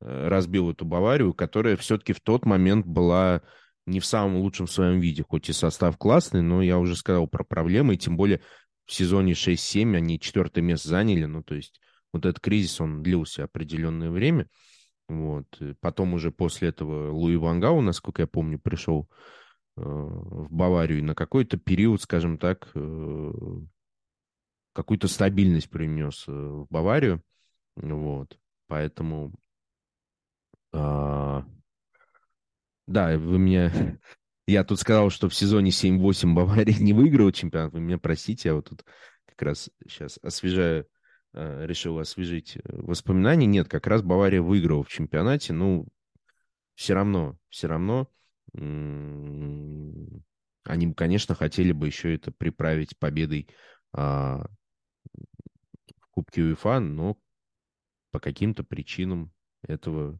э, 0.00 0.28
разбил 0.28 0.70
эту 0.70 0.84
Баварию, 0.84 1.34
которая 1.34 1.76
все-таки 1.76 2.12
в 2.12 2.20
тот 2.20 2.44
момент 2.44 2.86
была 2.86 3.42
не 3.86 4.00
в 4.00 4.06
самом 4.06 4.36
лучшем 4.36 4.66
своем 4.66 5.00
виде, 5.00 5.24
хоть 5.28 5.48
и 5.48 5.52
состав 5.52 5.96
классный, 5.96 6.42
но 6.42 6.62
я 6.62 6.78
уже 6.78 6.96
сказал 6.96 7.26
про 7.26 7.44
проблемы, 7.44 7.94
и 7.94 7.98
тем 7.98 8.16
более 8.16 8.40
в 8.84 8.92
сезоне 8.92 9.32
6-7 9.32 9.96
они 9.96 10.20
четвертое 10.20 10.62
место 10.62 10.88
заняли, 10.88 11.24
ну, 11.24 11.42
то 11.42 11.54
есть 11.54 11.80
вот 12.12 12.24
этот 12.24 12.40
кризис, 12.40 12.80
он 12.80 13.02
длился 13.02 13.44
определенное 13.44 14.10
время. 14.10 14.48
Вот. 15.08 15.46
Потом 15.80 16.14
уже 16.14 16.32
после 16.32 16.68
этого 16.68 17.12
Луи 17.12 17.36
Вангау, 17.36 17.80
насколько 17.80 18.22
я 18.22 18.26
помню, 18.26 18.58
пришел 18.58 19.08
э, 19.76 19.82
в 19.82 20.48
Баварию 20.50 20.98
и 20.98 21.02
на 21.02 21.14
какой-то 21.14 21.58
период, 21.58 22.02
скажем 22.02 22.38
так, 22.38 22.70
э, 22.74 23.32
какую-то 24.76 25.08
стабильность 25.08 25.70
принес 25.70 26.24
э, 26.28 26.32
в 26.32 26.66
Баварию. 26.70 27.22
Вот. 27.76 28.38
Поэтому... 28.68 29.32
Э, 30.72 31.42
да, 32.86 33.18
вы 33.18 33.38
меня... 33.38 33.72
Я 34.46 34.62
тут 34.62 34.78
сказал, 34.78 35.10
что 35.10 35.28
в 35.28 35.34
сезоне 35.34 35.70
7-8 35.70 36.34
Бавария 36.34 36.76
не 36.80 36.92
выиграла 36.92 37.32
чемпионат. 37.32 37.72
Вы 37.72 37.80
меня 37.80 37.98
простите, 37.98 38.50
я 38.50 38.54
вот 38.54 38.68
тут 38.68 38.84
как 39.26 39.42
раз 39.42 39.70
сейчас 39.84 40.18
освежаю 40.22 40.86
Э, 41.38 41.66
решил 41.66 41.98
освежить 41.98 42.56
э, 42.56 42.60
воспоминания. 42.64 43.44
Нет, 43.44 43.68
как 43.68 43.86
раз 43.86 44.00
Бавария 44.00 44.40
выиграла 44.40 44.82
в 44.82 44.88
чемпионате. 44.88 45.52
Ну, 45.52 45.86
все 46.74 46.94
равно, 46.94 47.38
все 47.50 47.68
равно 47.68 48.10
они, 50.64 50.94
конечно, 50.94 51.34
хотели 51.34 51.72
бы 51.72 51.88
еще 51.88 52.14
это 52.14 52.32
приправить 52.32 52.98
победой 52.98 53.48
а, 53.92 54.46
Кубке 56.16 56.42
УЕФА, 56.42 56.80
но 56.80 57.16
по 58.10 58.18
каким-то 58.18 58.64
причинам 58.64 59.30
этого 59.62 60.18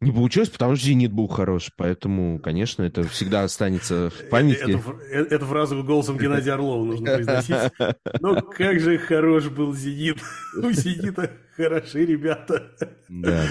не 0.00 0.12
получилось, 0.12 0.48
потому 0.48 0.76
что 0.76 0.86
«Зенит» 0.86 1.12
был 1.12 1.26
хорош, 1.28 1.72
поэтому, 1.76 2.38
конечно, 2.40 2.82
это 2.82 3.02
всегда 3.04 3.44
останется 3.44 4.10
в 4.10 4.28
памяти. 4.28 4.76
Эту, 4.76 4.98
эту 5.34 5.46
фразу 5.46 5.82
голосом 5.82 6.18
Геннадия 6.18 6.52
Орлова 6.52 6.84
нужно 6.84 7.14
произносить. 7.14 7.72
Но 8.20 8.40
как 8.40 8.80
же 8.80 8.98
хорош 8.98 9.48
был 9.48 9.74
«Зенит». 9.74 10.18
У 10.56 10.70
«Зенита» 10.70 11.30
хороши 11.56 12.06
ребята. 12.06 12.76
Да. 13.08 13.44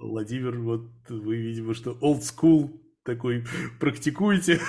Владимир, 0.00 0.58
вот 0.58 0.90
вы, 1.08 1.36
видимо, 1.36 1.74
что 1.74 1.92
old 2.00 2.20
school 2.20 2.80
такой 3.02 3.44
практикуете. 3.78 4.60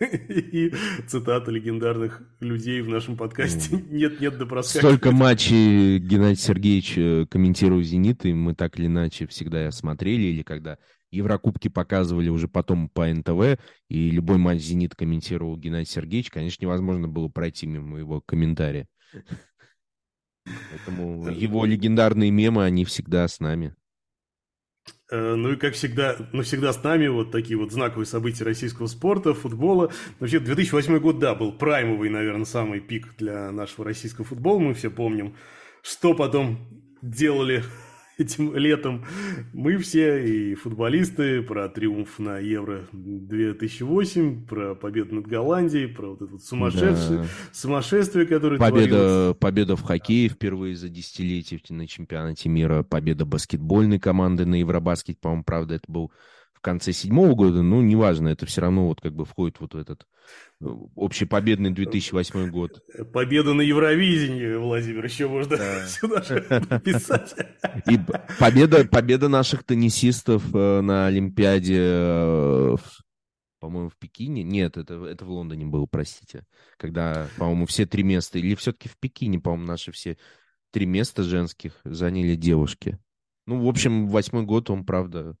И 0.00 0.72
цитаты 1.06 1.50
легендарных 1.52 2.22
людей 2.40 2.82
в 2.82 2.88
нашем 2.88 3.16
подкасте 3.16 3.76
нет-нет 3.90 4.36
да 4.38 4.46
проскакивает. 4.46 4.96
Столько 4.96 5.16
матчей 5.16 5.98
Геннадий 5.98 6.40
Сергеевич 6.40 6.98
э, 6.98 7.26
комментировал 7.30 7.82
«Зенит», 7.82 8.26
и 8.26 8.34
мы 8.34 8.54
так 8.54 8.78
или 8.78 8.86
иначе 8.86 9.26
всегда 9.26 9.70
смотрели, 9.70 10.24
или 10.24 10.42
когда 10.42 10.78
Еврокубки 11.10 11.68
показывали 11.68 12.28
уже 12.28 12.46
потом 12.46 12.90
по 12.90 13.06
НТВ, 13.06 13.58
и 13.88 14.10
любой 14.10 14.36
матч 14.36 14.60
«Зенит» 14.60 14.94
комментировал 14.94 15.56
Геннадий 15.56 15.90
Сергеевич, 15.90 16.30
конечно, 16.30 16.62
невозможно 16.64 17.08
было 17.08 17.28
пройти 17.28 17.66
мимо 17.66 17.98
его 17.98 18.20
комментария. 18.20 18.86
Поэтому 20.44 21.28
его 21.30 21.64
легендарные 21.64 22.30
мемы, 22.30 22.64
они 22.64 22.84
всегда 22.84 23.26
с 23.26 23.40
нами. 23.40 23.74
Э, 25.10 25.34
ну 25.34 25.52
и, 25.52 25.56
как 25.56 25.74
всегда, 25.74 26.16
навсегда 26.32 26.72
с 26.72 26.82
нами 26.82 27.06
вот 27.06 27.30
такие 27.30 27.56
вот 27.56 27.72
знаковые 27.72 28.06
события 28.06 28.44
российского 28.44 28.86
спорта, 28.86 29.34
футбола. 29.34 29.92
Вообще, 30.18 30.40
2008 30.40 30.98
год, 30.98 31.18
да, 31.18 31.34
был 31.34 31.52
праймовый, 31.52 32.10
наверное, 32.10 32.44
самый 32.44 32.80
пик 32.80 33.16
для 33.16 33.52
нашего 33.52 33.84
российского 33.84 34.24
футбола. 34.24 34.58
Мы 34.58 34.74
все 34.74 34.90
помним, 34.90 35.36
что 35.82 36.14
потом 36.14 36.58
делали 37.02 37.62
этим 38.18 38.54
летом 38.56 39.04
мы 39.52 39.76
все 39.78 40.24
и 40.24 40.54
футболисты 40.54 41.42
про 41.42 41.68
триумф 41.68 42.18
на 42.18 42.38
Евро 42.38 42.86
2008, 42.92 44.46
про 44.46 44.74
победу 44.74 45.16
над 45.16 45.26
Голландией, 45.26 45.88
про 45.88 46.10
вот 46.10 46.22
это 46.22 46.32
вот 46.32 46.42
сумасшедшее, 46.42 47.18
да. 47.18 47.26
сумасшествие, 47.52 48.26
которое 48.26 48.58
победа, 48.58 48.88
творилось. 48.88 49.36
Победа 49.38 49.76
в 49.76 49.82
хоккее 49.82 50.28
впервые 50.28 50.76
за 50.76 50.88
десятилетие 50.88 51.60
на 51.68 51.86
чемпионате 51.86 52.48
мира, 52.48 52.82
победа 52.82 53.24
баскетбольной 53.24 53.98
команды 53.98 54.46
на 54.46 54.56
Евробаскет, 54.56 55.20
по-моему, 55.20 55.44
правда, 55.44 55.74
это 55.74 55.84
был 55.88 56.12
в 56.56 56.60
конце 56.60 56.92
седьмого 56.92 57.34
года, 57.34 57.62
ну, 57.62 57.82
неважно, 57.82 58.28
это 58.28 58.46
все 58.46 58.62
равно 58.62 58.88
вот 58.88 59.00
как 59.00 59.14
бы 59.14 59.26
входит 59.26 59.60
вот 59.60 59.74
в 59.74 59.76
этот 59.76 60.06
общепобедный 60.96 61.70
2008 61.70 62.50
год. 62.50 62.82
Победа 63.12 63.52
на 63.52 63.60
Евровидении, 63.60 64.54
Владимир, 64.56 65.04
еще 65.04 65.28
можно 65.28 65.58
да. 65.58 65.86
сюда 65.86 66.22
же 66.22 66.40
писать. 66.82 67.34
И 67.88 67.98
победа, 68.38 68.86
победа 68.86 69.28
наших 69.28 69.64
теннисистов 69.64 70.42
э, 70.54 70.80
на 70.80 71.06
Олимпиаде, 71.06 71.78
э, 71.78 72.76
по-моему, 73.60 73.90
в 73.90 73.98
Пекине. 73.98 74.42
Нет, 74.42 74.78
это, 74.78 75.04
это 75.04 75.24
в 75.26 75.30
Лондоне 75.30 75.66
было, 75.66 75.86
простите. 75.86 76.44
Когда, 76.78 77.28
по-моему, 77.36 77.66
все 77.66 77.84
три 77.84 78.02
места, 78.02 78.38
или 78.38 78.54
все-таки 78.54 78.88
в 78.88 78.96
Пекине, 78.98 79.38
по-моему, 79.38 79.66
наши 79.66 79.92
все 79.92 80.16
три 80.72 80.86
места 80.86 81.22
женских 81.22 81.80
заняли 81.84 82.34
девушки. 82.34 82.98
Ну, 83.46 83.62
в 83.62 83.68
общем, 83.68 84.08
восьмой 84.08 84.44
год, 84.44 84.70
он, 84.70 84.84
правда, 84.84 85.36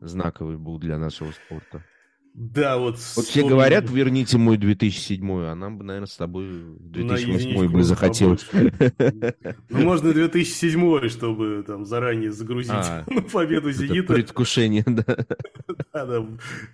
знаковый 0.00 0.56
был 0.56 0.78
для 0.78 0.98
нашего 0.98 1.30
спорта. 1.32 1.84
Да, 2.34 2.78
вот... 2.78 2.98
Вот 3.16 3.24
все 3.24 3.46
говорят, 3.46 3.90
верните 3.90 4.38
мой 4.38 4.58
2007, 4.58 5.28
а 5.42 5.54
нам 5.56 5.76
бы, 5.78 5.84
наверное, 5.84 6.06
с 6.06 6.16
тобой 6.16 6.48
2008 6.78 7.72
бы 7.72 7.82
захотелось. 7.82 8.46
Ну, 9.68 9.82
можно 9.82 10.12
2007, 10.12 11.08
чтобы 11.08 11.64
там 11.66 11.84
заранее 11.84 12.30
загрузить 12.30 12.70
а, 12.72 13.04
победу 13.32 13.72
«Зенита». 13.72 14.14
Предвкушение, 14.14 14.84
да. 14.86 15.04
Да, 15.92 16.06
да. 16.06 16.26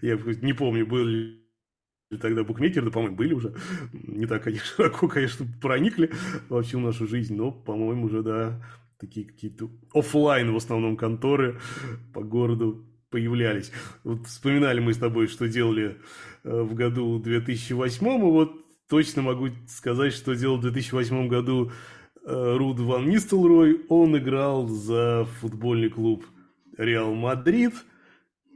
Я 0.02 0.18
не 0.42 0.52
помню, 0.52 0.86
были 0.86 1.40
тогда 2.20 2.44
букмекеры, 2.44 2.86
да, 2.86 2.92
по-моему, 2.92 3.16
были 3.16 3.32
уже. 3.32 3.54
Не 3.92 4.26
так, 4.26 4.42
конечно, 4.42 4.66
широко, 4.76 5.08
конечно, 5.08 5.46
проникли 5.62 6.10
во 6.50 6.62
всю 6.62 6.78
нашу 6.78 7.06
жизнь, 7.06 7.34
но, 7.34 7.50
по-моему, 7.50 8.04
уже, 8.04 8.22
да, 8.22 8.62
такие 8.98 9.26
какие-то 9.26 9.70
офлайн 9.94 10.52
в 10.52 10.56
основном 10.56 10.96
конторы 10.96 11.58
по 12.12 12.22
городу 12.22 12.84
появлялись. 13.14 13.70
Вот 14.02 14.26
вспоминали 14.26 14.80
мы 14.80 14.92
с 14.92 14.98
тобой, 14.98 15.28
что 15.28 15.46
делали 15.46 15.98
э, 16.42 16.62
в 16.62 16.74
году 16.74 17.20
2008, 17.20 18.06
и 18.08 18.20
вот 18.22 18.56
точно 18.88 19.22
могу 19.22 19.50
сказать, 19.68 20.12
что 20.12 20.34
делал 20.34 20.56
в 20.56 20.62
2008 20.62 21.28
году 21.28 21.70
э, 22.26 22.56
Руд 22.56 22.80
Ван 22.80 23.08
Нистелрой. 23.08 23.82
Он 23.88 24.18
играл 24.18 24.66
за 24.66 25.28
футбольный 25.38 25.90
клуб 25.90 26.24
Реал 26.76 27.14
Мадрид, 27.14 27.74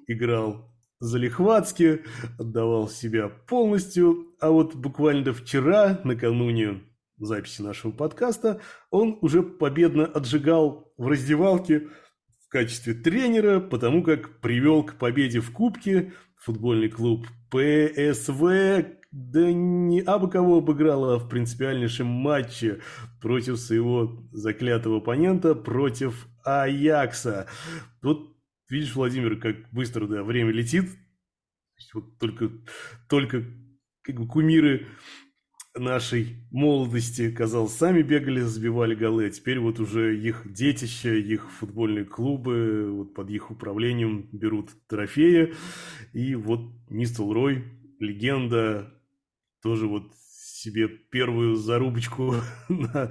играл 0.08 0.68
залихватски, 0.98 2.00
отдавал 2.36 2.88
себя 2.88 3.28
полностью. 3.28 4.34
А 4.40 4.50
вот 4.50 4.74
буквально 4.74 5.32
вчера, 5.32 6.00
накануне 6.02 6.80
записи 7.16 7.62
нашего 7.62 7.92
подкаста, 7.92 8.60
он 8.90 9.18
уже 9.20 9.44
победно 9.44 10.04
отжигал 10.04 10.92
в 10.96 11.06
раздевалке 11.06 11.86
в 12.48 12.50
качестве 12.50 12.94
тренера, 12.94 13.60
потому 13.60 14.02
как 14.02 14.40
привел 14.40 14.82
к 14.82 14.94
победе 14.94 15.40
в 15.40 15.52
Кубке 15.52 16.14
футбольный 16.34 16.88
клуб 16.88 17.26
ПСВ, 17.50 18.86
да 19.12 19.52
не 19.52 20.00
абы 20.00 20.30
кого 20.30 20.58
обыграл, 20.58 21.10
а 21.10 21.18
в 21.18 21.28
принципиальнейшем 21.28 22.06
матче 22.06 22.80
против 23.20 23.58
своего 23.58 24.26
заклятого 24.32 24.98
оппонента, 24.98 25.54
против 25.54 26.26
Аякса. 26.42 27.48
Вот 28.00 28.34
видишь, 28.70 28.94
Владимир, 28.94 29.38
как 29.38 29.70
быстро 29.70 30.06
да, 30.06 30.22
время 30.22 30.50
летит. 30.50 30.88
Вот 31.92 32.18
только, 32.18 32.50
только 33.10 33.44
как 34.00 34.16
бы 34.16 34.26
кумиры 34.26 34.86
нашей 35.78 36.36
молодости, 36.50 37.30
казалось, 37.30 37.72
сами 37.74 38.02
бегали, 38.02 38.40
забивали 38.40 38.94
голы, 38.94 39.26
а 39.26 39.30
теперь 39.30 39.58
вот 39.58 39.80
уже 39.80 40.18
их 40.18 40.52
детища, 40.52 41.10
их 41.14 41.50
футбольные 41.50 42.04
клубы 42.04 42.90
вот 42.92 43.14
под 43.14 43.30
их 43.30 43.50
управлением 43.50 44.28
берут 44.32 44.70
трофеи. 44.88 45.54
И 46.12 46.34
вот 46.34 46.60
Нистел 46.88 47.32
Рой, 47.32 47.64
легенда, 47.98 48.94
тоже 49.62 49.86
вот 49.86 50.12
себе 50.16 50.88
первую 50.88 51.56
зарубочку 51.56 52.34
на 52.68 53.10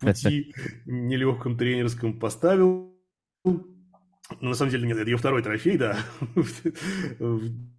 пути 0.00 0.54
нелегком 0.86 1.58
тренерском 1.58 2.18
поставил. 2.18 2.94
Но 3.44 3.64
на 4.40 4.54
самом 4.54 4.70
деле 4.70 4.86
нет, 4.86 4.96
это 4.96 5.10
ее 5.10 5.18
второй 5.18 5.42
трофей, 5.42 5.76
да, 5.76 5.98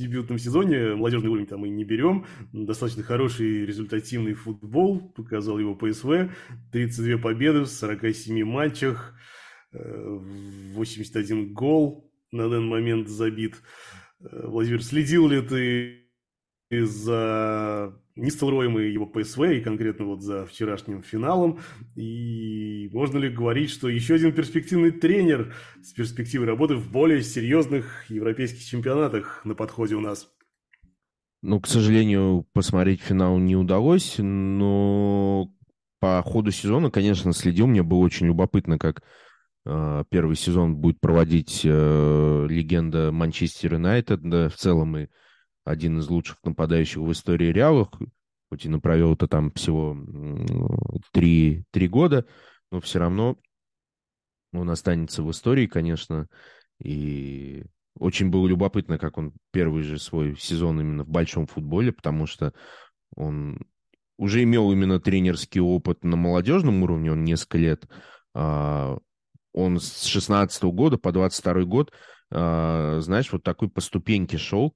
дебютном 0.00 0.38
сезоне 0.38 0.94
молодежный 0.94 1.30
уровень 1.30 1.46
там 1.46 1.64
и 1.66 1.70
не 1.70 1.84
берем. 1.84 2.26
Достаточно 2.52 3.02
хороший 3.02 3.66
результативный 3.66 4.34
футбол, 4.34 5.12
показал 5.12 5.58
его 5.58 5.74
ПСВ. 5.74 6.30
32 6.72 7.18
победы 7.18 7.60
в 7.60 7.66
47 7.66 8.44
матчах, 8.44 9.14
81 9.72 11.38
э, 11.38 11.46
гол 11.52 12.10
на 12.32 12.48
данный 12.48 12.68
момент 12.68 13.08
забит. 13.08 13.56
Э, 14.20 14.46
Владимир, 14.46 14.82
следил 14.82 15.28
ли 15.28 15.40
ты 15.42 16.06
за 16.70 18.00
Нистелроем 18.20 18.78
и 18.78 18.90
его 18.90 19.06
ПСВ, 19.06 19.40
и 19.40 19.60
конкретно 19.60 20.04
вот 20.04 20.22
за 20.22 20.46
вчерашним 20.46 21.02
финалом. 21.02 21.58
И 21.96 22.90
можно 22.92 23.18
ли 23.18 23.30
говорить, 23.30 23.70
что 23.70 23.88
еще 23.88 24.14
один 24.14 24.32
перспективный 24.32 24.90
тренер 24.90 25.54
с 25.82 25.92
перспективой 25.92 26.46
работы 26.46 26.74
в 26.74 26.90
более 26.90 27.22
серьезных 27.22 28.10
европейских 28.10 28.62
чемпионатах 28.64 29.44
на 29.44 29.54
подходе 29.54 29.94
у 29.94 30.00
нас? 30.00 30.28
Ну, 31.42 31.58
к 31.60 31.66
сожалению, 31.66 32.46
посмотреть 32.52 33.00
финал 33.00 33.38
не 33.38 33.56
удалось, 33.56 34.16
но 34.18 35.50
по 35.98 36.22
ходу 36.22 36.50
сезона, 36.50 36.90
конечно, 36.90 37.32
следил. 37.32 37.66
Мне 37.66 37.82
было 37.82 38.00
очень 38.00 38.26
любопытно, 38.26 38.78
как 38.78 39.02
э, 39.64 40.04
первый 40.10 40.36
сезон 40.36 40.76
будет 40.76 41.00
проводить 41.00 41.62
э, 41.64 42.46
легенда 42.48 43.12
Манчестер 43.12 43.74
Юнайтед. 43.74 44.20
Да, 44.22 44.50
в 44.50 44.56
целом 44.56 44.98
и 44.98 45.08
один 45.64 45.98
из 45.98 46.08
лучших 46.08 46.38
нападающих 46.44 46.98
в 46.98 47.12
истории 47.12 47.52
Реала. 47.52 47.90
Хоть 48.50 48.64
и 48.64 48.68
направил 48.68 49.14
это 49.14 49.28
там 49.28 49.52
всего 49.52 49.96
три, 51.12 51.64
три 51.70 51.86
года, 51.86 52.26
но 52.72 52.80
все 52.80 52.98
равно 52.98 53.36
он 54.52 54.70
останется 54.70 55.22
в 55.22 55.30
истории, 55.30 55.66
конечно. 55.66 56.26
И 56.82 57.64
очень 57.98 58.30
было 58.30 58.46
любопытно, 58.46 58.98
как 58.98 59.18
он 59.18 59.32
первый 59.52 59.82
же 59.82 59.98
свой 59.98 60.36
сезон 60.36 60.80
именно 60.80 61.04
в 61.04 61.08
большом 61.08 61.46
футболе, 61.46 61.92
потому 61.92 62.26
что 62.26 62.52
он 63.14 63.60
уже 64.16 64.42
имел 64.42 64.70
именно 64.72 65.00
тренерский 65.00 65.60
опыт 65.60 66.04
на 66.04 66.16
молодежном 66.16 66.82
уровне, 66.82 67.12
он 67.12 67.24
несколько 67.24 67.58
лет. 67.58 67.88
А, 68.34 68.98
он 69.52 69.80
с 69.80 70.04
16 70.04 70.62
года 70.64 70.98
по 70.98 71.12
22 71.12 71.64
год, 71.64 71.92
а, 72.30 73.00
знаешь, 73.00 73.32
вот 73.32 73.42
такой 73.42 73.68
по 73.70 73.80
ступеньке 73.80 74.38
шел. 74.38 74.74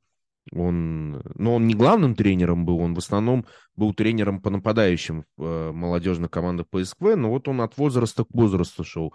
Он, 0.53 1.23
но 1.35 1.55
он 1.55 1.67
не 1.67 1.75
главным 1.75 2.15
тренером 2.15 2.67
был, 2.67 2.79
он 2.79 2.95
в 2.95 2.99
основном 2.99 3.47
был 3.77 3.95
тренером 3.95 4.41
по 4.41 4.51
нападающим 4.51 5.25
э, 5.39 5.73
молодежных 5.73 6.31
командах 6.31 6.69
ПСКВ, 6.69 7.17
но 7.17 7.31
вот 7.31 7.49
он 7.49 7.63
от 7.63 7.79
возраста 7.79 8.25
к 8.25 8.35
возрасту 8.35 8.85
шел. 8.85 9.15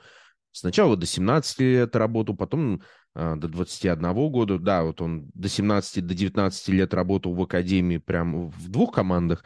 Сначала 0.52 0.98
до 0.98 1.06
17 1.06 1.60
лет 1.60 1.96
работал, 1.96 2.36
потом 2.36 2.82
э, 3.16 3.36
до 3.36 3.48
21 3.48 4.14
года. 4.32 4.58
Да, 4.58 4.84
вот 4.84 5.02
он 5.02 5.30
до 5.36 5.48
17, 5.48 6.06
до 6.06 6.16
19 6.16 6.70
лет 6.70 6.94
работал 6.94 7.34
в 7.36 7.42
академии 7.42 7.98
прям 7.98 8.50
в 8.50 8.70
двух 8.70 8.94
командах. 8.94 9.44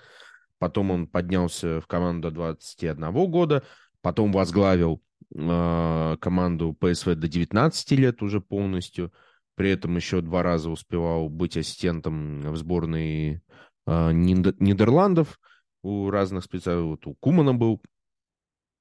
Потом 0.59 0.91
он 0.91 1.07
поднялся 1.07 1.81
в 1.81 1.87
команду 1.87 2.29
до 2.29 2.35
21 2.35 3.11
года. 3.29 3.63
Потом 4.01 4.31
возглавил 4.31 5.01
э, 5.35 6.17
команду 6.21 6.73
ПСВ 6.79 7.15
до 7.15 7.27
19 7.27 7.91
лет 7.91 8.21
уже 8.21 8.39
полностью. 8.39 9.11
При 9.55 9.69
этом 9.69 9.95
еще 9.95 10.21
два 10.21 10.41
раза 10.41 10.69
успевал 10.69 11.29
быть 11.29 11.57
ассистентом 11.57 12.41
в 12.41 12.57
сборной 12.57 13.41
э, 13.85 14.11
Нидерландов 14.11 15.39
у 15.83 16.09
разных 16.09 16.43
специалистов. 16.43 16.87
Вот 16.87 17.05
у 17.07 17.13
Кумана 17.15 17.53
был 17.53 17.81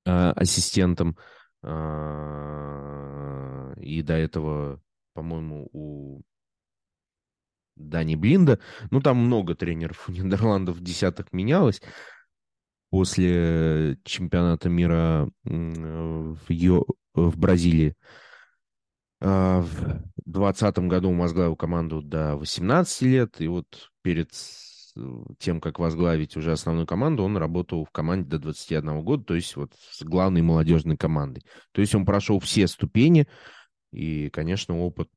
э, 0.06 0.10
ассистентом. 0.10 1.18
Э, 1.62 2.92
и 3.76 4.02
до 4.02 4.14
этого, 4.14 4.80
по-моему, 5.12 5.68
у 5.72 6.22
Дани 7.76 8.14
Блинда. 8.14 8.58
Ну, 8.90 9.00
там 9.02 9.18
много 9.18 9.54
тренеров 9.54 10.08
у 10.08 10.12
Нидерландов 10.12 10.80
десяток 10.80 11.32
менялось. 11.32 11.82
После 12.90 13.98
чемпионата 14.04 14.68
мира 14.68 15.28
в, 15.44 16.50
Йо... 16.50 16.84
в 17.14 17.38
Бразилии 17.38 17.94
в 19.22 19.68
2020 20.26 20.78
году 20.80 21.12
возглавил 21.14 21.54
команду 21.54 22.02
до 22.02 22.36
18 22.36 23.02
лет, 23.02 23.40
и 23.40 23.46
вот 23.46 23.90
перед 24.02 24.30
тем, 25.38 25.60
как 25.60 25.78
возглавить 25.78 26.36
уже 26.36 26.52
основную 26.52 26.86
команду, 26.86 27.22
он 27.22 27.36
работал 27.36 27.84
в 27.84 27.90
команде 27.90 28.28
до 28.28 28.38
21 28.38 29.02
года, 29.02 29.24
то 29.24 29.34
есть 29.34 29.56
вот 29.56 29.72
с 29.90 30.02
главной 30.02 30.42
молодежной 30.42 30.96
командой. 30.96 31.44
То 31.72 31.80
есть 31.80 31.94
он 31.94 32.04
прошел 32.04 32.40
все 32.40 32.66
ступени, 32.66 33.26
и, 33.92 34.28
конечно, 34.30 34.78
опыт 34.80 35.08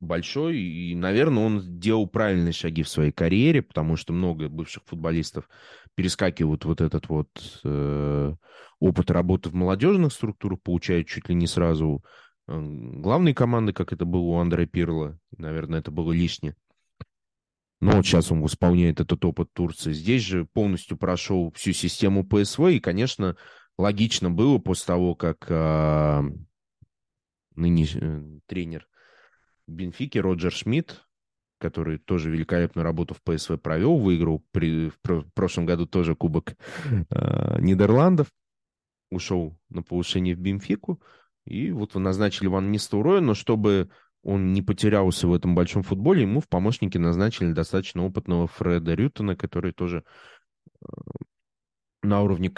большой, 0.00 0.58
и, 0.58 0.94
наверное, 0.94 1.44
он 1.44 1.78
делал 1.78 2.06
правильные 2.06 2.52
шаги 2.52 2.82
в 2.82 2.88
своей 2.88 3.12
карьере, 3.12 3.62
потому 3.62 3.96
что 3.96 4.12
много 4.12 4.48
бывших 4.48 4.82
футболистов 4.84 5.48
перескакивают 5.94 6.64
вот 6.66 6.82
этот 6.82 7.08
вот 7.08 7.28
э, 7.64 8.34
опыт 8.78 9.10
работы 9.10 9.48
в 9.48 9.54
молодежных 9.54 10.12
структурах, 10.12 10.60
получают 10.62 11.08
чуть 11.08 11.28
ли 11.28 11.34
не 11.34 11.46
сразу 11.46 12.04
главной 12.46 13.34
команды, 13.34 13.72
как 13.72 13.92
это 13.92 14.04
было 14.04 14.22
у 14.22 14.38
Андрея 14.38 14.66
Пирла. 14.66 15.18
Наверное, 15.36 15.80
это 15.80 15.90
было 15.90 16.12
лишнее. 16.12 16.56
Но 17.80 17.92
вот 17.92 18.06
сейчас 18.06 18.32
он 18.32 18.44
исполняет 18.46 19.00
этот 19.00 19.24
опыт 19.24 19.52
Турции. 19.52 19.92
Здесь 19.92 20.22
же 20.22 20.46
полностью 20.46 20.96
прошел 20.96 21.52
всю 21.54 21.72
систему 21.72 22.26
ПСВ. 22.26 22.68
И, 22.70 22.80
конечно, 22.80 23.36
логично 23.76 24.30
было 24.30 24.58
после 24.58 24.86
того, 24.86 25.14
как 25.14 25.46
а, 25.50 26.24
нынешний 27.54 28.00
э, 28.02 28.40
тренер 28.46 28.88
Бенфики 29.66 30.18
Роджер 30.18 30.52
Шмидт, 30.52 31.04
который 31.58 31.98
тоже 31.98 32.30
великолепную 32.30 32.84
работу 32.84 33.14
в 33.14 33.22
ПСВ 33.22 33.58
провел, 33.60 33.98
выиграл 33.98 34.44
при, 34.52 34.90
в 34.90 35.30
прошлом 35.34 35.66
году 35.66 35.86
тоже 35.86 36.14
Кубок 36.14 36.56
э, 37.10 37.60
Нидерландов, 37.60 38.28
ушел 39.10 39.58
на 39.68 39.82
повышение 39.82 40.34
в 40.34 40.38
Бенфику. 40.38 41.02
И 41.46 41.70
вот 41.70 41.94
вы 41.94 42.00
назначили 42.00 42.48
Ван 42.48 42.70
Нистелрooя, 42.70 43.20
но 43.20 43.34
чтобы 43.34 43.90
он 44.22 44.52
не 44.52 44.60
потерялся 44.60 45.28
в 45.28 45.32
этом 45.32 45.54
большом 45.54 45.82
футболе, 45.82 46.22
ему 46.22 46.40
в 46.40 46.48
помощники 46.48 46.98
назначили 46.98 47.52
достаточно 47.52 48.04
опытного 48.04 48.48
Фреда 48.48 48.94
Рютона, 48.94 49.36
который 49.36 49.72
тоже 49.72 50.04
э, 50.82 50.86
на 52.02 52.22
уровне 52.22 52.52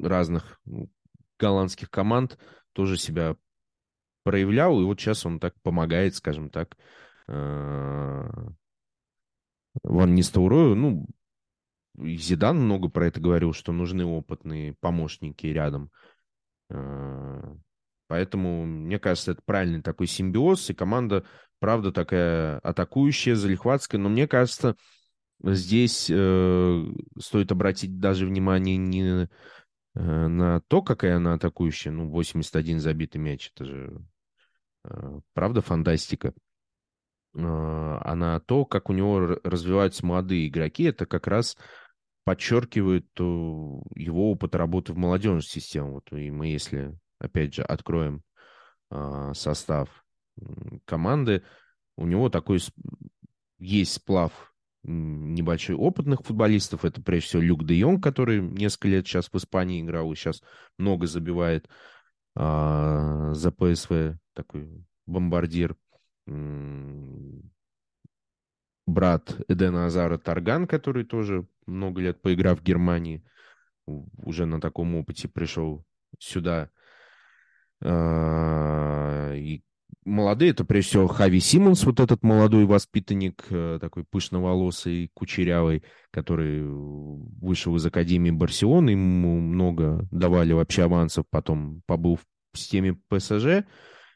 разных 0.00 0.60
ну, 0.64 0.90
голландских 1.38 1.88
команд 1.90 2.36
тоже 2.72 2.96
себя 2.96 3.36
проявлял, 4.24 4.80
и 4.80 4.84
вот 4.84 5.00
сейчас 5.00 5.24
он 5.24 5.38
так 5.38 5.54
помогает, 5.62 6.16
скажем 6.16 6.50
так, 6.50 6.76
э, 7.28 8.28
Ван 9.84 10.14
Нистелрою. 10.14 10.74
Ну, 10.74 11.06
Зидан 11.96 12.58
много 12.58 12.88
про 12.88 13.06
это 13.06 13.20
говорил, 13.20 13.52
что 13.52 13.72
нужны 13.72 14.04
опытные 14.04 14.74
помощники 14.80 15.46
рядом. 15.46 15.90
Э, 16.70 17.54
поэтому, 18.06 18.64
мне 18.64 18.98
кажется, 18.98 19.32
это 19.32 19.42
правильный 19.44 19.82
такой 19.82 20.06
симбиоз, 20.06 20.70
и 20.70 20.74
команда, 20.74 21.24
правда, 21.58 21.92
такая 21.92 22.58
атакующая, 22.60 23.34
залихватская, 23.34 24.00
но 24.00 24.08
мне 24.08 24.26
кажется, 24.26 24.76
здесь 25.42 26.08
э, 26.10 26.84
стоит 27.18 27.52
обратить 27.52 27.98
даже 27.98 28.26
внимание 28.26 28.76
не 28.76 29.02
э, 29.02 29.28
на 29.94 30.60
то, 30.68 30.82
какая 30.82 31.16
она 31.16 31.34
атакующая, 31.34 31.92
ну, 31.92 32.08
81 32.08 32.80
забитый 32.80 33.20
мяч, 33.20 33.50
это 33.54 33.64
же, 33.64 34.04
э, 34.84 35.20
правда, 35.34 35.60
фантастика, 35.60 36.28
э, 36.28 36.32
а 37.34 38.14
на 38.14 38.40
то, 38.40 38.64
как 38.64 38.90
у 38.90 38.92
него 38.92 39.38
развиваются 39.42 40.06
молодые 40.06 40.48
игроки, 40.48 40.84
это 40.84 41.06
как 41.06 41.26
раз 41.26 41.56
подчеркивает 42.30 43.08
э, 43.18 43.22
его 43.22 44.30
опыт 44.30 44.54
работы 44.54 44.92
в 44.92 44.96
молодежной 44.96 45.42
системе. 45.42 45.90
Вот, 45.90 46.12
и 46.12 46.30
мы, 46.30 46.46
если, 46.46 46.96
опять 47.18 47.54
же, 47.54 47.62
откроем 47.62 48.22
э, 48.92 49.32
состав 49.34 49.88
команды, 50.84 51.42
у 51.96 52.06
него 52.06 52.28
такой 52.28 52.60
есть 53.58 53.94
сплав 53.94 54.54
небольшой 54.84 55.74
опытных 55.74 56.20
футболистов. 56.20 56.84
Это, 56.84 57.02
прежде 57.02 57.26
всего, 57.26 57.42
Люк 57.42 57.64
де 57.64 57.74
Йонг, 57.74 58.00
который 58.00 58.40
несколько 58.40 58.86
лет 58.86 59.08
сейчас 59.08 59.28
в 59.28 59.34
Испании 59.34 59.82
играл 59.82 60.12
и 60.12 60.14
сейчас 60.14 60.40
много 60.78 61.08
забивает 61.08 61.68
а, 62.36 63.34
за 63.34 63.50
ПСВ, 63.50 64.20
такой 64.34 64.86
бомбардир 65.04 65.76
брат 68.86 69.40
Эдена 69.48 69.86
Азара 69.86 70.18
Тарган, 70.18 70.66
который 70.66 71.04
тоже 71.04 71.46
много 71.66 72.00
лет 72.00 72.20
поиграв 72.20 72.60
в 72.60 72.62
Германии, 72.62 73.24
уже 73.86 74.46
на 74.46 74.60
таком 74.60 74.94
опыте 74.96 75.28
пришел 75.28 75.84
сюда. 76.18 76.70
А, 77.82 79.32
и 79.34 79.62
молодые, 80.04 80.50
это 80.50 80.64
прежде 80.64 80.90
всего 80.90 81.08
Хави 81.08 81.40
Симмонс, 81.40 81.84
вот 81.84 82.00
этот 82.00 82.22
молодой 82.22 82.66
воспитанник, 82.66 83.44
э, 83.50 83.78
такой 83.80 84.04
пышноволосый, 84.04 85.10
кучерявый, 85.14 85.82
который 86.10 86.62
вышел 86.64 87.76
из 87.76 87.86
Академии 87.86 88.30
Барселоны, 88.30 88.90
ему 88.90 89.40
много 89.40 90.06
давали 90.10 90.52
вообще 90.52 90.84
авансов, 90.84 91.24
потом 91.30 91.82
побыл 91.86 92.18
в 92.52 92.58
системе 92.58 92.98
ПСЖ, 93.08 93.64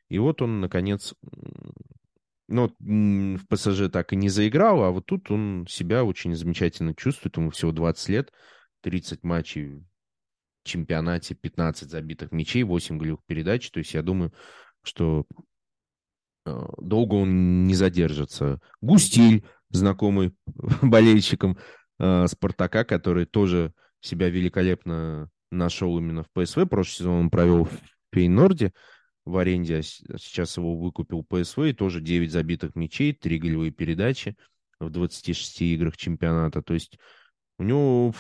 и 0.09 0.19
вот 0.19 0.43
он, 0.43 0.61
наконец, 0.61 1.15
но 2.55 2.71
в 2.79 3.47
ПСЖ 3.49 3.91
так 3.91 4.13
и 4.13 4.17
не 4.17 4.29
заиграл, 4.29 4.85
а 4.85 4.91
вот 4.91 5.07
тут 5.07 5.29
он 5.33 5.67
себя 5.69 6.05
очень 6.05 6.37
замечательно 6.37 6.95
чувствует. 6.95 7.37
Ему 7.37 7.51
всего 7.51 7.73
20 7.73 8.09
лет, 8.11 8.33
30 8.83 9.25
матчей 9.25 9.81
в 10.63 10.69
чемпионате, 10.69 11.35
15 11.35 11.91
забитых 11.91 12.31
мячей, 12.31 12.63
8 12.63 12.97
голевых 12.97 13.21
передач. 13.27 13.71
То 13.73 13.79
есть 13.79 13.93
я 13.95 14.03
думаю, 14.03 14.33
что 14.85 15.27
э, 16.47 16.67
долго 16.79 17.15
он 17.15 17.67
не 17.67 17.75
задержится. 17.75 18.61
Густиль, 18.81 19.45
знакомый 19.71 20.33
болельщикам 20.81 21.59
э, 21.99 22.27
Спартака, 22.29 22.85
который 22.85 23.27
тоже 23.27 23.75
себя 24.01 24.31
великолепно 24.31 25.29
нашел 25.51 25.99
именно 25.99 26.23
в 26.23 26.31
ПСВ. 26.31 26.67
Прошлый 26.67 26.95
сезон 26.99 27.15
он 27.15 27.31
провел 27.31 27.65
в 27.65 27.73
Фейнорде 28.13 28.73
в 29.25 29.37
аренде, 29.37 29.79
а 29.79 29.83
сейчас 29.83 30.57
его 30.57 30.77
выкупил 30.77 31.23
ПСВ, 31.25 31.59
и 31.61 31.73
тоже 31.73 32.01
9 32.01 32.31
забитых 32.31 32.75
мячей, 32.77 33.13
3 33.13 33.39
голевые 33.39 33.71
передачи 33.71 34.37
в 34.81 34.91
26 34.91 35.63
играх 35.63 35.97
чемпионата. 35.97 36.63
То 36.63 36.75
есть 36.75 36.99
У 37.59 37.63
него 37.63 38.13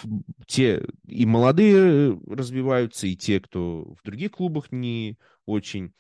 те 0.47 0.85
и 1.07 1.27
молодые 1.27 2.19
развиваются, 2.29 3.07
и 3.09 3.17
те, 3.17 3.41
кто 3.41 3.95
в 4.01 4.05
других 4.05 4.33
клубах 4.33 4.71
не 4.71 5.19
очень. 5.45 5.93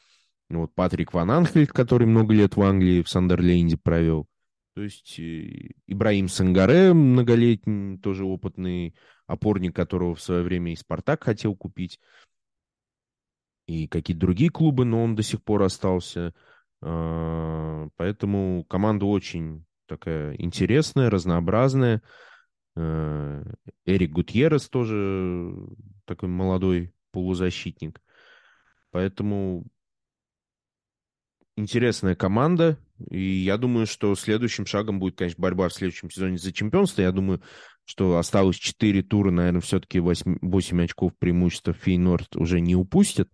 Вот 0.50 0.74
Патрик 0.74 1.12
Ван 1.14 1.30
Анхельд, 1.30 1.72
который 1.72 2.06
много 2.06 2.32
лет 2.34 2.56
в 2.56 2.62
Англии, 2.62 3.02
в 3.02 3.08
Сандерленде 3.08 3.76
провел. 3.76 4.28
То 4.74 4.82
есть 4.82 5.18
э, 5.18 5.70
Ибраим 5.86 6.28
Сангаре, 6.28 6.92
многолетний, 6.92 7.98
тоже 7.98 8.24
опытный 8.24 8.94
опорник, 9.26 9.74
которого 9.74 10.14
в 10.14 10.20
свое 10.20 10.42
время 10.42 10.72
и 10.72 10.76
Спартак 10.76 11.24
хотел 11.24 11.56
купить, 11.56 11.98
и 13.66 13.86
какие-то 13.88 14.20
другие 14.20 14.50
клубы, 14.50 14.84
но 14.84 15.02
он 15.02 15.14
до 15.14 15.22
сих 15.22 15.42
пор 15.42 15.62
остался. 15.62 16.34
А, 16.82 17.88
поэтому 17.96 18.64
команда 18.64 19.06
очень 19.06 19.64
такая 19.86 20.34
интересная, 20.36 21.10
разнообразная. 21.10 22.02
Э, 22.76 23.44
Эрик 23.86 24.10
Гутьеррес 24.10 24.68
тоже 24.68 25.54
такой 26.04 26.28
молодой 26.28 26.92
полузащитник. 27.12 28.00
Поэтому 28.90 29.66
интересная 31.56 32.14
команда. 32.14 32.78
И 33.10 33.20
я 33.20 33.56
думаю, 33.56 33.86
что 33.86 34.14
следующим 34.14 34.66
шагом 34.66 34.98
будет, 34.98 35.16
конечно, 35.16 35.40
борьба 35.40 35.68
в 35.68 35.72
следующем 35.72 36.10
сезоне 36.10 36.38
за 36.38 36.52
чемпионство. 36.52 37.02
Я 37.02 37.12
думаю, 37.12 37.42
что 37.84 38.18
осталось 38.18 38.56
4 38.56 39.02
тура, 39.02 39.30
наверное, 39.30 39.60
все-таки 39.60 40.00
8, 40.00 40.38
8 40.40 40.84
очков 40.84 41.12
преимущества 41.18 41.72
Фейнорд 41.72 42.36
уже 42.36 42.60
не 42.60 42.76
упустят. 42.76 43.30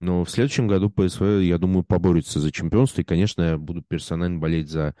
Но 0.00 0.24
в 0.24 0.30
следующем 0.30 0.68
году 0.68 0.90
ПСВ, 0.90 1.40
я 1.40 1.58
думаю, 1.58 1.82
поборется 1.82 2.40
за 2.40 2.52
чемпионство. 2.52 3.00
И, 3.00 3.04
конечно, 3.04 3.42
я 3.42 3.58
буду 3.58 3.82
персонально 3.82 4.38
болеть 4.38 4.68
за 4.68 4.94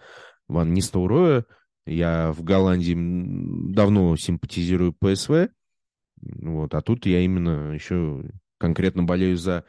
Ван 0.48 0.72
Нистелроя. 0.72 1.44
Я 1.86 2.32
в 2.32 2.42
Голландии 2.42 2.96
давно 3.72 4.16
симпатизирую 4.16 4.94
ПСВ. 4.94 5.50
Вот, 6.20 6.74
а 6.74 6.80
тут 6.80 7.06
я 7.06 7.20
именно 7.20 7.72
еще 7.72 8.24
конкретно 8.58 9.02
болею 9.02 9.36
за 9.36 9.64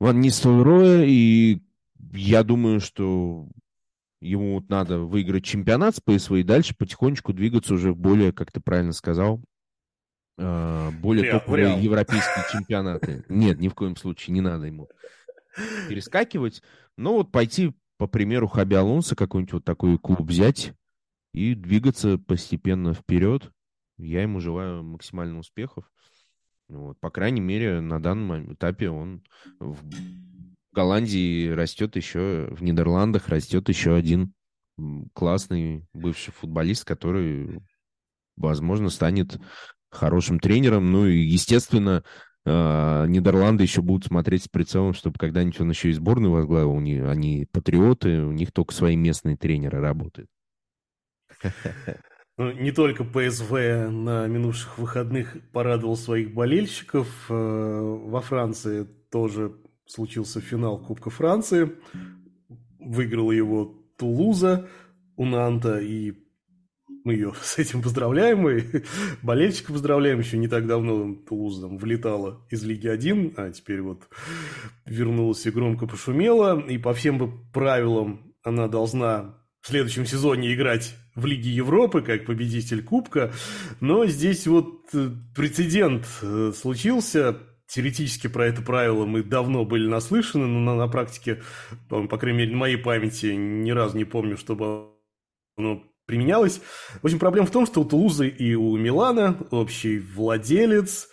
Ван 0.00 0.20
Нистелроя. 0.20 1.04
И 1.06 1.62
я 2.12 2.42
думаю, 2.42 2.80
что 2.80 3.48
ему 4.20 4.54
вот 4.54 4.68
надо 4.68 5.00
выиграть 5.00 5.44
чемпионат 5.44 5.96
с 5.96 6.00
ПСВ 6.00 6.32
и 6.32 6.42
дальше 6.42 6.74
потихонечку 6.76 7.32
двигаться 7.32 7.74
уже 7.74 7.94
более, 7.94 8.32
как 8.32 8.52
ты 8.52 8.60
правильно 8.60 8.92
сказал, 8.92 9.42
более 10.36 11.24
Реал, 11.24 11.40
топовые 11.40 11.66
Реал. 11.66 11.78
европейские 11.78 12.44
чемпионаты. 12.52 13.24
Нет, 13.28 13.58
ни 13.60 13.68
в 13.68 13.74
коем 13.74 13.96
случае 13.96 14.34
не 14.34 14.40
надо 14.40 14.66
ему 14.66 14.88
перескакивать. 15.88 16.62
Но 16.96 17.14
вот 17.14 17.30
пойти 17.30 17.72
по 17.96 18.06
примеру 18.06 18.48
Хаби 18.48 18.74
Алонса 18.74 19.14
какой-нибудь 19.16 19.52
вот 19.52 19.64
такой 19.64 19.98
клуб 19.98 20.20
взять 20.22 20.72
и 21.32 21.54
двигаться 21.54 22.18
постепенно 22.18 22.94
вперед. 22.94 23.50
Я 23.96 24.22
ему 24.22 24.40
желаю 24.40 24.82
максимальных 24.82 25.40
успехов. 25.40 25.90
Вот, 26.68 26.98
по 26.98 27.10
крайней 27.10 27.40
мере, 27.40 27.80
на 27.80 28.02
данном 28.02 28.54
этапе 28.54 28.88
он 28.88 29.22
в 29.60 29.78
Голландии 30.72 31.50
растет 31.50 31.94
еще, 31.94 32.48
в 32.50 32.62
Нидерландах 32.62 33.28
растет 33.28 33.68
еще 33.68 33.94
один 33.94 34.32
классный 35.12 35.86
бывший 35.92 36.32
футболист, 36.32 36.84
который, 36.84 37.60
возможно, 38.36 38.88
станет 38.88 39.38
хорошим 39.94 40.38
тренером. 40.38 40.92
Ну 40.92 41.06
и, 41.06 41.18
естественно, 41.18 42.04
э, 42.44 43.06
Нидерланды 43.08 43.64
еще 43.64 43.82
будут 43.82 44.06
смотреть 44.06 44.44
с 44.44 44.48
прицелом, 44.48 44.94
чтобы 44.94 45.18
когда-нибудь 45.18 45.60
он 45.60 45.70
еще 45.70 45.90
и 45.90 45.92
сборную 45.92 46.32
возглавил. 46.32 46.76
Они, 46.76 46.98
они 46.98 47.46
патриоты, 47.50 48.22
у 48.22 48.32
них 48.32 48.52
только 48.52 48.74
свои 48.74 48.96
местные 48.96 49.36
тренеры 49.36 49.80
работают. 49.80 50.28
Ну, 52.36 52.50
не 52.50 52.72
только 52.72 53.04
ПСВ 53.04 53.52
на 53.90 54.26
минувших 54.26 54.78
выходных 54.78 55.36
порадовал 55.52 55.96
своих 55.96 56.34
болельщиков. 56.34 57.08
Э, 57.28 57.32
во 57.32 58.20
Франции 58.20 58.88
тоже 59.10 59.54
случился 59.86 60.40
финал 60.40 60.78
Кубка 60.78 61.10
Франции. 61.10 61.76
Выиграла 62.80 63.30
его 63.30 63.76
Тулуза 63.96 64.68
у 65.16 65.24
Нанта, 65.24 65.78
и 65.78 66.23
мы 67.04 67.12
ее 67.12 67.32
с 67.42 67.58
этим 67.58 67.82
поздравляем, 67.82 68.48
и 68.48 68.82
болельщика 69.22 69.72
поздравляем. 69.72 70.18
Еще 70.18 70.38
не 70.38 70.48
так 70.48 70.66
давно 70.66 71.14
Тулуза 71.14 71.68
там 71.68 71.78
влетала 71.78 72.44
из 72.50 72.64
Лиги 72.64 72.88
1, 72.88 73.34
а 73.36 73.50
теперь 73.50 73.82
вот 73.82 74.08
вернулась 74.86 75.46
и 75.46 75.50
громко 75.50 75.86
пошумела. 75.86 76.58
И 76.60 76.78
по 76.78 76.94
всем 76.94 77.46
правилам 77.52 78.34
она 78.42 78.68
должна 78.68 79.38
в 79.60 79.68
следующем 79.68 80.04
сезоне 80.04 80.52
играть 80.54 80.94
в 81.14 81.26
Лиге 81.26 81.50
Европы 81.50 82.02
как 82.02 82.26
победитель 82.26 82.82
Кубка. 82.82 83.32
Но 83.80 84.04
здесь 84.06 84.46
вот 84.46 84.88
э, 84.92 85.10
прецедент 85.34 86.06
э, 86.22 86.52
случился. 86.54 87.38
Теоретически 87.66 88.26
про 88.26 88.46
это 88.46 88.60
правило 88.60 89.06
мы 89.06 89.22
давно 89.22 89.64
были 89.64 89.88
наслышаны, 89.88 90.46
но 90.46 90.60
на, 90.60 90.76
на 90.76 90.86
практике, 90.86 91.42
по, 91.88 92.06
по 92.06 92.18
крайней 92.18 92.40
мере, 92.40 92.52
на 92.52 92.58
моей 92.58 92.76
памяти 92.76 93.26
ни 93.26 93.70
разу 93.70 93.96
не 93.96 94.04
помню, 94.04 94.36
чтобы 94.36 94.90
оно 95.56 95.82
применялось. 96.06 96.60
В 97.02 97.04
общем, 97.04 97.18
проблема 97.18 97.46
в 97.46 97.50
том, 97.50 97.66
что 97.66 97.80
у 97.80 97.84
Тулузы 97.84 98.28
и 98.28 98.54
у 98.54 98.76
Милана 98.76 99.38
общий 99.50 99.98
владелец, 99.98 101.08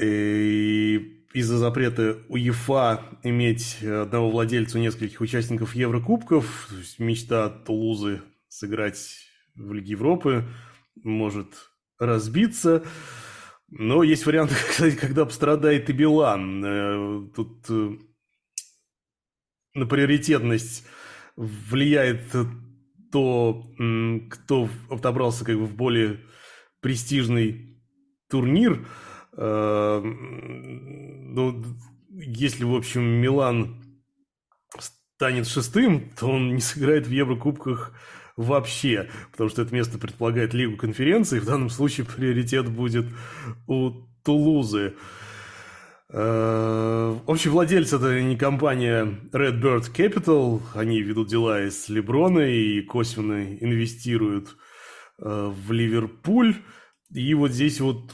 и 0.00 1.26
из-за 1.32 1.58
запрета 1.58 2.18
УЕФА 2.28 3.18
иметь 3.22 3.82
одного 3.82 4.30
владельца 4.30 4.78
у 4.78 4.80
нескольких 4.80 5.20
участников 5.20 5.74
Еврокубков, 5.74 6.66
то 6.68 6.76
есть 6.76 6.98
мечта 6.98 7.48
Тулузы 7.48 8.22
сыграть 8.48 9.18
в 9.54 9.72
Лиге 9.72 9.92
Европы 9.92 10.44
может 11.02 11.48
разбиться. 11.98 12.84
Но 13.68 14.02
есть 14.02 14.26
варианты, 14.26 14.54
кстати, 14.68 14.96
когда 14.96 15.24
пострадает 15.24 15.88
и 15.88 15.92
Билан. 15.92 16.64
Э, 16.64 17.28
тут 17.34 17.66
э, 17.68 17.90
на 19.74 19.86
приоритетность 19.86 20.84
влияет 21.36 22.34
то, 23.10 23.66
кто 24.30 24.68
отобрался 24.88 25.44
как 25.44 25.56
бы 25.56 25.66
в 25.66 25.74
более 25.74 26.20
престижный 26.80 27.78
турнир. 28.28 28.86
Э, 29.32 30.00
ну, 30.02 31.64
если, 32.10 32.64
в 32.64 32.74
общем, 32.74 33.02
Милан 33.02 33.82
станет 34.78 35.46
шестым, 35.46 36.10
то 36.18 36.28
он 36.28 36.54
не 36.54 36.60
сыграет 36.60 37.06
в 37.06 37.10
Еврокубках 37.10 37.92
вообще, 38.36 39.10
потому 39.32 39.50
что 39.50 39.62
это 39.62 39.74
место 39.74 39.98
предполагает 39.98 40.54
Лигу 40.54 40.76
конференции, 40.76 41.40
в 41.40 41.44
данном 41.44 41.68
случае 41.68 42.06
приоритет 42.06 42.68
будет 42.68 43.06
у 43.66 43.90
Тулузы. 44.24 44.94
Э, 44.94 45.19
общий 46.12 47.48
владелец 47.48 47.92
это 47.92 48.20
не 48.20 48.36
компания 48.36 49.04
Redbird 49.32 49.94
Capital, 49.94 50.60
они 50.74 51.02
ведут 51.02 51.28
дела 51.28 51.62
из 51.64 51.88
Леброна 51.88 52.40
и 52.40 52.82
косвенно 52.82 53.56
инвестируют 53.56 54.56
э, 55.18 55.52
в 55.52 55.70
Ливерпуль. 55.70 56.56
И 57.14 57.34
вот 57.34 57.52
здесь 57.52 57.80
вот 57.80 58.12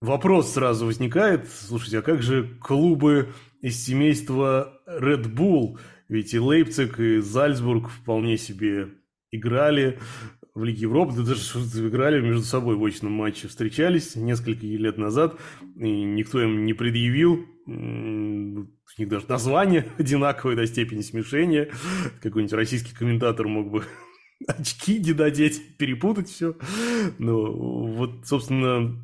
вопрос 0.00 0.52
сразу 0.52 0.86
возникает, 0.86 1.48
слушайте, 1.48 1.98
а 2.00 2.02
как 2.02 2.22
же 2.22 2.58
клубы 2.60 3.32
из 3.60 3.84
семейства 3.84 4.80
Red 4.88 5.32
Bull? 5.32 5.78
Ведь 6.08 6.34
и 6.34 6.40
Лейпциг, 6.40 6.98
и 6.98 7.18
Зальцбург 7.18 7.88
вполне 7.90 8.36
себе 8.36 8.88
играли 9.30 9.98
в 10.58 10.64
Лиге 10.64 10.82
Европы, 10.82 11.14
да 11.16 11.22
даже 11.22 11.42
играли 11.86 12.20
между 12.20 12.42
собой 12.42 12.76
в 12.76 12.84
очном 12.84 13.12
матче, 13.12 13.48
встречались 13.48 14.16
несколько 14.16 14.66
лет 14.66 14.98
назад, 14.98 15.38
и 15.76 15.90
никто 16.02 16.42
им 16.42 16.66
не 16.66 16.74
предъявил, 16.74 17.46
у 17.66 19.00
них 19.00 19.08
даже 19.08 19.26
название 19.28 19.86
одинаковое 19.98 20.56
до 20.56 20.66
степени 20.66 21.02
смешения, 21.02 21.70
какой-нибудь 22.20 22.52
российский 22.52 22.94
комментатор 22.94 23.46
мог 23.46 23.70
бы 23.70 23.84
очки 24.46 24.98
не 24.98 25.12
додеть, 25.12 25.76
перепутать 25.78 26.28
все. 26.28 26.56
Ну, 27.18 27.94
вот, 27.94 28.26
собственно, 28.26 29.02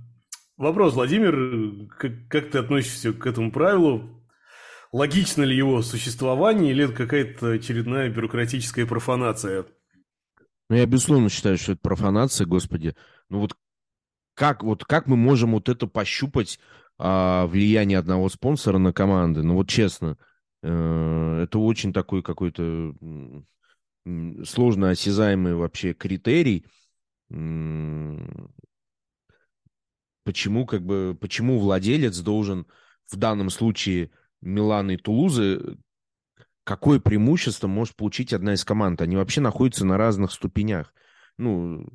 вопрос, 0.56 0.94
Владимир, 0.94 1.88
как, 1.98 2.28
как 2.28 2.50
ты 2.50 2.58
относишься 2.58 3.12
к 3.12 3.26
этому 3.26 3.52
правилу? 3.52 4.10
Логично 4.92 5.42
ли 5.42 5.56
его 5.56 5.82
существование 5.82 6.70
или 6.70 6.84
это 6.84 6.92
какая-то 6.92 7.50
очередная 7.50 8.10
бюрократическая 8.10 8.86
профанация? 8.86 9.66
Ну, 10.70 10.76
я, 10.76 10.86
безусловно, 10.86 11.28
считаю, 11.28 11.58
что 11.58 11.72
это 11.72 11.80
профанация, 11.82 12.46
господи. 12.46 12.96
Ну, 13.28 13.40
вот 13.40 13.56
как, 14.34 14.62
вот 14.62 14.84
как 14.84 15.06
мы 15.06 15.16
можем 15.16 15.52
вот 15.52 15.68
это 15.68 15.86
пощупать 15.86 16.58
а, 16.98 17.46
влияние 17.46 17.98
одного 17.98 18.28
спонсора 18.28 18.78
на 18.78 18.92
команды? 18.92 19.42
Ну, 19.42 19.54
вот 19.54 19.68
честно, 19.68 20.16
э, 20.62 21.40
это 21.44 21.58
очень 21.58 21.92
такой 21.92 22.22
какой-то 22.22 22.94
сложно 24.44 24.90
осязаемый 24.90 25.54
вообще 25.54 25.94
критерий. 25.94 26.66
Почему, 30.24 30.66
как 30.66 30.84
бы, 30.84 31.16
почему 31.20 31.58
владелец 31.58 32.18
должен 32.18 32.66
в 33.06 33.16
данном 33.16 33.50
случае 33.50 34.10
Милана 34.40 34.92
и 34.92 34.96
Тулузы 34.96 35.76
какое 36.64 36.98
преимущество 36.98 37.68
может 37.68 37.94
получить 37.94 38.32
одна 38.32 38.54
из 38.54 38.64
команд. 38.64 39.00
Они 39.00 39.16
вообще 39.16 39.40
находятся 39.40 39.84
на 39.84 39.96
разных 39.96 40.32
ступенях. 40.32 40.92
Ну, 41.38 41.86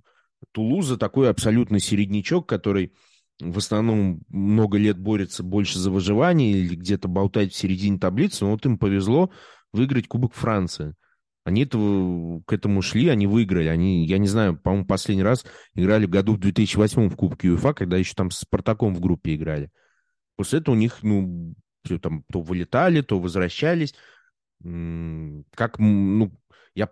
Тулуза 0.52 0.98
такой 0.98 1.30
абсолютно 1.30 1.80
середнячок, 1.80 2.48
который 2.48 2.94
в 3.40 3.58
основном 3.58 4.22
много 4.30 4.78
лет 4.78 4.98
борется 4.98 5.44
больше 5.44 5.80
за 5.80 5.92
выживание 5.92 6.52
или 6.52 6.76
где-то 6.76 7.08
болтает 7.08 7.54
в 7.54 7.56
середине 7.56 7.98
таблицы, 7.98 8.46
но 8.46 8.52
вот 8.52 8.66
им 8.66 8.78
повезло 8.78 9.32
выиграть 9.74 10.08
Кубок 10.08 10.34
Франции. 10.34 10.96
Они 11.46 11.64
этого, 11.64 12.42
к 12.46 12.54
этому 12.54 12.82
шли, 12.82 13.08
они 13.08 13.26
выиграли. 13.26 13.68
Они, 13.68 14.06
я 14.06 14.18
не 14.18 14.28
знаю, 14.28 14.58
по-моему, 14.58 14.86
последний 14.86 15.24
раз 15.24 15.46
играли 15.74 16.06
в 16.06 16.10
году 16.10 16.34
в 16.36 16.40
2008 16.40 17.10
в 17.10 17.16
Кубке 17.16 17.50
УЕФА, 17.50 17.74
когда 17.74 17.98
еще 17.98 18.14
там 18.14 18.30
с 18.30 18.40
Спартаком 18.40 18.94
в 18.94 19.00
группе 19.00 19.36
играли. 19.36 19.72
После 20.36 20.60
этого 20.60 20.76
у 20.76 20.78
них, 20.78 21.02
ну, 21.02 21.56
все 21.84 21.98
там 21.98 22.24
то 22.32 22.42
вылетали, 22.42 23.02
то 23.02 23.20
возвращались. 23.20 23.96
Как, 24.62 25.80
ну, 25.80 26.32
я 26.76 26.90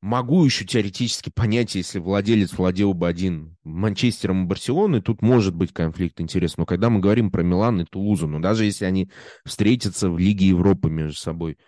могу 0.00 0.44
еще 0.44 0.64
теоретически 0.64 1.30
понять, 1.30 1.74
если 1.74 1.98
владелец 1.98 2.52
владел 2.54 2.94
бы 2.94 3.08
один 3.08 3.56
Манчестером 3.64 4.44
и 4.44 4.46
Барселоной, 4.46 5.02
тут 5.02 5.22
может 5.22 5.54
быть 5.54 5.72
конфликт 5.72 6.20
интересов. 6.20 6.58
Но 6.58 6.66
когда 6.66 6.90
мы 6.90 7.00
говорим 7.00 7.30
про 7.30 7.42
Милан 7.42 7.80
и 7.80 7.84
Тулузу, 7.84 8.26
ну, 8.26 8.40
даже 8.40 8.64
если 8.64 8.84
они 8.84 9.10
встретятся 9.44 10.10
в 10.10 10.18
Лиге 10.18 10.48
Европы 10.48 10.90
между 10.90 11.18
собой, 11.18 11.58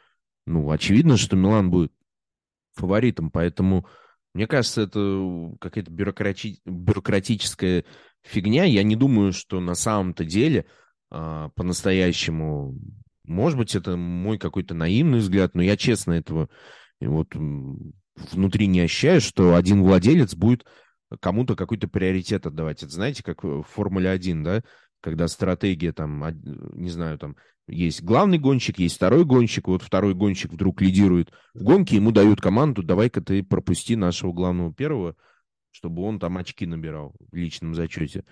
ну, 0.47 0.71
очевидно, 0.71 1.17
что 1.17 1.37
Милан 1.37 1.71
будет 1.71 1.93
фаворитом, 2.75 3.31
поэтому 3.31 3.87
мне 4.35 4.47
кажется, 4.47 4.83
это 4.83 5.57
какая-то 5.61 5.91
бюрократи... 5.91 6.61
бюрократическая 6.65 7.85
фигня. 8.23 8.65
Я 8.65 8.83
не 8.83 8.95
думаю, 8.95 9.33
что 9.33 9.61
на 9.61 9.75
самом-то 9.75 10.25
деле 10.25 10.67
а, 11.11 11.49
по-настоящему, 11.51 12.79
может 13.29 13.59
быть, 13.59 13.75
это 13.75 13.97
мой 13.97 14.39
какой-то 14.39 14.75
наивный 14.75 15.19
взгляд, 15.19 15.55
но 15.55 15.63
я 15.63 15.77
честно 15.77 16.13
этого 16.13 16.49
вот 17.01 17.29
внутри 17.35 18.67
не 18.67 18.81
ощущаю, 18.81 19.21
что 19.21 19.55
один 19.55 19.83
владелец 19.83 20.35
будет 20.35 20.65
кому-то 21.21 21.55
какой-то 21.55 21.89
приоритет 21.89 22.47
отдавать. 22.47 22.83
Это 22.83 22.93
знаете, 22.93 23.23
как 23.23 23.45
в 23.45 23.63
Формуле 23.63 24.11
1, 24.11 24.43
да, 24.43 24.63
когда 25.01 25.29
стратегия 25.29 25.93
там, 25.93 26.25
не 26.73 26.91
знаю, 26.91 27.19
там 27.19 27.37
есть 27.69 28.03
главный 28.03 28.39
гонщик, 28.39 28.79
есть 28.79 28.97
второй 28.97 29.25
гонщик, 29.25 29.69
вот 29.69 29.83
второй 29.83 30.15
гонщик 30.15 30.53
вдруг 30.53 30.81
лидирует 30.81 31.31
в 31.55 31.63
гонке, 31.63 31.97
ему 31.97 32.13
дают 32.13 32.41
команду, 32.41 32.83
давай-ка 32.83 33.21
ты 33.21 33.43
пропусти 33.43 33.95
нашего 33.95 34.33
главного 34.33 34.73
первого, 34.73 35.17
чтобы 35.71 36.03
он 36.03 36.19
там 36.19 36.39
очки 36.39 36.67
набирал 36.67 37.15
в 37.31 37.37
личном 37.37 37.75
зачете. 37.75 38.25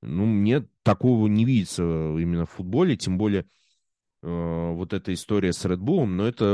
Ну, 0.00 0.24
мне 0.24 0.66
такого 0.82 1.26
не 1.26 1.44
видится 1.44 1.82
именно 1.82 2.46
в 2.46 2.50
футболе, 2.50 2.96
тем 2.96 3.18
более 3.18 3.46
э, 4.22 4.72
вот 4.72 4.92
эта 4.92 5.12
история 5.14 5.52
с 5.52 5.64
Red 5.64 5.78
Bull, 5.78 6.06
но 6.06 6.26
это, 6.26 6.44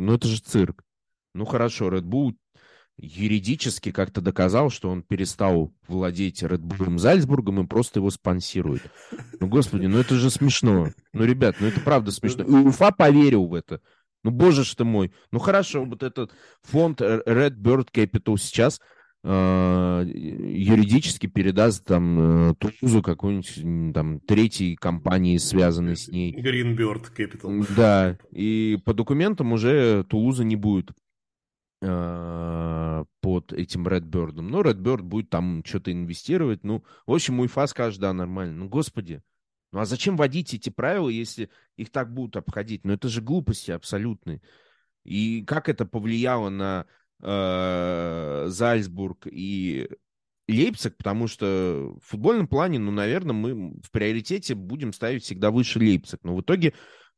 но 0.00 0.14
это 0.14 0.28
же 0.28 0.40
цирк. 0.40 0.84
Ну 1.34 1.44
хорошо, 1.44 1.88
Red 1.88 2.02
Bull 2.02 2.34
юридически 2.98 3.90
как-то 3.90 4.20
доказал, 4.20 4.70
что 4.70 4.90
он 4.90 5.02
перестал 5.02 5.72
владеть 5.88 6.42
Red 6.42 6.60
Bull 6.60 6.98
Зальцбургом 6.98 7.62
и 7.62 7.66
просто 7.66 8.00
его 8.00 8.10
спонсирует. 8.10 8.82
Ну, 9.40 9.48
господи, 9.48 9.86
ну 9.86 9.98
это 9.98 10.14
же 10.14 10.30
смешно. 10.30 10.88
Ну, 11.12 11.24
ребят, 11.24 11.56
ну 11.60 11.66
это 11.66 11.80
правда 11.80 12.12
смешно. 12.12 12.44
И 12.44 12.50
Уфа 12.50 12.92
поверил 12.92 13.46
в 13.46 13.54
это. 13.54 13.80
Ну, 14.24 14.30
боже 14.30 14.64
ж 14.64 14.74
ты 14.74 14.84
мой. 14.84 15.12
Ну, 15.32 15.38
хорошо, 15.38 15.84
вот 15.84 16.02
этот 16.02 16.32
фонд 16.62 17.00
Red 17.00 17.56
Bird 17.56 17.88
Capital 17.92 18.36
сейчас 18.38 18.80
юридически 19.24 21.28
передаст 21.28 21.84
там 21.84 22.50
э, 22.50 22.54
Тулузу 22.56 23.02
какой-нибудь 23.02 23.94
там 23.94 24.18
третьей 24.20 24.74
компании, 24.74 25.38
связанной 25.38 25.96
с 25.96 26.08
ней. 26.08 26.34
Greenbird 26.34 27.12
Capital. 27.16 27.64
Да, 27.76 28.18
и 28.32 28.78
по 28.84 28.94
документам 28.94 29.52
уже 29.52 30.02
Тулуза 30.04 30.42
не 30.42 30.56
будет 30.56 30.90
э, 31.82 33.04
под 33.20 33.52
этим 33.52 33.86
Redbird. 33.86 34.40
Но 34.40 34.62
Redbird 34.62 35.02
будет 35.02 35.30
там 35.30 35.62
что-то 35.64 35.92
инвестировать. 35.92 36.64
Ну, 36.64 36.82
в 37.06 37.12
общем, 37.12 37.38
УЕФА 37.38 37.68
скажет, 37.68 38.00
да, 38.00 38.12
нормально. 38.12 38.54
Ну, 38.54 38.68
господи, 38.68 39.22
ну 39.70 39.78
а 39.78 39.84
зачем 39.84 40.16
вводить 40.16 40.52
эти 40.52 40.68
правила, 40.68 41.08
если 41.08 41.48
их 41.76 41.90
так 41.90 42.12
будут 42.12 42.36
обходить? 42.36 42.84
Ну, 42.84 42.92
это 42.92 43.08
же 43.08 43.22
глупости 43.22 43.70
абсолютные. 43.70 44.42
И 45.04 45.44
как 45.44 45.68
это 45.68 45.86
повлияло 45.86 46.48
на 46.48 46.86
э, 47.22 48.44
Зальцбург 48.48 49.26
и 49.30 49.88
Лейпциг, 50.48 50.96
потому 50.96 51.28
что 51.28 51.96
в 52.02 52.06
футбольном 52.06 52.48
плане, 52.48 52.78
ну, 52.78 52.90
наверное, 52.90 53.34
мы 53.34 53.72
в 53.80 53.90
приоритете 53.90 54.54
будем 54.54 54.92
ставить 54.92 55.22
всегда 55.22 55.50
выше 55.50 55.78
Лейпциг. 55.78 56.20
Но 56.24 56.36
в 56.36 56.42
итоге 56.42 56.74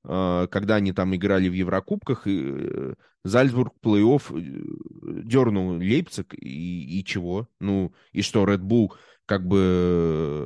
а, 0.07 0.47
когда 0.49 0.77
они 0.77 0.93
там 0.93 1.15
играли 1.15 1.49
в 1.49 1.55
Еврокубках, 1.55 2.27
и 2.27 2.43
э, 2.45 2.95
Зальцбург 3.25 3.75
плей-офф 3.83 4.39
э, 4.39 5.23
дернул 5.25 5.79
Лейпциг, 5.79 6.35
и, 6.35 7.01
и 7.01 7.05
чего? 7.05 7.49
Ну, 7.59 7.95
и 8.13 8.21
что, 8.21 8.45
Red 8.45 8.61
Bull 8.61 8.91
как 9.25 9.47
бы 9.47 9.59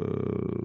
э, 0.06 0.62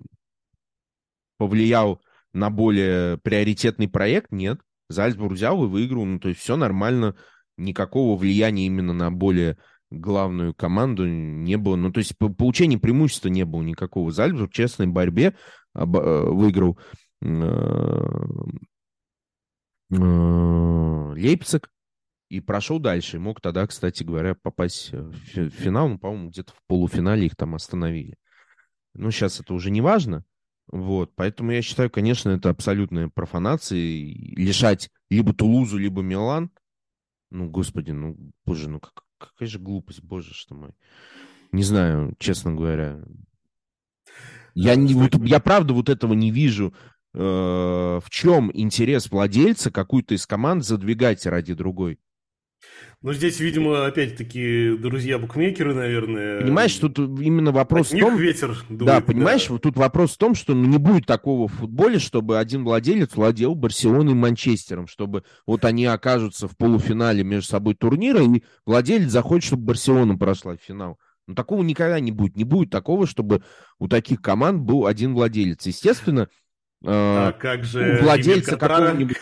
повлиял 1.38 2.02
на 2.34 2.52
более 2.52 3.18
приоритетный 3.18 3.88
проект? 3.88 4.32
Нет. 4.32 4.60
Зальцбург 4.90 5.34
взял 5.34 5.64
и 5.64 5.68
выиграл, 5.68 6.06
ну, 6.06 6.20
то 6.20 6.30
есть 6.30 6.42
все 6.42 6.56
нормально, 6.56 7.16
никакого 7.58 8.18
влияния 8.18 8.66
именно 8.66 8.94
на 8.94 9.12
более 9.12 9.58
главную 9.92 10.54
команду 10.54 11.06
не 11.08 11.56
было. 11.58 11.76
Ну, 11.76 11.92
то 11.92 12.00
есть 12.00 12.18
получения 12.18 12.78
преимущества 12.78 13.30
не 13.30 13.46
было 13.46 13.62
никакого. 13.62 14.12
Зальцбург 14.12 14.52
в 14.52 14.54
честной 14.54 14.88
борьбе 14.88 15.36
выиграл 15.74 16.80
Э, 19.92 21.14
Лейпциг 21.16 21.70
и 22.30 22.40
прошел 22.40 22.80
дальше. 22.80 23.20
Мог 23.20 23.42
тогда, 23.42 23.68
кстати 23.68 24.04
говоря, 24.04 24.36
попасть 24.36 24.92
в 24.92 25.14
финал. 25.50 25.90
Ну, 25.90 26.00
по-моему, 26.00 26.30
где-то 26.30 26.54
в 26.54 26.62
полуфинале 26.68 27.28
их 27.28 27.36
там 27.36 27.56
остановили. 27.56 28.16
Но 28.94 29.12
сейчас 29.12 29.40
это 29.40 29.54
уже 29.54 29.72
не 29.72 29.82
важно. 29.82 30.24
Вот, 30.68 31.14
поэтому 31.16 31.52
я 31.52 31.62
считаю, 31.62 31.90
конечно, 31.90 32.30
это 32.30 32.50
абсолютная 32.50 33.10
профанация. 33.10 33.78
Лишать 33.78 34.90
либо 35.10 35.34
Тулузу, 35.34 35.78
либо 35.78 36.02
Милан. 36.02 36.52
Ну, 37.34 37.50
господи, 37.50 37.92
ну, 37.92 38.16
боже, 38.46 38.70
ну 38.70 38.80
как, 38.80 39.04
какая 39.18 39.50
же 39.50 39.60
глупость, 39.60 40.02
боже 40.02 40.34
что 40.34 40.56
мой. 40.56 40.72
Не 41.52 41.64
знаю, 41.64 42.16
честно 42.18 42.54
говоря. 42.54 43.04
Я, 44.56 44.76
не, 44.76 44.94
вот, 44.94 45.16
я 45.26 45.40
правда 45.40 45.74
вот 45.74 45.90
этого 45.90 46.14
не 46.14 46.32
вижу 46.32 46.74
Э, 47.16 48.00
в 48.04 48.10
чем 48.10 48.50
интерес 48.54 49.12
владельца 49.12 49.70
какую-то 49.70 50.16
из 50.16 50.26
команд 50.26 50.66
задвигать 50.66 51.26
ради 51.28 51.54
другой? 51.54 52.00
Ну, 53.04 53.12
здесь, 53.12 53.42
видимо, 53.42 53.86
опять-таки, 53.86 54.78
друзья-букмекеры, 54.78 55.74
наверное. 55.74 56.40
Понимаешь, 56.40 56.74
тут 56.76 56.98
именно 56.98 57.52
вопрос 57.52 57.92
в 57.92 58.00
том... 58.00 58.18
ветер 58.18 58.56
дует, 58.70 58.86
Да, 58.86 59.02
понимаешь, 59.02 59.48
да. 59.50 59.58
тут 59.58 59.76
вопрос 59.76 60.14
в 60.14 60.18
том, 60.18 60.36
что 60.36 60.56
ну, 60.56 60.66
не 60.66 60.78
будет 60.78 61.06
такого 61.06 61.50
в 61.50 61.52
футболе, 61.52 62.00
чтобы 62.00 62.40
один 62.40 62.64
владелец 62.64 63.16
владел 63.16 63.56
Барселоной 63.56 64.14
и 64.14 64.16
Манчестером, 64.16 64.88
чтобы 64.88 65.26
вот 65.46 65.66
они 65.66 65.86
окажутся 65.86 66.48
в 66.48 66.56
полуфинале 66.56 67.26
между 67.26 67.50
собой 67.50 67.76
турнира, 67.76 68.24
и 68.24 68.42
владелец 68.66 69.10
захочет, 69.10 69.48
чтобы 69.48 69.64
Барселона 69.64 70.18
прошла 70.18 70.56
в 70.56 70.62
финал. 70.62 70.98
Ну, 71.28 71.36
такого 71.36 71.62
никогда 71.64 72.00
не 72.00 72.12
будет. 72.12 72.36
Не 72.36 72.44
будет 72.44 72.70
такого, 72.70 73.08
чтобы 73.08 73.44
у 73.80 73.88
таких 73.88 74.22
команд 74.22 74.62
был 74.62 74.88
один 74.88 75.14
владелец. 75.14 75.66
Естественно, 75.66 76.30
а 76.86 77.32
как 77.32 77.64
же 77.64 78.00
владельца 78.02 78.58
какого-нибудь... 78.58 79.18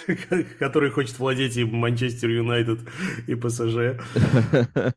который 0.60 0.90
хочет 0.90 1.18
владеть 1.20 1.58
и 1.58 1.64
Манчестер 1.64 2.30
Юнайтед, 2.30 2.80
и 3.28 3.36
ПСЖ? 3.36 4.00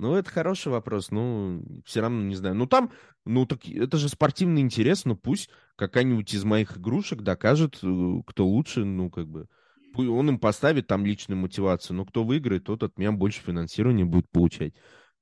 Ну, 0.00 0.14
это 0.14 0.30
хороший 0.30 0.72
вопрос. 0.72 1.10
Ну, 1.10 1.62
все 1.84 2.00
равно 2.00 2.22
не 2.22 2.34
знаю. 2.34 2.54
Ну, 2.54 2.66
там, 2.66 2.90
ну, 3.26 3.44
так 3.44 3.68
это 3.68 3.98
же 3.98 4.08
спортивный 4.08 4.62
интерес, 4.62 5.04
ну, 5.04 5.14
пусть 5.14 5.50
какая-нибудь 5.76 6.32
из 6.32 6.42
моих 6.42 6.78
игрушек 6.78 7.20
докажет, 7.20 7.78
э, 7.82 8.22
кто 8.26 8.48
лучше, 8.48 8.86
ну, 8.86 9.10
как 9.10 9.28
бы. 9.28 9.46
Он 9.94 10.30
им 10.30 10.38
поставит 10.38 10.86
там 10.86 11.04
личную 11.04 11.38
мотивацию, 11.38 11.98
но 11.98 12.06
кто 12.06 12.24
выиграет, 12.24 12.64
тот 12.64 12.82
от 12.82 12.96
меня 12.96 13.12
больше 13.12 13.42
финансирования 13.42 14.06
будет 14.06 14.30
получать. 14.30 14.72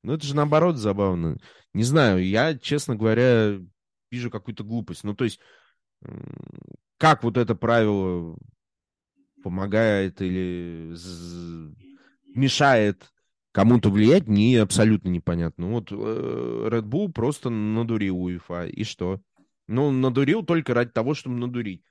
Ну, 0.05 0.13
это 0.13 0.25
же 0.25 0.37
наоборот 0.37 0.77
забавно. 0.77 1.39
Не 1.75 1.83
знаю, 1.83 2.25
я, 2.25 2.57
честно 2.57 2.95
говоря, 2.95 3.59
вижу 4.13 4.31
какую-то 4.31 4.63
глупость. 4.63 5.03
Ну, 5.03 5.15
то 5.15 5.25
есть 5.25 5.41
как 6.99 7.23
вот 7.23 7.37
это 7.37 7.55
правило 7.55 8.37
помогает 9.43 10.21
или 10.21 10.95
мешает 12.35 13.11
кому-то 13.53 13.91
влиять, 13.91 14.27
мне 14.27 14.61
абсолютно 14.61 15.09
непонятно. 15.09 15.69
Вот 15.69 15.91
э, 15.91 15.95
Red 15.95 16.85
Bull 16.85 17.11
просто 17.11 17.51
надурил 17.51 18.17
УЕФА, 18.17 18.67
и 18.67 18.85
что? 18.85 19.21
Ну, 19.67 19.91
надурил 19.91 20.45
только 20.45 20.75
ради 20.75 20.91
того, 20.91 21.15
чтобы 21.15 21.37
надурить. 21.37 21.83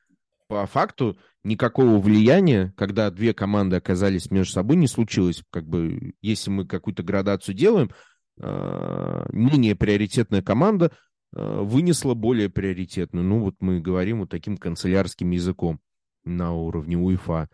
По 0.47 0.65
факту 0.65 1.17
никакого 1.43 1.99
влияния, 1.99 2.73
когда 2.77 3.11
две 3.11 3.33
команды 3.33 3.75
оказались 3.75 4.31
между 4.31 4.53
собой, 4.53 4.77
не 4.77 4.87
случилось. 4.87 5.43
Как 5.49 5.65
бы, 5.67 6.13
если 6.21 6.49
мы 6.49 6.65
какую-то 6.65 7.03
градацию 7.03 7.53
делаем, 7.53 7.91
э, 8.39 9.25
менее 9.31 9.75
приоритетная 9.75 10.41
команда 10.41 10.91
вынесла 11.33 12.13
более 12.13 12.49
приоритетную. 12.49 13.25
Ну, 13.25 13.41
вот 13.41 13.55
мы 13.59 13.81
говорим 13.81 14.19
вот 14.21 14.29
таким 14.29 14.57
канцелярским 14.57 15.29
языком 15.31 15.79
на 16.23 16.53
уровне 16.53 16.97
УЕФА. 16.97 17.49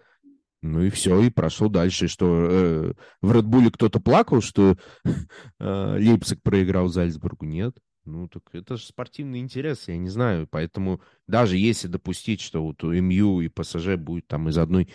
Ну 0.62 0.82
и 0.82 0.90
все, 0.90 1.20
и 1.22 1.30
прошел 1.30 1.70
дальше. 1.70 2.08
Что 2.08 2.48
э, 2.50 2.94
в 3.22 3.32
Редбуле 3.34 3.70
кто-то 3.70 4.00
плакал, 4.00 4.42
что 4.42 4.78
э, 5.60 5.98
Лейпциг 5.98 6.42
проиграл 6.42 6.88
Зальцбургу? 6.88 7.46
Нет. 7.46 7.76
Ну, 8.06 8.28
так 8.28 8.44
это 8.54 8.78
же 8.78 8.86
спортивный 8.86 9.40
интерес, 9.40 9.88
я 9.88 9.98
не 9.98 10.10
знаю. 10.10 10.48
Поэтому 10.50 11.02
даже 11.28 11.58
если 11.58 11.88
допустить, 11.88 12.40
что 12.40 12.64
вот 12.64 12.84
у 12.84 12.94
МЮ 12.94 13.42
и 13.42 13.50
ПСЖ 13.50 13.96
будет 13.98 14.28
там 14.28 14.50
из 14.50 14.58
одной 14.58 14.90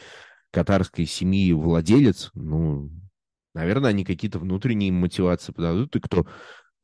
катарской 0.50 1.04
семьи 1.04 1.52
владелец, 1.52 2.30
ну, 2.32 2.90
наверное, 3.54 3.90
они 3.90 4.04
какие-то 4.04 4.38
внутренние 4.38 4.92
мотивации 4.92 5.52
подадут, 5.52 5.96
и 5.96 6.00
кто 6.00 6.22
э, 6.22 6.26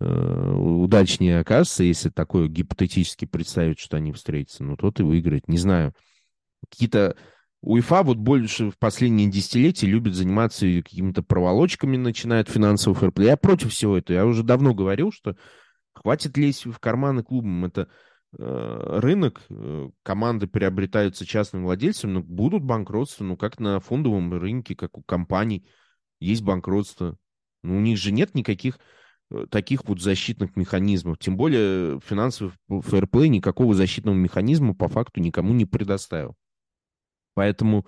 удачнее 0.01 1.41
окажется, 1.41 1.85
если 1.85 2.11
такое 2.11 2.49
гипотетически 2.49 3.25
представить, 3.27 3.79
что 3.79 3.97
они 3.97 4.13
встретятся, 4.13 4.65
ну, 4.65 4.77
тот 4.77 5.01
и 5.01 5.03
выиграет. 5.03 5.49
Не 5.49 5.59
знаю. 5.59 5.95
Какие-то 6.69 7.17
УЕФА 7.65 8.03
вот 8.03 8.19
больше 8.19 8.71
в 8.71 8.79
последние 8.79 9.31
десятилетия 9.31 9.87
любит 9.87 10.15
заниматься 10.15 10.67
какими-то 10.67 11.23
проволочками, 11.23 11.97
начинает 11.97 12.49
финансовый 12.49 12.95
фэрплей. 12.95 13.29
Я 13.29 13.37
против 13.37 13.73
всего 13.73 13.97
этого. 13.97 14.17
Я 14.17 14.27
уже 14.27 14.43
давно 14.43 14.75
говорил, 14.75 15.11
что 15.13 15.37
хватит 15.95 16.37
лезть 16.37 16.67
в 16.67 16.79
карманы 16.79 17.23
клубам. 17.23 17.65
Это 17.65 17.89
э, 18.39 18.99
рынок, 19.01 19.43
э, 19.49 19.89
команды 20.03 20.47
приобретаются 20.47 21.25
частным 21.25 21.65
владельцем, 21.65 22.13
но 22.13 22.23
будут 22.23 22.63
банкротства, 22.63 23.25
ну, 23.25 23.37
как 23.37 23.59
на 23.59 23.81
фондовом 23.81 24.35
рынке, 24.35 24.75
как 24.75 24.99
у 24.99 25.03
компаний 25.03 25.67
есть 26.21 26.43
банкротство. 26.43 27.17
Ну, 27.63 27.79
у 27.79 27.81
них 27.81 27.97
же 27.97 28.13
нет 28.13 28.35
никаких 28.35 28.77
э, 28.77 28.81
таких 29.51 29.85
вот 29.85 30.01
защитных 30.01 30.57
механизмов. 30.57 31.19
Тем 31.19 31.37
более 31.37 32.01
финансовый 32.01 32.53
фэрплей 32.69 33.29
никакого 33.29 33.75
защитного 33.75 34.15
механизма 34.15 34.75
по 34.75 34.89
факту 34.89 35.21
никому 35.21 35.55
не 35.55 35.65
предоставил. 35.65 36.35
Поэтому 37.35 37.87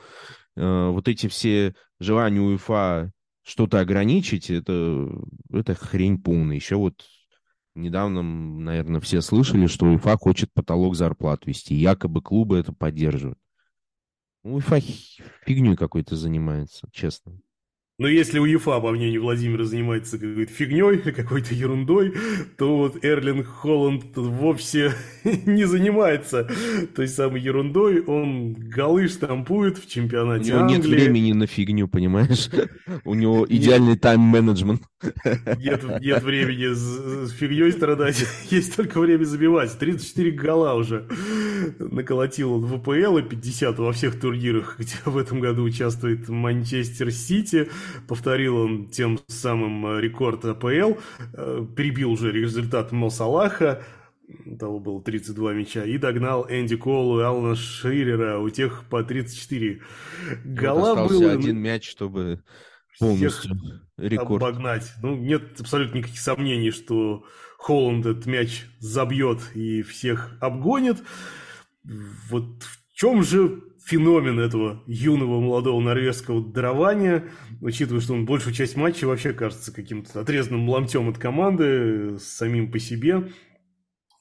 э, 0.57 0.89
вот 0.91 1.09
эти 1.09 1.29
все 1.29 1.75
желания 2.01 2.41
УЕФА 2.41 3.13
что-то 3.45 3.81
ограничить, 3.81 4.51
это, 4.51 5.09
это 5.51 5.75
хрень 5.75 6.21
полная. 6.21 6.57
Еще 6.57 6.77
вот 6.77 7.05
недавно, 7.75 8.23
наверное, 8.23 9.01
все 9.01 9.21
слышали, 9.21 9.67
что 9.67 9.87
УЕФА 9.87 10.17
хочет 10.17 10.53
потолок 10.53 10.97
зарплат 10.97 11.47
вести. 11.47 11.75
Якобы 11.75 12.23
клубы 12.23 12.59
это 12.59 12.73
поддерживают. 12.73 13.39
УЕФА 14.43 14.81
фигней 15.45 15.77
какой-то 15.77 16.17
занимается, 16.17 16.89
честно. 16.93 17.39
Но 17.99 18.09
если 18.09 18.39
УЕФА, 18.39 18.79
по 18.81 18.91
мнению 18.91 19.23
Владимира, 19.23 19.65
занимается 19.65 20.19
какой-то 20.19 20.53
фигней, 20.53 20.99
какой-то 21.13 21.55
ерундой, 21.55 22.13
то 22.59 22.77
вот 22.77 23.03
Эрлинг 23.03 23.47
Холланд 23.47 24.15
вовсе 24.17 24.93
не 25.25 25.65
занимается 25.65 26.47
той 26.95 27.09
самой 27.09 27.41
ерундой. 27.41 28.03
Он 28.03 28.53
голы 28.53 29.09
штампует 29.09 29.79
в 29.79 29.89
чемпионате 29.89 30.53
У 30.53 30.59
него 30.59 30.69
нет 30.69 30.85
времени 30.85 31.33
на 31.33 31.47
фигню, 31.47 31.89
понимаешь? 31.89 32.51
У 33.05 33.15
него 33.15 33.47
идеальный 33.49 33.97
тайм-менеджмент. 33.97 34.83
Нет, 35.59 35.83
нет 36.01 36.23
времени 36.23 36.75
с, 36.75 37.29
с 37.29 37.33
фигней 37.33 37.73
страдать, 37.73 38.27
есть 38.51 38.77
только 38.77 39.01
время 39.01 39.25
забивать. 39.25 39.79
34 39.79 40.33
гола 40.33 40.75
уже 40.75 41.09
наколотил 41.79 42.55
он 42.55 42.67
в 42.67 42.79
ВПЛ 42.79 43.19
и 43.19 43.23
50 43.23 43.79
во 43.79 43.93
всех 43.93 44.21
турнирах, 44.21 44.77
где 44.79 44.97
в 45.05 45.17
этом 45.17 45.41
году 45.41 45.63
участвует 45.63 46.29
Манчестер 46.29 47.11
Сити– 47.11 47.69
повторил 48.09 48.57
он 48.57 48.89
тем 48.89 49.19
самым 49.27 49.87
э, 49.87 50.01
рекорд 50.01 50.45
АПЛ, 50.45 50.99
э, 51.35 51.67
перебил 51.77 52.13
уже 52.13 52.33
результат 52.33 52.93
Мо 52.93 53.11
Салаха, 53.11 53.83
того 54.59 54.81
было 54.81 55.03
32 55.03 55.53
мяча, 55.53 55.85
и 55.85 55.99
догнал 55.99 56.47
Энди 56.49 56.77
Колу 56.77 57.21
и 57.21 57.23
Алана 57.23 57.55
Ширера, 57.55 58.39
у 58.39 58.51
тех 58.51 58.85
по 58.89 59.03
34 59.05 59.81
гола 60.45 60.95
вот 60.95 61.11
было. 61.11 61.33
один 61.33 61.59
мяч, 61.59 61.89
чтобы 61.89 62.43
полностью 62.99 63.57
рекорд. 63.97 64.43
обогнать. 64.43 64.93
Ну, 65.03 65.17
нет 65.17 65.61
абсолютно 65.61 65.99
никаких 65.99 66.21
сомнений, 66.21 66.71
что 66.71 67.25
Холланд 67.59 68.07
этот 68.07 68.27
мяч 68.27 68.65
забьет 68.79 69.39
и 69.55 69.83
всех 69.83 70.37
обгонит. 70.41 71.03
Вот 72.31 72.63
в 72.63 72.95
чем 72.95 73.23
же 73.23 73.63
феномен 73.85 74.41
этого 74.41 74.83
юного 74.87 75.41
молодого 75.41 75.81
норвежского 75.81 76.45
дарования, 76.45 77.25
учитывая, 77.61 78.01
что 78.01 78.15
он 78.15 78.27
большую 78.27 78.53
часть 78.53 78.77
матча 78.77 79.07
вообще 79.07 79.33
кажется 79.33 79.73
каким-то 79.73 80.21
отрезанным 80.21 80.69
ломтем 80.69 81.09
от 81.09 81.19
команды, 81.19 82.19
самим 82.19 82.73
по 82.73 82.81
себе, 82.81 83.31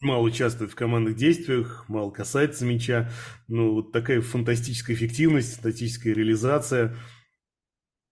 мало 0.02 0.22
участвует 0.22 0.72
в 0.72 0.76
командных 0.76 1.16
действиях, 1.16 1.86
мало 1.88 2.12
касается 2.12 2.66
мяча, 2.66 3.10
ну, 3.48 3.74
вот 3.74 3.92
такая 3.92 4.22
фантастическая 4.22 4.96
эффективность, 4.96 5.56
фантастическая 5.56 6.14
реализация, 6.14 6.96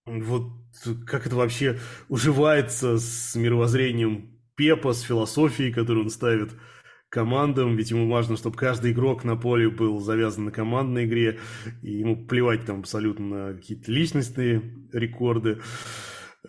вот 0.06 0.50
как 1.06 1.26
это 1.26 1.36
вообще 1.36 1.78
уживается 2.08 2.98
с 2.98 3.36
мировоззрением 3.36 4.32
Пепа, 4.56 4.92
с 4.92 5.02
философией, 5.02 5.72
которую 5.72 6.04
он 6.04 6.10
ставит– 6.10 6.52
командам, 7.14 7.76
ведь 7.76 7.92
ему 7.92 8.10
важно, 8.10 8.36
чтобы 8.36 8.56
каждый 8.56 8.90
игрок 8.90 9.22
на 9.22 9.36
поле 9.36 9.70
был 9.70 10.00
завязан 10.00 10.46
на 10.46 10.50
командной 10.50 11.04
игре, 11.04 11.38
и 11.80 11.92
ему 11.92 12.26
плевать 12.26 12.66
там 12.66 12.80
абсолютно 12.80 13.26
на 13.26 13.54
какие-то 13.54 13.92
личностные 13.92 14.60
рекорды. 14.92 15.60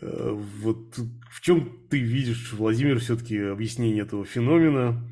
Э, 0.02 0.32
вот 0.32 0.98
в 1.30 1.42
чем 1.42 1.88
ты 1.90 2.00
видишь, 2.00 2.52
Владимир, 2.54 3.00
все-таки 3.00 3.38
объяснение 3.38 4.02
этого 4.02 4.26
феномена? 4.26 5.08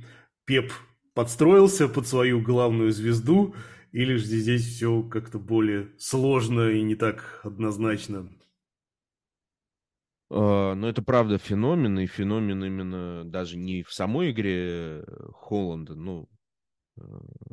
Пеп 0.46 0.72
подстроился 1.14 1.88
под 1.88 2.08
свою 2.08 2.42
главную 2.42 2.92
звезду, 2.92 3.54
или 3.92 4.16
же 4.16 4.26
здесь 4.26 4.66
все 4.66 5.04
как-то 5.04 5.38
более 5.38 5.90
сложно 6.00 6.72
и 6.72 6.82
не 6.82 6.96
так 6.96 7.42
однозначно? 7.44 8.28
А, 10.30 10.74
но 10.74 10.88
это 10.88 11.02
правда 11.02 11.38
феномен, 11.38 12.00
и 12.00 12.08
феномен 12.08 12.64
именно 12.64 13.24
даже 13.26 13.58
не 13.58 13.84
в 13.84 13.92
самой 13.92 14.32
игре 14.32 15.02
э, 15.02 15.04
Холланда. 15.34 15.96
Ну, 15.96 16.28
э, 16.98 17.02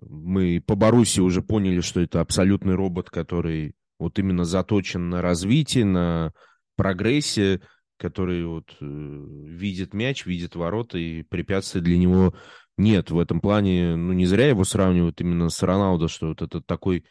мы 0.03 0.63
по 0.67 0.75
Баруси 0.77 1.21
уже 1.21 1.43
поняли, 1.43 1.81
что 1.81 2.01
это 2.01 2.21
абсолютный 2.21 2.75
робот, 2.75 3.11
который 3.11 3.75
вот 3.99 4.19
именно 4.19 4.45
заточен 4.45 5.11
на 5.11 5.21
развитие, 5.23 5.85
на 5.85 6.33
прогрессе, 6.77 7.61
который 7.99 8.47
вот 8.47 8.75
э, 8.81 8.85
видит 8.85 9.93
мяч, 9.93 10.25
видит 10.25 10.57
ворота, 10.57 10.99
и 10.99 11.23
препятствий 11.23 11.83
для 11.83 11.99
него 11.99 12.35
нет. 12.79 13.11
В 13.11 13.19
этом 13.19 13.41
плане, 13.41 13.95
ну, 13.95 14.13
не 14.15 14.25
зря 14.25 14.49
его 14.49 14.65
сравнивают 14.65 15.21
именно 15.21 15.51
с 15.51 15.63
Роналдо, 15.63 16.09
что 16.09 16.29
вот 16.29 16.41
это 16.41 16.63
такой 16.63 17.05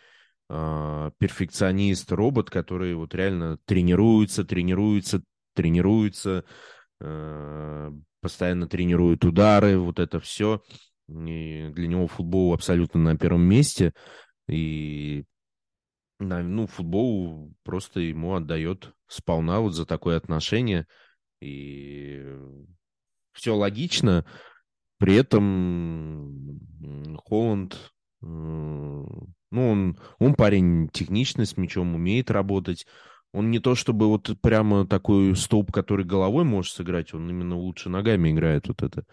э, 0.50 1.12
перфекционист, 1.20 2.12
робот, 2.12 2.50
который 2.50 2.96
вот 2.96 3.14
реально 3.14 3.60
тренируется, 3.66 4.44
тренируется, 4.44 5.22
тренируется, 5.60 6.46
э, 7.02 7.92
постоянно 8.22 8.66
тренирует 8.66 9.26
удары, 9.26 9.78
вот 9.78 10.00
это 10.00 10.22
все. 10.22 10.64
И 11.10 11.70
для 11.74 11.88
него 11.88 12.08
футбол 12.08 12.54
абсолютно 12.54 13.02
на 13.02 13.18
первом 13.18 13.42
месте. 13.42 13.94
И 14.48 15.26
ну, 16.20 16.66
футбол 16.66 17.54
просто 17.64 18.00
ему 18.00 18.36
отдает 18.36 18.94
сполна 19.08 19.60
вот 19.60 19.74
за 19.74 19.86
такое 19.86 20.16
отношение. 20.16 20.88
И 21.42 22.26
все 23.34 23.54
логично. 23.54 24.26
При 24.98 25.16
этом 25.16 26.60
Холланд, 27.26 27.74
э, 27.74 28.26
ну, 28.26 29.30
он, 29.52 30.00
он 30.20 30.36
парень 30.36 30.88
техничный, 30.88 31.46
с 31.46 31.58
мячом 31.58 31.96
умеет 31.96 32.32
работать. 32.32 32.86
Он 33.32 33.52
не 33.52 33.60
то 33.60 33.76
чтобы 33.76 34.08
вот 34.08 34.36
прямо 34.42 34.88
такой 34.88 35.36
столб, 35.36 35.72
который 35.72 36.06
головой 36.06 36.44
может 36.44 36.74
сыграть, 36.74 37.14
он 37.14 37.30
именно 37.30 37.56
лучше 37.56 37.90
ногами 37.90 38.32
играет 38.32 38.68
вот 38.68 38.82
это. 38.82 39.06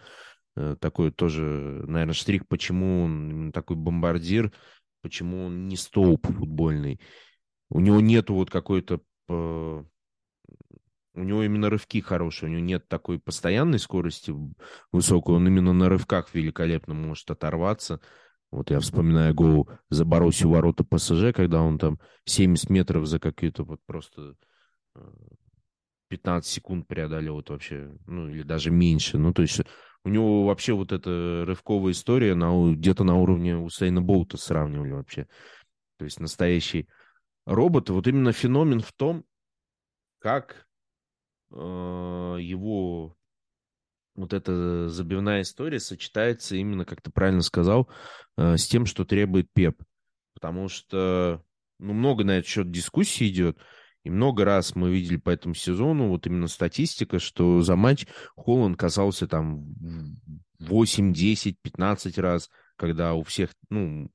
Э, 0.57 0.77
такой 0.81 1.11
тоже, 1.13 1.43
наверное, 1.43 2.15
штрих, 2.15 2.49
почему 2.49 3.05
он 3.05 3.53
такой 3.53 3.77
бомбардир, 3.77 4.53
почему 5.03 5.47
он 5.47 5.69
не 5.69 5.77
столб 5.77 6.27
футбольный. 6.27 7.01
У 7.69 7.81
него 7.81 8.01
нету 8.01 8.35
вот 8.35 8.51
какой-то... 8.51 9.01
Э, 9.29 9.85
у 11.15 11.23
него 11.23 11.43
именно 11.43 11.71
рывки 11.71 12.01
хорошие, 12.01 12.49
у 12.49 12.53
него 12.53 12.63
нет 12.63 12.89
такой 12.89 13.19
постоянной 13.19 13.79
скорости 13.79 14.35
высокой, 14.93 15.35
он 15.35 15.47
именно 15.47 15.73
на 15.73 15.89
рывках 15.89 16.35
великолепно 16.35 16.93
может 16.93 17.31
оторваться. 17.31 18.01
Вот 18.57 18.71
я 18.71 18.81
вспоминаю 18.81 19.35
гол 19.35 19.69
за 19.91 20.07
Боруссию 20.07 20.49
ворота 20.49 20.83
ПСЖ, 20.83 21.35
когда 21.35 21.61
он 21.61 21.79
там 21.79 22.01
70 22.25 22.71
метров 22.71 23.07
за 23.07 23.21
какие-то 23.21 23.65
вот 23.65 23.81
просто 23.85 24.35
15 26.09 26.51
э, 26.51 26.55
секунд 26.55 26.89
преодолел 26.89 27.35
вот 27.35 27.51
вообще, 27.51 27.95
ну 28.07 28.31
или 28.31 28.43
даже 28.43 28.71
меньше. 28.71 29.19
Ну 29.19 29.35
то 29.35 29.43
есть 29.43 29.61
у 30.05 30.09
него 30.09 30.47
вообще 30.47 30.73
вот 30.73 30.93
эта 30.93 31.45
рывковая 31.47 31.93
история 31.93 32.35
на, 32.35 32.73
где-то 32.73 33.05
на 33.05 33.17
уровне 33.17 33.59
Усейна 33.59 34.01
Болта 34.01 34.39
сравнивали 34.39 34.93
вообще. 34.93 35.29
То 35.99 36.07
есть 36.07 36.19
настоящий 36.19 36.89
робот. 37.45 37.91
Вот 37.91 38.07
именно 38.07 38.33
феномен 38.33 38.81
в 38.81 38.93
том, 38.95 39.27
как 40.19 40.67
э, 41.51 41.57
его 41.57 43.17
вот 44.17 44.33
эта 44.33 44.89
забивная 44.89 45.43
история 45.43 45.81
сочетается 45.81 46.57
именно, 46.57 46.85
как 46.85 47.03
ты 47.03 47.11
правильно 47.11 47.43
сказал, 47.43 47.89
Э, 48.37 48.57
с 48.57 48.67
тем, 48.67 48.87
что 48.87 49.05
требует 49.05 49.53
Пеп. 49.53 49.83
Потому 50.35 50.69
что 50.69 51.43
ну, 51.79 51.93
много 51.95 52.25
на 52.25 52.39
этот 52.39 52.49
счет 52.49 52.71
дискуссий 52.71 53.29
идет. 53.29 53.59
И 54.05 54.11
много 54.11 54.45
раз 54.45 54.77
мы 54.77 54.93
видели 54.93 55.17
по 55.17 55.31
этому 55.31 55.55
сезону, 55.55 56.09
вот 56.09 56.27
именно 56.27 56.47
статистика, 56.47 57.19
что 57.19 57.63
за 57.63 57.75
матч 57.75 58.07
Холланд 58.37 58.79
казался 58.79 59.27
там 59.27 59.65
8, 60.61 61.13
10, 61.13 61.61
15 61.61 62.19
раз, 62.19 62.49
когда 62.77 63.15
у 63.15 63.25
всех, 63.25 63.51
ну, 63.69 64.09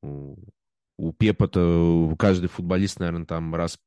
у, 0.00 1.12
Пепа-то 1.18 2.14
каждый 2.18 2.46
футболист, 2.48 3.00
наверное, 3.00 3.26
там 3.26 3.54
раз 3.54 3.78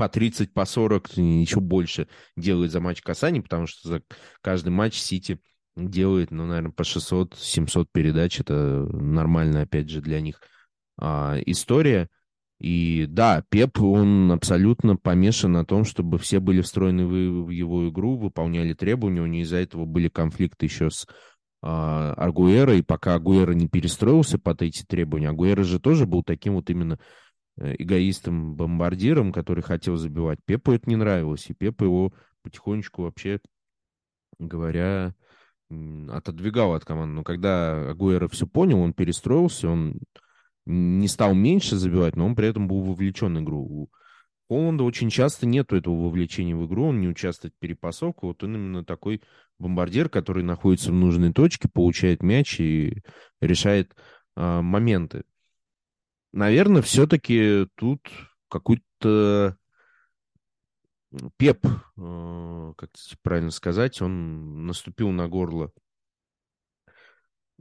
по 0.00 0.08
30, 0.08 0.54
по 0.54 0.64
40, 0.64 1.18
еще 1.18 1.60
больше 1.60 2.08
делает 2.34 2.72
за 2.72 2.80
матч 2.80 3.02
касаний, 3.02 3.42
потому 3.42 3.66
что 3.66 3.86
за 3.86 4.02
каждый 4.40 4.70
матч 4.70 4.94
Сити 4.94 5.38
делает, 5.76 6.30
ну, 6.30 6.46
наверное, 6.46 6.72
по 6.72 6.84
600-700 6.84 7.86
передач. 7.92 8.40
Это 8.40 8.88
нормально, 8.90 9.60
опять 9.60 9.90
же, 9.90 10.00
для 10.00 10.22
них 10.22 10.40
а, 10.98 11.36
история. 11.44 12.08
И 12.60 13.04
да, 13.10 13.44
Пеп, 13.50 13.78
он 13.82 14.32
абсолютно 14.32 14.96
помешан 14.96 15.52
на 15.52 15.66
том, 15.66 15.84
чтобы 15.84 16.18
все 16.18 16.40
были 16.40 16.62
встроены 16.62 17.04
в, 17.04 17.44
в 17.44 17.50
его 17.50 17.86
игру, 17.90 18.16
выполняли 18.16 18.72
требования. 18.72 19.20
У 19.20 19.26
него 19.26 19.42
из-за 19.42 19.58
этого 19.58 19.84
были 19.84 20.08
конфликты 20.08 20.64
еще 20.64 20.88
с 20.88 21.06
а, 21.60 22.14
Агуэра, 22.14 22.74
и 22.74 22.80
пока 22.80 23.16
Агуэра 23.16 23.52
не 23.52 23.68
перестроился 23.68 24.38
под 24.38 24.62
эти 24.62 24.82
требования, 24.82 25.28
Агуэра 25.28 25.62
же 25.62 25.78
тоже 25.78 26.06
был 26.06 26.22
таким 26.22 26.54
вот 26.54 26.70
именно 26.70 26.98
Э, 27.60 27.74
эгоистом-бомбардиром, 27.78 29.32
который 29.32 29.62
хотел 29.62 29.96
забивать. 29.96 30.38
Пепу 30.46 30.72
это 30.72 30.88
не 30.88 30.96
нравилось, 30.96 31.50
и 31.50 31.54
Пепа 31.54 31.84
его 31.84 32.12
потихонечку 32.42 33.02
вообще 33.02 33.38
говоря, 34.38 35.14
отодвигал 36.08 36.72
от 36.72 36.86
команды. 36.86 37.16
Но 37.16 37.22
когда 37.22 37.90
Агуэро 37.90 38.28
все 38.28 38.46
понял, 38.46 38.80
он 38.80 38.94
перестроился, 38.94 39.68
он 39.68 40.00
не 40.64 41.06
стал 41.06 41.34
меньше 41.34 41.76
забивать, 41.76 42.16
но 42.16 42.24
он 42.24 42.34
при 42.34 42.48
этом 42.48 42.66
был 42.66 42.80
вовлечен 42.80 43.36
в 43.36 43.42
игру. 43.42 43.60
У 43.60 43.88
Холланда 44.48 44.84
очень 44.84 45.10
часто 45.10 45.46
нету 45.46 45.76
этого 45.76 46.06
вовлечения 46.06 46.56
в 46.56 46.66
игру, 46.66 46.86
он 46.86 47.00
не 47.00 47.08
участвует 47.08 47.54
в 47.54 47.58
перепасовке. 47.58 48.20
Вот 48.22 48.42
он 48.42 48.56
именно 48.56 48.84
такой 48.86 49.20
бомбардир, 49.58 50.08
который 50.08 50.42
находится 50.42 50.92
в 50.92 50.94
нужной 50.94 51.34
точке, 51.34 51.68
получает 51.68 52.22
мяч 52.22 52.58
и 52.58 53.02
решает 53.42 53.94
а, 54.34 54.62
моменты 54.62 55.24
наверное, 56.32 56.82
все-таки 56.82 57.66
тут 57.76 58.00
какой-то 58.48 59.56
Пеп, 61.36 61.66
э, 61.66 62.72
как 62.76 62.90
правильно 63.22 63.50
сказать, 63.50 64.00
он 64.00 64.66
наступил 64.66 65.10
на 65.10 65.28
горло 65.28 65.72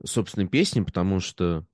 собственной 0.06 0.48
песни, 0.48 0.82
потому 0.82 1.20
что 1.20 1.66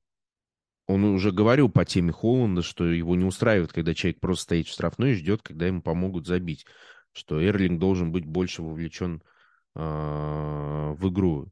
он 0.88 1.04
уже 1.04 1.32
говорил 1.32 1.70
по 1.70 1.84
теме 1.84 2.14
Холланда, 2.14 2.62
что 2.62 2.86
его 2.86 3.16
не 3.16 3.26
устраивает, 3.26 3.74
когда 3.74 3.94
человек 3.94 4.22
просто 4.22 4.44
стоит 4.44 4.68
в 4.68 4.72
штрафной 4.72 5.12
и 5.12 5.16
ждет, 5.16 5.42
когда 5.42 5.68
ему 5.68 5.82
помогут 5.82 6.28
забить, 6.28 6.66
что 7.12 7.44
Эрлинг 7.44 7.78
должен 7.78 8.14
быть 8.14 8.26
больше 8.26 8.62
вовлечен 8.62 9.22
э, 9.76 9.80
в 9.80 11.10
игру. 11.10 11.52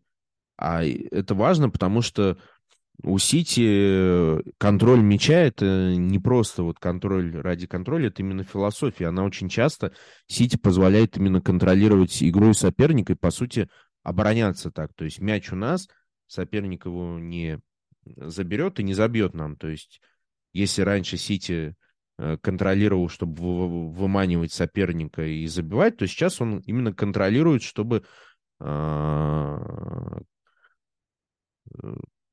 А 0.56 0.86
это 0.86 1.36
важно, 1.36 1.70
потому 1.70 2.02
что 2.02 2.38
у 3.02 3.18
Сити 3.18 4.42
контроль 4.58 5.02
мяча 5.02 5.34
это 5.34 5.96
не 5.96 6.20
просто 6.20 6.64
вот 6.64 6.80
контроль 6.80 7.36
ради 7.36 7.66
контроля, 7.66 8.08
это 8.08 8.22
именно 8.22 8.44
философия. 8.44 9.08
Она 9.08 9.24
очень 9.24 9.50
часто 9.50 9.94
Сити 10.28 10.58
позволяет 10.58 11.18
именно 11.18 11.42
контролировать 11.42 12.22
игру 12.22 12.54
соперника 12.54 13.14
и, 13.14 13.18
по 13.18 13.32
сути, 13.32 13.70
обороняться 14.04 14.70
так. 14.70 14.94
То 14.94 15.06
есть 15.06 15.20
мяч 15.20 15.52
у 15.52 15.56
нас, 15.56 15.88
соперник 16.28 16.86
его 16.86 17.18
не 17.20 17.60
заберет 18.06 18.80
и 18.80 18.84
не 18.84 18.94
забьет 18.94 19.34
нам. 19.34 19.56
То 19.58 19.70
есть 19.70 20.00
если 20.54 20.84
раньше 20.84 21.18
Сити 21.18 21.76
э, 22.20 22.38
контролировал, 22.38 23.10
чтобы 23.10 23.92
выманивать 23.92 24.54
соперника 24.54 25.26
и 25.26 25.48
забивать, 25.48 25.98
то 25.98 26.08
сейчас 26.08 26.40
он 26.40 26.60
именно 26.60 26.94
контролирует, 26.94 27.64
чтобы 27.64 28.04
а, 28.60 30.22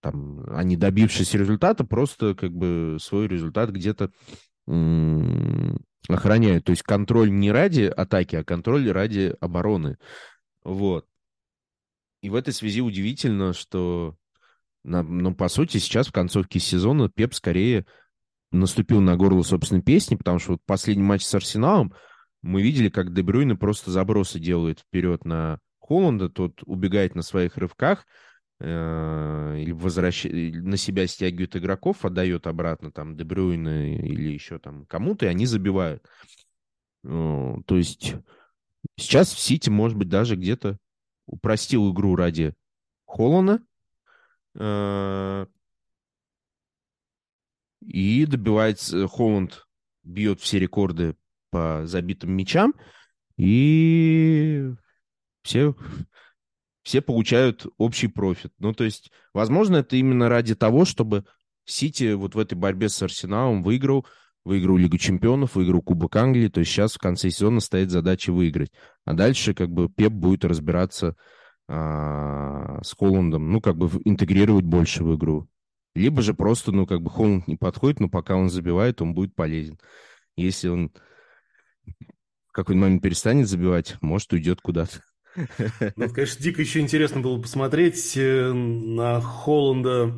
там, 0.01 0.45
они 0.51 0.77
добившись 0.77 1.35
результата, 1.35 1.85
просто 1.85 2.35
как 2.35 2.53
бы 2.53 2.97
свой 3.01 3.29
результат 3.29 3.71
где-то 3.71 4.11
охраняют. 6.09 6.65
То 6.65 6.71
есть 6.71 6.83
контроль 6.83 7.31
не 7.31 7.51
ради 7.53 7.83
атаки, 7.83 8.37
а 8.37 8.45
контроль 8.45 8.91
ради 8.91 9.35
обороны. 9.41 9.97
Вот. 10.65 11.07
И 12.23 12.29
в 12.29 12.35
этой 12.35 12.53
связи 12.53 12.83
удивительно, 12.83 13.53
что, 13.53 14.17
ну, 14.85 15.35
по 15.35 15.49
сути, 15.49 15.79
сейчас 15.79 16.09
в 16.09 16.13
концовке 16.13 16.59
сезона 16.59 17.09
Пеп 17.09 17.35
скорее 17.35 17.87
наступил 18.53 19.01
на 19.01 19.17
горло 19.17 19.43
собственной 19.43 19.83
песни, 19.83 20.17
потому 20.17 20.39
что 20.39 20.53
вот 20.53 20.61
последний 20.67 21.03
матч 21.03 21.23
с 21.23 21.35
Арсеналом 21.35 21.95
мы 22.43 22.63
видели, 22.63 22.89
как 22.89 23.15
Дебрюйна 23.15 23.57
просто 23.57 23.91
забросы 23.91 24.39
делает 24.39 24.81
вперед 24.81 25.25
на 25.25 25.61
Холланда, 25.79 26.29
тот 26.29 26.61
убегает 26.65 27.15
на 27.15 27.23
своих 27.23 27.57
рывках, 27.57 28.07
или 28.61 29.73
возвращ... 29.73 30.25
на 30.25 30.77
себя 30.77 31.07
стягивает 31.07 31.57
игроков, 31.57 32.05
отдает 32.05 32.47
обратно 32.47 32.93
там 32.93 33.17
Дебрюйна 33.17 33.95
или 33.95 34.33
еще 34.33 34.59
там 34.59 34.85
кому-то, 34.87 35.25
и 35.25 35.31
они 35.31 35.47
забивают. 35.47 36.07
То 37.03 37.65
есть 37.71 38.15
сейчас 38.99 39.33
в 39.33 39.39
Сити, 39.39 39.71
может 39.71 39.97
быть, 39.97 40.09
даже 40.09 40.37
где-то 40.37 40.79
упростил 41.27 41.91
игру 41.93 42.17
ради 42.17 42.55
Холлана 43.07 43.65
э, 44.55 45.47
и 47.81 48.27
добивается 48.27 49.07
Холланд 49.09 49.67
бьет 50.03 50.41
все 50.41 50.59
рекорды 50.59 51.17
по 51.51 51.83
забитым 51.87 52.33
мячам, 52.33 52.75
и 53.37 54.71
все 55.43 55.75
все 56.91 57.01
получают 57.01 57.67
общий 57.79 58.09
профит. 58.09 58.53
Ну, 58.59 58.73
то 58.73 58.83
есть, 58.83 59.13
возможно, 59.33 59.77
это 59.77 59.95
именно 59.95 60.29
ради 60.29 60.57
того, 60.57 60.85
чтобы 60.85 61.25
Сити 61.65 62.15
вот 62.15 62.35
в 62.35 62.39
этой 62.41 62.57
борьбе 62.57 62.89
с 62.89 63.01
Арсеналом 63.01 63.63
выиграл, 63.63 64.07
выиграл 64.45 64.77
Лигу 64.77 64.99
Чемпионов, 64.99 65.55
выиграл 65.55 65.83
Кубок 65.83 66.17
Англии, 66.17 66.49
то 66.49 66.59
есть 66.59 66.73
сейчас 66.73 66.95
в 66.95 66.99
конце 66.99 67.31
сезона 67.31 67.61
стоит 67.61 67.91
задача 67.91 68.33
выиграть. 68.33 68.73
А 69.05 69.13
дальше 69.13 69.55
как 69.55 69.71
бы 69.71 69.89
Пеп 69.89 70.11
будет 70.11 70.45
разбираться 70.45 71.15
а, 71.69 72.83
с 72.83 72.93
Холландом, 72.97 73.53
ну, 73.53 73.61
как 73.61 73.77
бы 73.77 73.89
интегрировать 74.05 74.65
больше 74.65 75.05
в 75.05 75.15
игру. 75.15 75.49
Либо 75.95 76.23
же 76.23 76.35
просто, 76.35 76.73
ну, 76.73 76.87
как 76.87 77.03
бы 77.03 77.11
Холланд 77.11 77.47
не 77.47 77.55
подходит, 77.55 78.01
но 78.01 78.09
пока 78.09 78.35
он 78.35 78.51
забивает, 78.51 79.01
он 79.01 79.15
будет 79.15 79.37
полезен. 79.37 79.79
Если 80.35 80.67
он 80.67 80.91
в 82.49 82.51
какой-то 82.51 82.81
момент 82.81 83.01
перестанет 83.01 83.47
забивать, 83.47 83.95
может, 84.01 84.33
уйдет 84.33 84.61
куда-то. 84.61 85.03
Ну, 85.97 86.09
конечно, 86.09 86.43
дико 86.43 86.61
еще 86.61 86.81
интересно 86.81 87.21
было 87.21 87.41
посмотреть 87.41 88.17
э, 88.17 88.53
на 88.53 89.21
Холланда 89.21 90.15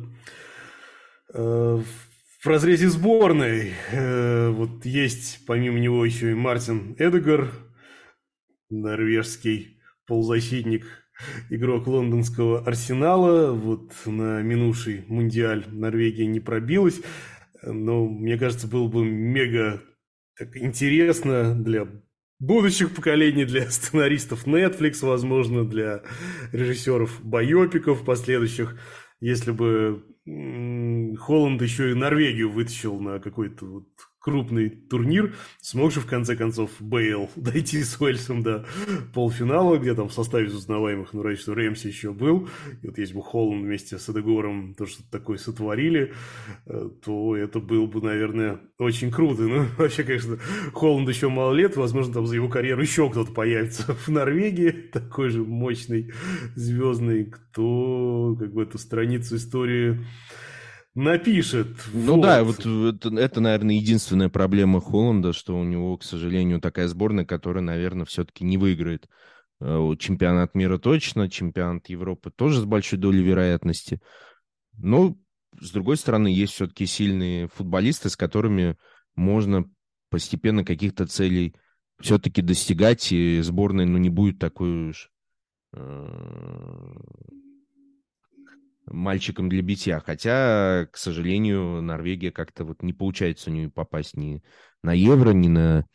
э, 1.33 1.81
в 2.41 2.47
разрезе 2.47 2.89
сборной. 2.89 3.73
Э, 3.91 4.49
вот 4.49 4.85
есть 4.85 5.45
помимо 5.45 5.79
него 5.79 6.03
еще 6.05 6.31
и 6.31 6.35
Мартин 6.35 6.95
Эдегар, 6.97 7.51
норвежский 8.69 9.79
полузащитник, 10.07 10.85
игрок 11.49 11.87
лондонского 11.87 12.63
Арсенала. 12.65 13.51
Вот 13.51 13.93
на 14.05 14.41
минувший 14.41 15.05
Мундиаль 15.07 15.65
Норвегия 15.69 16.25
не 16.25 16.39
пробилась. 16.39 17.01
Но 17.61 18.05
мне 18.07 18.37
кажется, 18.37 18.67
было 18.67 18.87
бы 18.87 19.05
мега 19.05 19.81
так, 20.37 20.57
интересно 20.57 21.55
для 21.55 21.87
будущих 22.43 22.93
поколений, 22.93 23.45
для 23.45 23.69
сценаристов 23.69 24.45
Netflix, 24.45 25.05
возможно, 25.05 25.63
для 25.63 26.03
режиссеров 26.51 27.23
байопиков 27.23 28.03
последующих, 28.03 28.77
если 29.21 29.51
бы 29.51 30.03
Холланд 31.19 31.61
еще 31.61 31.91
и 31.91 31.95
Норвегию 31.95 32.51
вытащил 32.51 32.99
на 32.99 33.19
какой-то 33.19 33.65
вот 33.65 33.87
крупный 34.23 34.69
турнир, 34.69 35.35
смог 35.59 35.91
же 35.91 35.99
в 35.99 36.05
конце 36.05 36.37
концов 36.37 36.71
Бейл 36.79 37.29
дойти 37.35 37.83
с 37.83 37.99
Уэльсом 37.99 38.41
до 38.41 38.65
полуфинала, 39.13 39.77
где 39.77 39.93
там 39.93 40.07
в 40.07 40.13
составе 40.13 40.47
из 40.47 40.55
узнаваемых, 40.55 41.11
ну, 41.11 41.21
раньше 41.21 41.43
что 41.43 41.53
Рэмси 41.53 41.87
еще 41.87 42.13
был, 42.13 42.47
и 42.81 42.87
вот 42.87 42.97
если 42.97 43.15
бы 43.15 43.21
Холланд 43.21 43.65
вместе 43.65 43.99
с 43.99 44.09
Эдегором 44.09 44.75
то 44.75 44.85
что-то 44.85 45.11
такое 45.11 45.37
сотворили, 45.37 46.13
э, 46.65 46.89
то 47.03 47.35
это 47.35 47.59
было 47.59 47.85
бы, 47.85 48.01
наверное, 48.01 48.61
очень 48.79 49.11
круто. 49.11 49.43
Ну, 49.43 49.65
вообще, 49.77 50.03
конечно, 50.03 50.37
Холланд 50.71 51.09
еще 51.09 51.27
мало 51.27 51.53
лет, 51.53 51.75
возможно, 51.75 52.13
там 52.13 52.25
за 52.25 52.35
его 52.35 52.47
карьеру 52.47 52.81
еще 52.81 53.09
кто-то 53.09 53.33
появится 53.33 53.93
в 54.05 54.07
Норвегии, 54.07 54.69
такой 54.71 55.29
же 55.31 55.43
мощный, 55.43 56.13
звездный, 56.55 57.25
кто 57.25 58.37
как 58.39 58.53
бы 58.53 58.63
эту 58.63 58.77
страницу 58.77 59.35
истории 59.35 59.99
напишет. 60.95 61.67
Ну 61.93 62.15
вот. 62.15 62.21
да, 62.21 62.43
вот 62.43 62.59
это, 62.59 63.15
это, 63.17 63.41
наверное, 63.41 63.75
единственная 63.75 64.29
проблема 64.29 64.81
Холланда, 64.81 65.33
что 65.33 65.57
у 65.57 65.63
него, 65.63 65.97
к 65.97 66.03
сожалению, 66.03 66.61
такая 66.61 66.87
сборная, 66.87 67.25
которая, 67.25 67.63
наверное, 67.63 68.05
все-таки 68.05 68.43
не 68.43 68.57
выиграет 68.57 69.07
э, 69.59 69.91
чемпионат 69.99 70.55
мира 70.55 70.77
точно, 70.77 71.29
чемпионат 71.29 71.87
Европы 71.89 72.31
тоже 72.31 72.61
с 72.61 72.65
большой 72.65 72.99
долей 72.99 73.23
вероятности. 73.23 74.01
Ну, 74.77 75.19
с 75.59 75.71
другой 75.71 75.97
стороны, 75.97 76.27
есть 76.27 76.53
все-таки 76.53 76.85
сильные 76.85 77.47
футболисты, 77.47 78.09
с 78.09 78.15
которыми 78.15 78.77
можно 79.15 79.65
постепенно 80.09 80.63
каких-то 80.63 81.07
целей 81.07 81.55
все-таки 81.99 82.41
достигать, 82.41 83.11
и 83.11 83.39
сборная, 83.41 83.85
ну, 83.85 83.97
не 83.97 84.09
будет 84.09 84.39
такой 84.39 84.89
уж 84.89 85.11
э, 85.73 86.07
мальчиком 88.85 89.49
для 89.49 89.61
битья. 89.61 89.99
Хотя, 89.99 90.87
к 90.91 90.97
сожалению, 90.97 91.81
Норвегия 91.81 92.31
как-то 92.31 92.65
вот 92.65 92.83
не 92.83 92.93
получается 92.93 93.49
у 93.49 93.53
нее 93.53 93.69
попасть 93.69 94.15
ни 94.15 94.43
на 94.81 94.93
Евро, 94.93 95.31
ни 95.31 95.47
на 95.47 95.85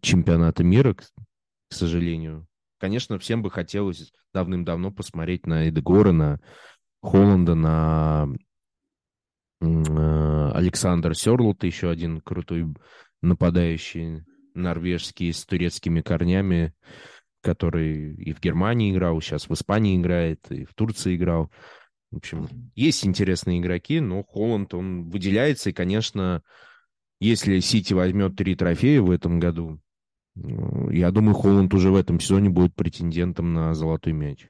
чемпионаты 0.00 0.64
мира, 0.64 0.94
к, 0.94 1.02
к 1.02 1.72
сожалению. 1.72 2.46
Конечно, 2.78 3.18
всем 3.18 3.42
бы 3.42 3.50
хотелось 3.50 4.12
давным-давно 4.32 4.92
посмотреть 4.92 5.46
на 5.46 5.68
Эдегора, 5.68 6.12
на 6.12 6.40
Холланда, 7.02 7.54
на 7.54 8.28
э, 9.60 10.50
Александр 10.54 11.16
Серлот, 11.16 11.64
еще 11.64 11.90
один 11.90 12.20
крутой 12.20 12.66
нападающий 13.22 14.24
норвежский 14.54 15.32
с 15.32 15.44
турецкими 15.44 16.02
корнями, 16.02 16.74
который 17.40 18.14
и 18.14 18.32
в 18.32 18.40
Германии 18.40 18.92
играл, 18.92 19.20
сейчас 19.20 19.48
в 19.48 19.54
Испании 19.54 19.96
играет, 19.96 20.50
и 20.50 20.64
в 20.64 20.74
Турции 20.74 21.16
играл. 21.16 21.50
В 22.10 22.16
общем, 22.16 22.48
есть 22.74 23.04
интересные 23.06 23.60
игроки, 23.60 24.00
но 24.00 24.22
Холланд, 24.22 24.72
он 24.74 25.10
выделяется, 25.10 25.70
и, 25.70 25.74
конечно, 25.74 26.42
если 27.20 27.60
Сити 27.60 27.92
возьмет 27.92 28.36
три 28.36 28.54
трофея 28.54 29.02
в 29.02 29.10
этом 29.10 29.38
году, 29.38 29.80
я 30.90 31.10
думаю, 31.10 31.34
Холланд 31.34 31.74
уже 31.74 31.90
в 31.90 31.96
этом 31.96 32.20
сезоне 32.20 32.48
будет 32.48 32.74
претендентом 32.74 33.52
на 33.52 33.74
золотой 33.74 34.12
мяч. 34.12 34.46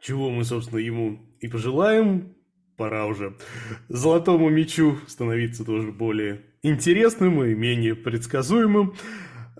Чего 0.00 0.30
мы, 0.30 0.44
собственно, 0.44 0.78
ему 0.78 1.20
и 1.40 1.48
пожелаем. 1.48 2.36
Пора 2.76 3.06
уже 3.06 3.36
золотому 3.88 4.48
мячу 4.50 4.98
становиться 5.06 5.64
тоже 5.64 5.92
более 5.92 6.42
интересным 6.62 7.44
и 7.44 7.54
менее 7.54 7.94
предсказуемым. 7.94 8.94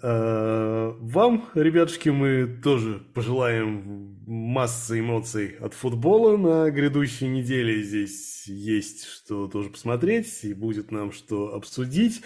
А, 0.06 0.94
вам, 1.01 1.48
ребятушки, 1.55 2.10
мы 2.10 2.47
тоже 2.62 3.02
пожелаем 3.14 4.18
массы 4.26 5.01
эмоций 5.01 5.56
от 5.59 5.72
футбола 5.72 6.36
на 6.36 6.70
грядущей 6.70 7.26
неделе. 7.26 7.82
Здесь 7.82 8.44
есть 8.47 9.06
что 9.06 9.48
тоже 9.48 9.70
посмотреть 9.70 10.44
и 10.44 10.52
будет 10.52 10.90
нам 10.90 11.10
что 11.10 11.55
обсудить 11.55 12.20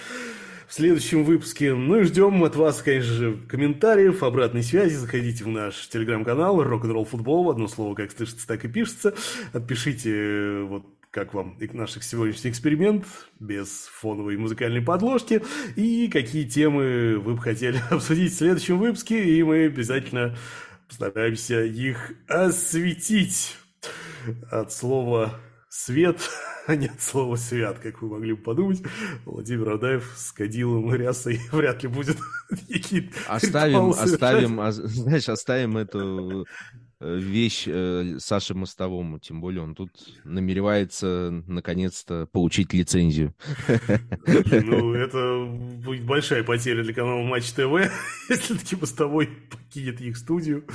в 0.66 0.74
следующем 0.74 1.22
выпуске. 1.22 1.72
Ну 1.72 2.00
и 2.00 2.02
ждем 2.02 2.42
от 2.42 2.56
вас, 2.56 2.82
конечно 2.82 3.12
же, 3.12 3.36
комментариев, 3.48 4.24
обратной 4.24 4.64
связи. 4.64 4.96
Заходите 4.96 5.44
в 5.44 5.48
наш 5.48 5.88
телеграм-канал 5.88 6.60
Rock'n'Roll 6.60 7.04
Футбол. 7.04 7.48
Одно 7.48 7.68
слово 7.68 7.94
как 7.94 8.10
слышится, 8.10 8.48
так 8.48 8.64
и 8.64 8.68
пишется. 8.68 9.14
Отпишите 9.52 10.10
э, 10.12 10.62
вот 10.64 10.84
как 11.18 11.34
вам 11.34 11.56
наш 11.72 11.94
сегодняшний 12.00 12.50
эксперимент 12.50 13.04
без 13.40 13.88
фоновой 13.92 14.36
музыкальной 14.36 14.80
подложки 14.80 15.42
и 15.74 16.06
какие 16.06 16.44
темы 16.44 17.18
вы 17.18 17.34
бы 17.34 17.42
хотели 17.42 17.82
обсудить 17.90 18.32
в 18.32 18.36
следующем 18.36 18.78
выпуске, 18.78 19.24
и 19.24 19.42
мы 19.42 19.64
обязательно 19.64 20.36
постараемся 20.86 21.64
их 21.64 22.12
осветить. 22.28 23.56
От 24.50 24.72
слова 24.72 25.34
«свет» 25.68 26.20
а 26.68 26.76
не 26.76 26.86
от 26.86 27.00
слова 27.00 27.34
«свят», 27.34 27.78
как 27.78 28.00
вы 28.02 28.10
могли 28.10 28.34
бы 28.34 28.42
подумать. 28.42 28.82
Владимир 29.24 29.70
Адаев 29.70 30.12
с 30.16 30.30
Кадилом 30.32 30.94
и 30.94 30.98
Рясой 30.98 31.40
вряд 31.50 31.82
ли 31.82 31.88
будет 31.88 32.18
Оставим, 33.26 33.90
оставим, 33.90 34.70
знаешь, 34.70 35.28
оставим 35.28 35.78
эту 35.78 36.46
вещь 37.00 37.64
э, 37.66 38.16
Саше 38.18 38.54
Мостовому, 38.54 39.18
тем 39.18 39.40
более 39.40 39.62
он 39.62 39.74
тут 39.74 39.90
намеревается 40.24 41.42
наконец-то 41.46 42.28
получить 42.32 42.72
лицензию. 42.72 43.34
Ну, 44.26 44.94
это 44.94 45.44
будет 45.84 46.04
большая 46.04 46.42
потеря 46.42 46.82
для 46.82 46.92
канала 46.92 47.22
Матч 47.22 47.52
ТВ, 47.52 47.90
если 48.28 48.54
таки 48.54 48.76
Мостовой 48.76 49.28
покинет 49.50 50.00
их 50.00 50.16
студию. 50.16 50.66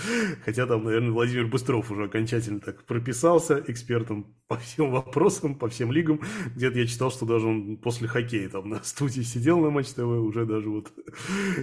Хотя 0.45 0.65
там, 0.65 0.85
наверное, 0.85 1.11
Владимир 1.11 1.47
Быстров 1.47 1.91
уже 1.91 2.05
окончательно 2.05 2.61
так 2.61 2.85
прописался 2.85 3.61
экспертом 3.67 4.33
по 4.47 4.57
всем 4.57 4.91
вопросам, 4.91 5.55
по 5.55 5.67
всем 5.67 5.91
лигам. 5.91 6.21
Где-то 6.55 6.79
я 6.79 6.87
читал, 6.87 7.11
что 7.11 7.25
даже 7.25 7.47
он 7.47 7.77
после 7.77 8.07
хоккея 8.07 8.47
там 8.49 8.69
на 8.69 8.81
студии 8.83 9.21
сидел 9.21 9.59
на 9.59 9.69
Матч 9.71 9.89
ТВ, 9.89 9.99
уже 9.99 10.45
даже 10.45 10.69
вот 10.69 10.93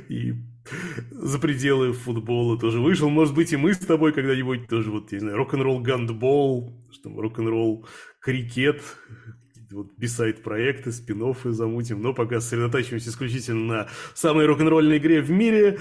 и 0.09 0.35
за 1.11 1.39
пределы 1.39 1.93
футбола 1.93 2.59
тоже 2.59 2.81
вышел. 2.81 3.09
Может 3.09 3.35
быть, 3.35 3.53
и 3.53 3.57
мы 3.57 3.75
с 3.75 3.79
тобой 3.79 4.13
когда-нибудь 4.13 4.69
тоже, 4.69 4.91
вот, 4.91 5.13
не 5.13 5.19
знаю, 5.19 5.37
рок-н-ролл 5.37 5.81
гандбол, 5.81 6.73
что 6.93 7.11
рок-н-ролл 7.11 7.87
крикет, 8.21 8.83
вот 9.71 9.93
бисайд 9.97 10.43
проекты, 10.43 10.93
спин 10.93 11.35
замутим, 11.45 12.03
но 12.03 12.13
пока 12.13 12.41
сосредотачиваемся 12.41 13.11
исключительно 13.11 13.67
на 13.67 13.89
самой 14.15 14.47
рок-н-ролльной 14.47 14.99
игре 14.99 15.21
в 15.21 15.31
мире. 15.31 15.79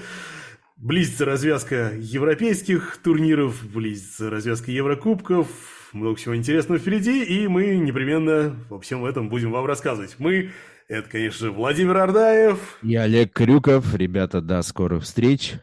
Близится 0.76 1.26
развязка 1.26 1.92
европейских 1.98 2.98
турниров, 3.02 3.62
близится 3.70 4.30
развязка 4.30 4.70
Еврокубков, 4.70 5.48
много 5.92 6.16
всего 6.16 6.34
интересного 6.36 6.80
впереди, 6.80 7.22
и 7.22 7.48
мы 7.48 7.76
непременно 7.76 8.56
во 8.70 8.80
всем 8.80 9.04
этом 9.04 9.28
будем 9.28 9.50
вам 9.50 9.66
рассказывать. 9.66 10.16
Мы 10.18 10.52
это, 10.90 11.08
конечно, 11.08 11.50
Владимир 11.52 11.96
Ардаев. 11.98 12.78
И 12.82 12.96
Олег 12.96 13.32
Крюков. 13.32 13.94
Ребята, 13.94 14.40
до 14.40 14.60
скорых 14.62 15.04
встреч 15.04 15.54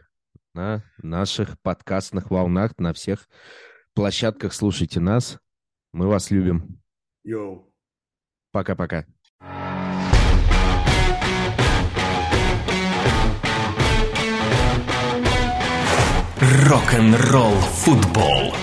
на 0.53 0.83
наших 1.03 1.59
подкастных 1.59 2.31
волнах, 2.31 2.71
на 2.77 2.93
всех 2.93 3.27
площадках. 3.93 4.53
Слушайте 4.53 5.01
нас. 5.01 5.37
Мы 5.91 6.07
вас 6.07 6.31
любим. 6.31 6.79
Йоу. 7.25 7.69
Пока-пока. 8.53 9.05
Рок-н-ролл 16.39 17.51
футбол. 17.51 18.53